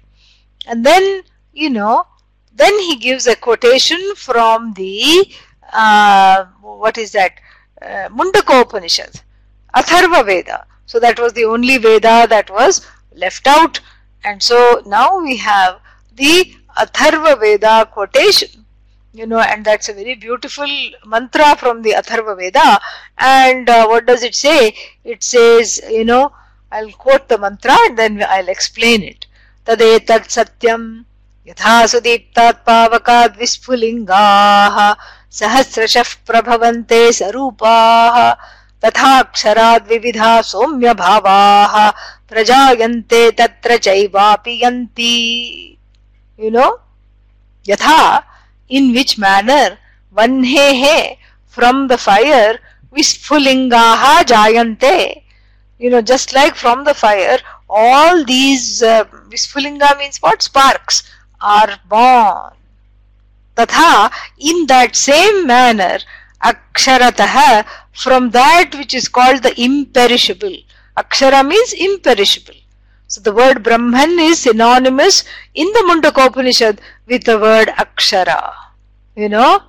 And 0.66 0.84
then, 0.84 1.22
you 1.54 1.70
know, 1.70 2.08
then 2.52 2.74
he 2.80 2.96
gives 2.96 3.28
a 3.28 3.36
quotation 3.36 4.16
from 4.16 4.74
the, 4.74 5.32
uh, 5.72 6.46
what 6.62 6.98
is 6.98 7.12
that, 7.12 7.40
uh, 7.82 8.10
Mundaka 8.10 8.62
Upanishad, 8.62 9.22
Atharva 9.76 10.26
Veda. 10.26 10.66
So 10.86 11.00
that 11.00 11.20
was 11.20 11.34
the 11.34 11.46
only 11.46 11.78
Veda 11.78 12.28
that 12.30 12.50
was 12.50 12.86
left 13.16 13.48
out. 13.48 13.80
And 14.24 14.42
so 14.42 14.82
now 14.86 15.20
we 15.20 15.38
have 15.38 15.80
the 16.16 16.56
Atharva 16.78 17.40
Veda 17.40 17.90
quotation, 17.92 18.66
you 19.14 19.26
know, 19.28 19.40
and 19.40 19.64
that's 19.66 19.90
a 19.90 19.94
very 19.94 20.16
beautiful 20.16 20.68
mantra 21.06 21.56
from 21.56 21.82
the 21.82 21.92
Atharva 21.92 22.38
Veda. 22.38 22.80
And 23.18 23.70
uh, 23.70 23.88
what 23.88 24.06
does 24.06 24.24
it 24.24 24.36
say? 24.36 24.76
It 25.04 25.24
says, 25.24 25.82
you 25.90 26.06
know, 26.06 26.34
I'll 26.72 26.92
quote 26.92 27.28
the 27.28 27.38
mantra 27.38 27.78
and 27.86 27.98
then 27.98 28.24
I'll 28.28 28.50
explain 28.50 29.04
it. 29.04 29.28
Tadetat 29.66 30.28
Satyam 30.28 31.06
Yatha 31.46 31.86
Sudiptat 31.88 32.66
Pavakad 32.66 33.38
Vispulingaha 33.38 34.98
Sahasrashah 35.30 36.18
Prabhavante 36.26 37.12
Sarupaha 37.12 38.38
तथाक्षरा 38.84 39.76
विविधा 39.90 40.32
सौम्य 40.52 40.94
भावा 40.94 41.90
प्रजायन्ते 42.30 43.30
तत्र 43.40 43.78
चैवापियन्ति। 43.78 45.16
You 46.40 46.50
know 46.52 46.68
यथा 47.66 48.02
in 48.72 48.92
which 48.94 49.18
manner 49.20 49.78
वन्हे 50.16 50.70
हे 50.82 51.00
फ्रॉम 51.58 51.88
द 51.88 51.96
फायर 52.06 52.60
विस्फुलिंगाः 52.94 54.22
जायन्ते 54.32 54.96
you 55.82 55.90
know 55.92 56.02
just 56.12 56.34
like 56.36 56.56
from 56.56 56.84
the 56.84 56.92
fire 57.04 57.44
all 57.84 58.24
these 58.24 58.84
विस्फुलिंगा 58.84 59.94
means 60.00 60.20
what 60.24 60.42
sparks 60.42 61.04
are 61.42 61.78
born 61.90 62.52
तथा 63.58 64.10
in 64.50 64.66
that 64.66 64.96
same 64.96 65.46
manner 65.48 66.04
aksharatah 66.52 67.66
from 67.91 68.30
that 68.32 68.76
which 68.76 68.94
is 68.94 69.08
called 69.08 69.41
the 69.44 69.54
imperishable 69.62 70.58
akshara 70.98 71.48
means 71.48 71.74
imperishable 71.74 72.64
so 73.14 73.22
the 73.22 73.32
word 73.32 73.62
Brahman 73.62 74.18
is 74.18 74.39
synonymous 74.39 75.24
in 75.54 75.68
the 75.68 75.82
Mundaka 75.88 76.26
Upanishad 76.26 76.82
with 77.06 77.26
the 77.26 77.38
word 77.38 77.68
Akshara. 77.68 78.52
You 79.16 79.30
know? 79.30 79.62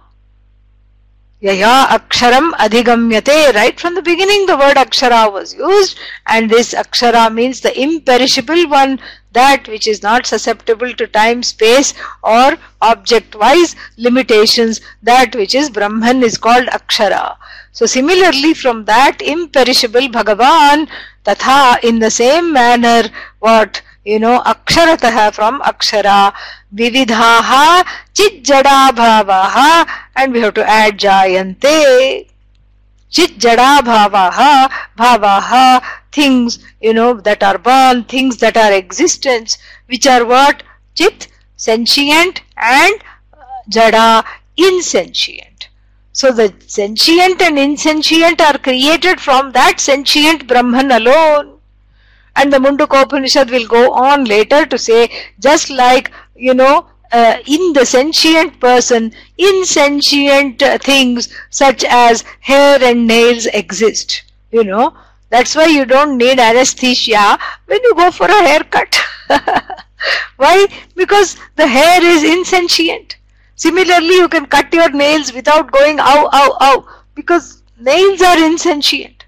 Yaya 1.41 1.89
Aksharam 1.91 2.53
Adhigamyate. 2.53 3.55
Right 3.55 3.79
from 3.79 3.95
the 3.95 4.01
beginning, 4.01 4.47
the 4.47 4.57
word 4.57 4.79
Akshara 4.79 5.31
was 5.31 5.53
used, 5.53 5.99
and 6.27 6.49
this 6.49 6.73
Akshara 6.73 7.31
means 7.35 7.61
the 7.61 7.79
imperishable 7.79 8.67
one, 8.71 8.99
that 9.35 9.69
which 9.69 9.87
is 9.87 10.03
not 10.03 10.27
susceptible 10.27 10.93
to 10.95 11.07
time, 11.07 11.43
space, 11.43 11.95
or 12.23 12.57
object 12.81 13.35
wise 13.37 13.77
limitations, 13.97 14.81
that 15.03 15.37
which 15.37 15.55
is 15.55 15.71
Brahman 15.71 16.23
is 16.23 16.39
called 16.39 16.67
Akshara. 16.67 17.37
So, 17.73 17.87
similarly, 17.87 18.55
from 18.55 18.85
that 18.87 19.21
imperishable 19.21 20.09
Bhagavan, 20.09 20.89
Tatha, 21.25 21.83
in 21.85 21.99
the 21.99 22.11
same 22.11 22.53
manner, 22.53 23.09
what 23.41 23.83
you 24.05 24.19
know, 24.19 24.41
Aksharatah 24.45 25.33
from 25.35 25.61
Akshara, 25.63 26.33
Vividhaha, 26.75 27.85
Chijjada 28.15 28.91
Bhavaha, 28.91 29.89
and 30.17 30.33
we 30.33 30.41
have 30.41 30.55
to 30.55 30.69
add 30.69 30.99
Jayante. 30.99 32.29
Chijjada 33.11 33.81
Bhavaha, 33.81 34.69
Bhavaha, 34.99 35.83
things, 36.15 36.59
you 36.81 36.95
know, 36.95 37.15
that 37.15 37.43
are 37.43 37.59
born, 37.59 38.05
things 38.05 38.37
that 38.39 38.57
are 38.57 38.73
existence, 38.73 39.59
which 39.87 40.07
are 40.07 40.25
what? 40.25 40.63
Chit, 40.95 41.29
sentient, 41.57 42.43
and 42.57 42.95
Jada, 43.71 44.25
insentient. 44.57 45.69
So 46.13 46.31
the 46.33 46.55
sentient 46.67 47.43
and 47.43 47.59
insentient 47.59 48.41
are 48.41 48.59
created 48.59 49.21
from 49.21 49.53
that 49.53 49.81
sentient 49.81 50.47
Brahman 50.47 50.91
alone. 50.93 51.59
And 52.37 52.53
the 52.53 52.59
Mundakopanishad 52.59 53.51
will 53.51 53.67
go 53.67 53.93
on 53.93 54.25
later 54.25 54.67
to 54.67 54.79
say, 54.79 55.11
just 55.41 55.71
like, 55.71 56.13
you 56.37 56.55
know, 56.55 56.87
uh, 57.13 57.39
in 57.47 57.73
the 57.73 57.85
sentient 57.87 58.61
person, 58.61 59.13
insentient 59.39 60.63
uh, 60.63 60.79
things 60.79 61.29
such 61.51 61.85
as 61.85 62.25
hair 62.41 62.79
and 62.83 63.07
nails 63.07 63.47
exist. 63.47 64.23
You 64.53 64.65
know, 64.65 64.97
that's 65.35 65.57
why 65.57 65.67
you 65.67 65.85
don't 65.85 66.17
need 66.17 66.39
anesthesia 66.39 67.39
when 67.67 67.83
you 67.83 67.95
go 67.95 68.11
for 68.13 68.27
a 68.27 68.43
haircut. 68.49 68.97
why? 70.37 70.67
Because 70.95 71.37
the 71.57 71.67
hair 71.67 72.05
is 72.05 72.23
insentient. 72.23 73.17
Similarly, 73.57 74.17
you 74.17 74.29
can 74.29 74.47
cut 74.47 74.73
your 74.73 74.91
nails 74.91 75.33
without 75.33 75.73
going 75.73 75.99
ow, 75.99 76.29
ow, 76.33 76.57
ow, 76.61 76.89
because 77.15 77.63
nails 77.81 78.23
are 78.23 78.39
insentient. 78.45 79.25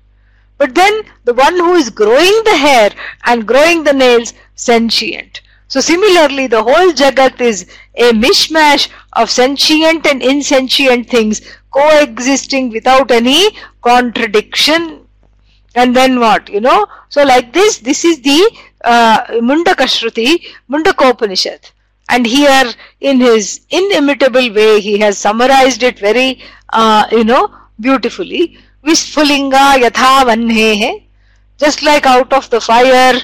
But 0.59 0.75
then 0.75 1.03
the 1.25 1.35
one 1.35 1.55
who 1.55 1.75
is 1.75 1.91
growing 1.91 2.43
the 2.45 2.57
hair 2.57 2.91
and 3.25 3.47
growing 3.47 3.85
the 3.85 3.93
nails, 3.93 4.33
sentient. 4.55 5.43
So 5.69 5.81
similarly, 5.81 6.47
the 6.47 6.63
whole 6.63 6.93
Jagat 6.93 7.41
is 7.41 7.67
a 7.97 8.13
mishmash 8.13 8.89
of 9.15 9.31
sentient 9.31 10.07
and 10.07 10.23
insentient 10.23 11.11
things 11.11 11.41
coexisting 11.71 12.71
without 12.71 13.11
any 13.11 13.51
contradiction. 13.83 15.06
And 15.77 15.95
then 15.95 16.19
what? 16.19 16.49
You 16.49 16.61
know, 16.61 16.87
so 17.11 17.23
like 17.23 17.53
this, 17.53 17.79
this 17.79 18.05
is 18.05 18.21
the 18.23 18.51
uh, 18.83 19.25
Mundaka 19.49 19.87
Mundakopanishad. 20.71 21.71
And 22.09 22.27
here, 22.27 22.73
in 23.01 23.21
his 23.21 23.61
inimitable 23.69 24.55
way, 24.55 24.81
he 24.81 24.99
has 24.99 25.19
summarized 25.19 25.83
it 25.83 25.99
very, 25.99 26.41
uh, 26.73 27.07
you 27.13 27.25
know, 27.25 27.55
beautifully. 27.79 28.59
Visfulinga 28.85 29.83
yatha 29.83 30.25
vanhehe. 30.25 31.05
Just 31.59 31.83
like 31.83 32.07
out 32.07 32.33
of 32.33 32.49
the 32.49 32.61
fire, 32.61 33.21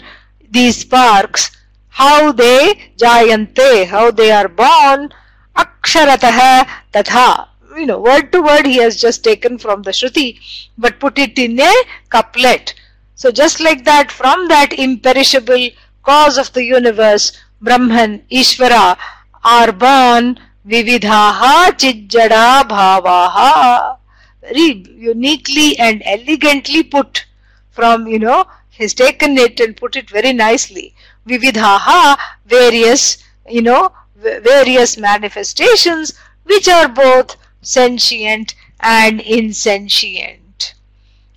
these 0.50 0.78
sparks, 0.78 1.50
how 1.88 2.32
they 2.32 2.92
jayante, 2.98 3.86
how 3.86 4.10
they 4.10 4.30
are 4.30 4.48
born, 4.48 5.10
aksharatah 5.56 6.66
tatha. 6.92 7.48
You 7.76 7.86
know, 7.86 8.00
word 8.00 8.32
to 8.32 8.42
word 8.42 8.66
he 8.66 8.76
has 8.76 9.00
just 9.00 9.24
taken 9.24 9.58
from 9.58 9.82
the 9.82 9.90
Shruti, 9.90 10.38
but 10.76 11.00
put 11.00 11.18
it 11.18 11.38
in 11.38 11.58
a 11.58 11.72
couplet. 12.10 12.74
So 13.14 13.30
just 13.30 13.60
like 13.60 13.84
that, 13.84 14.10
from 14.10 14.48
that 14.48 14.72
imperishable 14.72 15.70
cause 16.02 16.38
of 16.38 16.52
the 16.52 16.64
universe, 16.64 17.32
Brahman, 17.60 18.24
Ishvara, 18.30 18.96
are 19.44 19.72
born 19.72 20.38
Vividhaha 20.66 21.70
Chijjada 21.70 22.62
Bhavaha. 22.68 23.98
Very 24.42 24.84
uniquely 24.96 25.78
and 25.78 26.02
elegantly 26.04 26.82
put 26.82 27.26
from, 27.70 28.06
you 28.06 28.18
know, 28.18 28.44
he's 28.70 28.92
taken 28.92 29.38
it 29.38 29.60
and 29.60 29.76
put 29.76 29.96
it 29.96 30.10
very 30.10 30.32
nicely 30.32 30.94
vividhaha, 31.26 32.16
various, 32.46 33.18
you 33.48 33.62
know, 33.62 33.92
various 34.16 34.96
manifestations 34.98 36.14
which 36.44 36.68
are 36.68 36.88
both 36.88 37.36
sentient 37.62 38.54
and 38.80 39.20
insentient. 39.20 40.74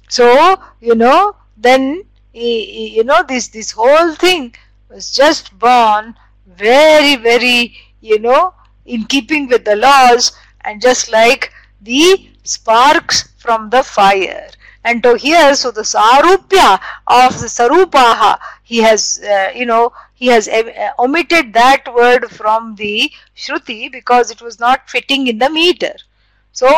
So, 0.10 0.62
you 0.82 0.96
know, 0.96 1.36
then, 1.58 2.04
you 2.34 3.04
know, 3.04 3.24
this, 3.24 3.48
this 3.50 3.72
whole 3.72 4.14
thing 4.16 4.56
was 4.90 5.12
just 5.12 5.58
born 5.58 6.16
very, 6.48 7.16
very, 7.16 7.76
you 8.02 8.20
know, 8.20 8.54
in 8.86 9.06
keeping 9.06 9.48
with 9.48 9.66
the 9.66 9.76
laws 9.76 10.32
and 10.62 10.82
just 10.82 11.12
like 11.12 11.52
the 11.82 12.30
sparks 12.44 13.30
from 13.38 13.70
the 13.70 13.84
fire. 13.84 14.50
And 14.84 15.02
to 15.04 15.18
here, 15.18 15.56
so 15.56 15.72
the 15.72 15.82
sarupya 15.82 16.80
of 17.08 17.40
the 17.40 17.48
sarupaha, 17.48 18.38
he 18.64 18.78
has, 18.78 19.20
uh, 19.24 19.52
you 19.56 19.66
know, 19.66 19.92
he 20.14 20.28
has 20.28 20.48
uh, 20.48 20.92
omitted 21.00 21.54
that 21.54 21.92
word 21.94 22.30
from 22.30 22.76
the 22.76 23.12
Shruti 23.36 23.92
because 23.92 24.32
it 24.32 24.42
was 24.42 24.60
not 24.60 24.90
fitting 24.90 25.28
in 25.28 25.40
the 25.40 25.50
meter. 25.50 25.96
So 26.60 26.72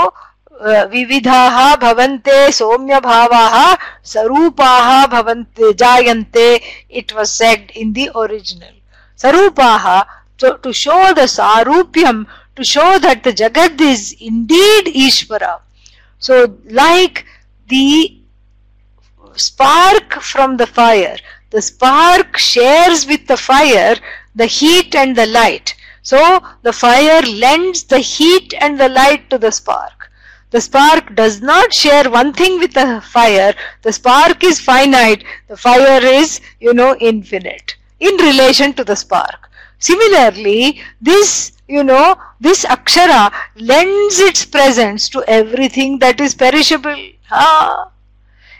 विविधाः 0.92 1.76
भवन्ते 1.82 2.52
सौम्यभावाः 2.60 3.56
स्वरूपाः 4.12 5.06
भवन्ते 5.14 5.74
जायन्ते। 5.84 6.48
It 7.00 7.14
was 7.16 7.38
said 7.38 7.72
in 7.78 7.94
the 7.94 8.08
original 8.24 8.80
स्वरूपाः 9.22 9.86
to 10.44 10.72
show 10.84 11.00
the 11.14 11.26
सारूप्यं 11.38 12.24
to 12.56 12.64
show 12.74 12.88
that 13.06 13.28
the 13.28 13.36
जगत् 13.44 13.82
is 13.92 14.12
indeed 14.32 14.90
ईश्वरा 15.06 15.58
so 16.22 16.48
the 16.48 17.24
the 17.70 18.22
spark 19.36 20.14
from 20.14 20.58
the 20.58 20.66
fire, 20.66 21.18
the 21.52 21.60
spark 21.62 22.38
shares 22.38 23.06
with 23.06 23.28
the 23.28 23.38
fire 23.38 23.96
the 24.36 24.46
heat 24.46 24.96
and. 24.96 25.16
So 26.08 26.42
the 26.62 26.72
fire 26.72 27.22
lends 27.22 27.84
the 27.84 28.00
heat 28.00 28.54
and 28.62 28.80
the 28.80 28.88
light 28.88 29.30
to 29.30 29.38
the 29.38 29.52
spark. 29.52 30.10
The 30.52 30.62
spark 30.62 31.14
does 31.16 31.42
not 31.42 31.74
share 31.74 32.10
one 32.10 32.32
thing 32.32 32.60
with 32.60 32.72
the 32.72 33.02
fire. 33.02 33.54
The 33.82 33.92
spark 33.92 34.42
is 34.42 34.62
finite. 34.62 35.26
The 35.50 35.58
fire 35.58 36.02
is, 36.02 36.40
you 36.62 36.74
know, 36.74 36.96
infinite 37.02 37.76
in 38.00 38.16
relation 38.16 38.72
to 38.76 38.86
the 38.86 38.96
spark. 38.96 39.50
Similarly, 39.80 40.82
this, 41.02 41.52
you 41.68 41.84
know, 41.84 42.16
this 42.40 42.64
akshara 42.64 43.34
lends 43.58 44.22
its 44.22 44.46
presence 44.46 45.10
to 45.10 45.26
everything 45.28 46.00
that 46.00 46.22
is 46.22 46.34
perishable. 46.34 46.96
Ah 47.30 47.92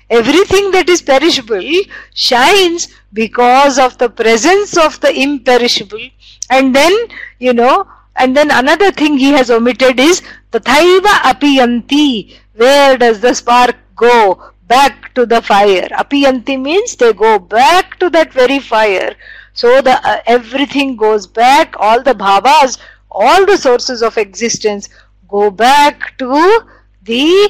everything 0.10 0.72
that 0.72 0.90
is 0.90 1.02
perishable 1.02 1.70
shines 2.14 2.88
because 3.14 3.78
of 3.78 3.98
the 3.98 4.10
presence 4.10 4.78
of 4.78 5.00
the 5.02 5.12
imperishable 5.14 6.10
and 6.50 6.74
then 6.74 6.94
you 7.40 7.54
know? 7.54 7.88
And 8.16 8.36
then 8.36 8.50
another 8.52 8.92
thing 8.92 9.18
he 9.18 9.32
has 9.32 9.50
omitted 9.52 10.00
is 10.00 10.22
tathaiva 10.52 11.14
apiyanti 11.32 12.38
where 12.56 12.98
does 12.98 13.20
the 13.20 13.34
spark 13.34 13.76
go? 13.96 14.52
Back 14.68 15.14
to 15.14 15.26
the 15.26 15.42
fire. 15.42 15.88
Apiyanti 15.92 16.60
means 16.60 16.96
they 16.96 17.14
go 17.14 17.40
back 17.40 18.00
to 18.00 18.10
that 18.10 18.34
very 18.34 18.60
fire. 18.60 19.16
So 19.54 19.82
the 19.82 20.00
uh, 20.08 20.22
everything 20.26 20.96
goes 20.96 21.26
back 21.28 21.76
all 21.78 22.02
the 22.04 22.14
bhavas 22.14 22.78
all 23.12 23.46
the 23.46 23.58
sources 23.58 24.02
of 24.04 24.18
existence 24.18 24.90
go 25.28 25.50
back 25.50 26.18
to 26.18 26.62
the 27.04 27.50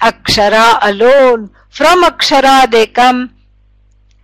akshara 0.00 0.78
alone. 0.82 1.50
From 1.70 2.02
Akshara 2.04 2.70
they 2.70 2.86
come 2.86 3.34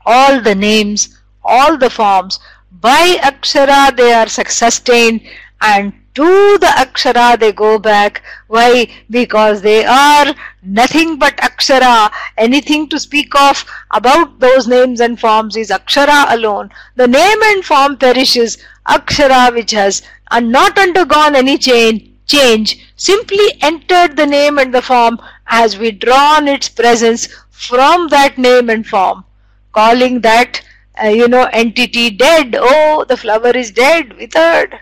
all 0.05 0.41
the 0.41 0.55
names, 0.55 1.21
all 1.43 1.77
the 1.77 1.91
forms. 1.91 2.39
By 2.85 3.17
Akshara 3.31 3.97
they 3.97 4.13
are 4.13 4.29
sustained 4.29 5.23
and 5.63 5.95
to 6.15 6.59
the 6.59 6.73
Akshara 6.85 7.39
they 7.41 7.51
go 7.53 7.79
back. 7.79 8.23
Why? 8.47 8.89
Because 9.09 9.63
they 9.63 9.85
are 9.85 10.35
nothing 10.63 11.19
but 11.19 11.37
Akshara. 11.39 12.13
Anything 12.37 12.89
to 12.91 13.01
speak 13.01 13.35
of 13.35 13.65
about 13.91 14.39
those 14.39 14.69
names 14.69 15.01
and 15.01 15.19
forms 15.19 15.57
is 15.57 15.71
Akshara 15.71 16.33
alone. 16.35 16.71
The 16.97 17.09
name 17.09 17.43
and 17.43 17.65
form 17.65 17.97
perishes. 17.97 18.59
Akshara 18.87 19.55
which 19.55 19.71
has 19.71 20.03
uh, 20.31 20.41
not 20.41 20.79
undergone 20.79 21.35
any 21.35 21.57
change 21.57 22.11
change 22.27 22.93
simply 22.97 23.47
entered 23.63 24.17
the 24.17 24.27
name 24.27 24.59
and 24.59 24.75
the 24.75 24.83
form 24.83 25.19
has 25.45 25.79
withdrawn 25.79 26.49
its 26.49 26.69
presence 26.69 27.29
from 27.51 28.09
that 28.09 28.37
name 28.37 28.69
and 28.69 28.87
form, 28.87 29.25
calling 29.73 30.21
that, 30.21 30.61
uh, 31.03 31.09
you 31.09 31.29
know, 31.29 31.45
entity 31.53 32.11
dead. 32.11 32.57
Oh, 32.59 33.05
the 33.09 33.17
flower 33.17 33.51
is 33.51 33.71
dead, 33.71 34.13
withered. 34.17 34.79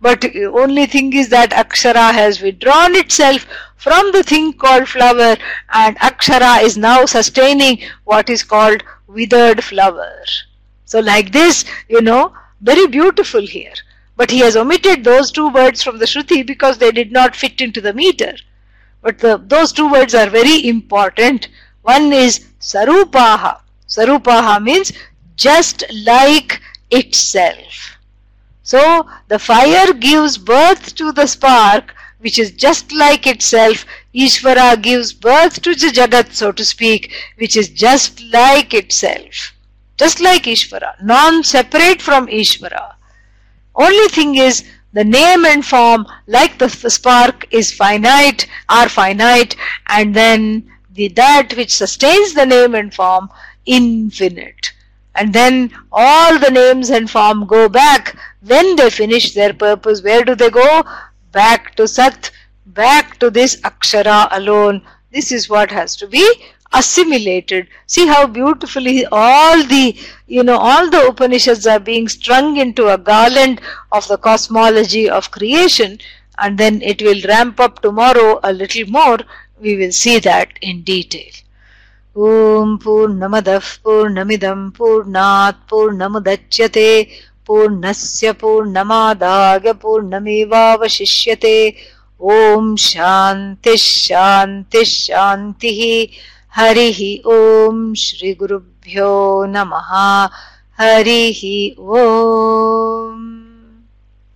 but 0.00 0.24
only 0.62 0.86
thing 0.86 1.12
is 1.14 1.28
that 1.30 1.50
Akshara 1.50 2.12
has 2.12 2.40
withdrawn 2.42 2.94
itself 2.94 3.46
from 3.76 4.12
the 4.12 4.22
thing 4.22 4.52
called 4.52 4.88
flower 4.88 5.36
and 5.72 5.96
Akshara 5.98 6.62
is 6.62 6.76
now 6.76 7.06
sustaining 7.06 7.82
what 8.04 8.28
is 8.28 8.42
called 8.42 8.82
withered 9.06 9.64
flower. 9.64 10.12
So 10.84 11.00
like 11.00 11.32
this, 11.32 11.64
you 11.88 12.02
know, 12.02 12.34
very 12.60 12.86
beautiful 12.86 13.40
here. 13.40 13.72
But 14.16 14.30
he 14.30 14.38
has 14.40 14.56
omitted 14.56 15.04
those 15.04 15.32
two 15.32 15.48
words 15.48 15.82
from 15.82 15.98
the 15.98 16.04
Shruti 16.06 16.46
because 16.46 16.78
they 16.78 16.92
did 16.92 17.10
not 17.10 17.34
fit 17.34 17.60
into 17.60 17.80
the 17.80 17.92
meter. 17.94 18.34
But 19.02 19.18
the, 19.18 19.38
those 19.38 19.72
two 19.72 19.90
words 19.90 20.14
are 20.14 20.28
very 20.30 20.68
important. 20.68 21.48
One 21.82 22.12
is 22.12 22.46
Sarupaha. 22.60 23.60
Sarupaha 23.88 24.62
means 24.62 24.92
just 25.36 25.84
like 26.04 26.60
itself. 26.90 27.98
So 28.62 29.08
the 29.28 29.38
fire 29.38 29.92
gives 29.92 30.38
birth 30.38 30.94
to 30.94 31.12
the 31.12 31.26
spark 31.26 31.94
which 32.24 32.38
is 32.38 32.52
just 32.52 32.90
like 32.90 33.26
itself. 33.26 33.84
Ishvara 34.14 34.80
gives 34.80 35.12
birth 35.12 35.60
to 35.60 35.74
the 35.74 35.88
Jagat, 35.88 36.32
so 36.32 36.52
to 36.52 36.64
speak, 36.64 37.12
which 37.36 37.54
is 37.54 37.68
just 37.68 38.22
like 38.32 38.72
itself. 38.72 39.52
Just 39.98 40.20
like 40.20 40.44
Ishvara, 40.44 40.94
non-separate 41.02 42.00
from 42.00 42.26
Ishvara. 42.28 42.94
Only 43.74 44.08
thing 44.08 44.36
is 44.36 44.64
the 44.94 45.04
name 45.04 45.44
and 45.44 45.66
form 45.66 46.06
like 46.26 46.56
the 46.56 46.70
spark 46.70 47.46
is 47.50 47.70
finite, 47.70 48.46
are 48.70 48.88
finite 48.88 49.54
and 49.88 50.16
then 50.16 50.72
the 50.94 51.08
that 51.08 51.52
which 51.58 51.74
sustains 51.74 52.32
the 52.32 52.46
name 52.46 52.74
and 52.74 52.94
form 52.94 53.28
infinite 53.66 54.72
and 55.16 55.32
then 55.32 55.70
all 55.92 56.38
the 56.38 56.50
names 56.50 56.90
and 56.90 57.10
form 57.10 57.46
go 57.46 57.68
back. 57.68 58.16
When 58.42 58.76
they 58.76 58.90
finish 58.90 59.32
their 59.34 59.52
purpose 59.52 60.02
where 60.02 60.24
do 60.24 60.34
they 60.34 60.50
go? 60.50 60.82
Back 61.32 61.74
to 61.76 61.86
sat 61.86 62.30
back 62.66 63.18
to 63.20 63.30
this 63.30 63.60
akshara 63.60 64.28
alone. 64.32 64.82
This 65.12 65.30
is 65.30 65.48
what 65.48 65.70
has 65.70 65.94
to 65.96 66.06
be 66.06 66.26
assimilated. 66.72 67.68
See 67.86 68.06
how 68.06 68.26
beautifully 68.26 69.06
all 69.12 69.62
the 69.62 69.96
you 70.26 70.42
know 70.42 70.58
all 70.58 70.90
the 70.90 71.06
upanishads 71.06 71.66
are 71.66 71.80
being 71.80 72.08
strung 72.08 72.56
into 72.56 72.88
a 72.88 72.98
garland 72.98 73.60
of 73.92 74.08
the 74.08 74.18
cosmology 74.18 75.08
of 75.08 75.30
creation. 75.30 75.98
And 76.38 76.58
then 76.58 76.82
it 76.82 77.00
will 77.00 77.20
ramp 77.28 77.60
up 77.60 77.80
tomorrow 77.80 78.40
a 78.42 78.52
little 78.52 78.90
more. 78.90 79.18
We 79.60 79.76
will 79.76 79.92
see 79.92 80.18
that 80.18 80.58
in 80.60 80.82
detail 80.82 81.30
ॐ 82.16 82.76
पूर्णमदः 82.84 83.66
पूर्णमिदं 83.84 84.68
पूर्णात् 84.78 85.56
पूर्णमुदच्यते 85.70 86.90
पूर्णस्य 87.46 88.32
पूर्णमादाय 88.40 89.72
पूर्णमेवावशिष्यते। 89.82 91.56
ॐ 92.22 92.74
शान्तिः 92.78 93.76
शान्तिः 93.76 94.84
शान्तिः 94.88 95.80
हरिः 96.56 97.00
ॐ 97.34 97.92
श्रीगुरुभ्यो 98.04 99.12
नमः 99.54 99.90
हरिः 100.80 101.40
ॐ 102.00 103.33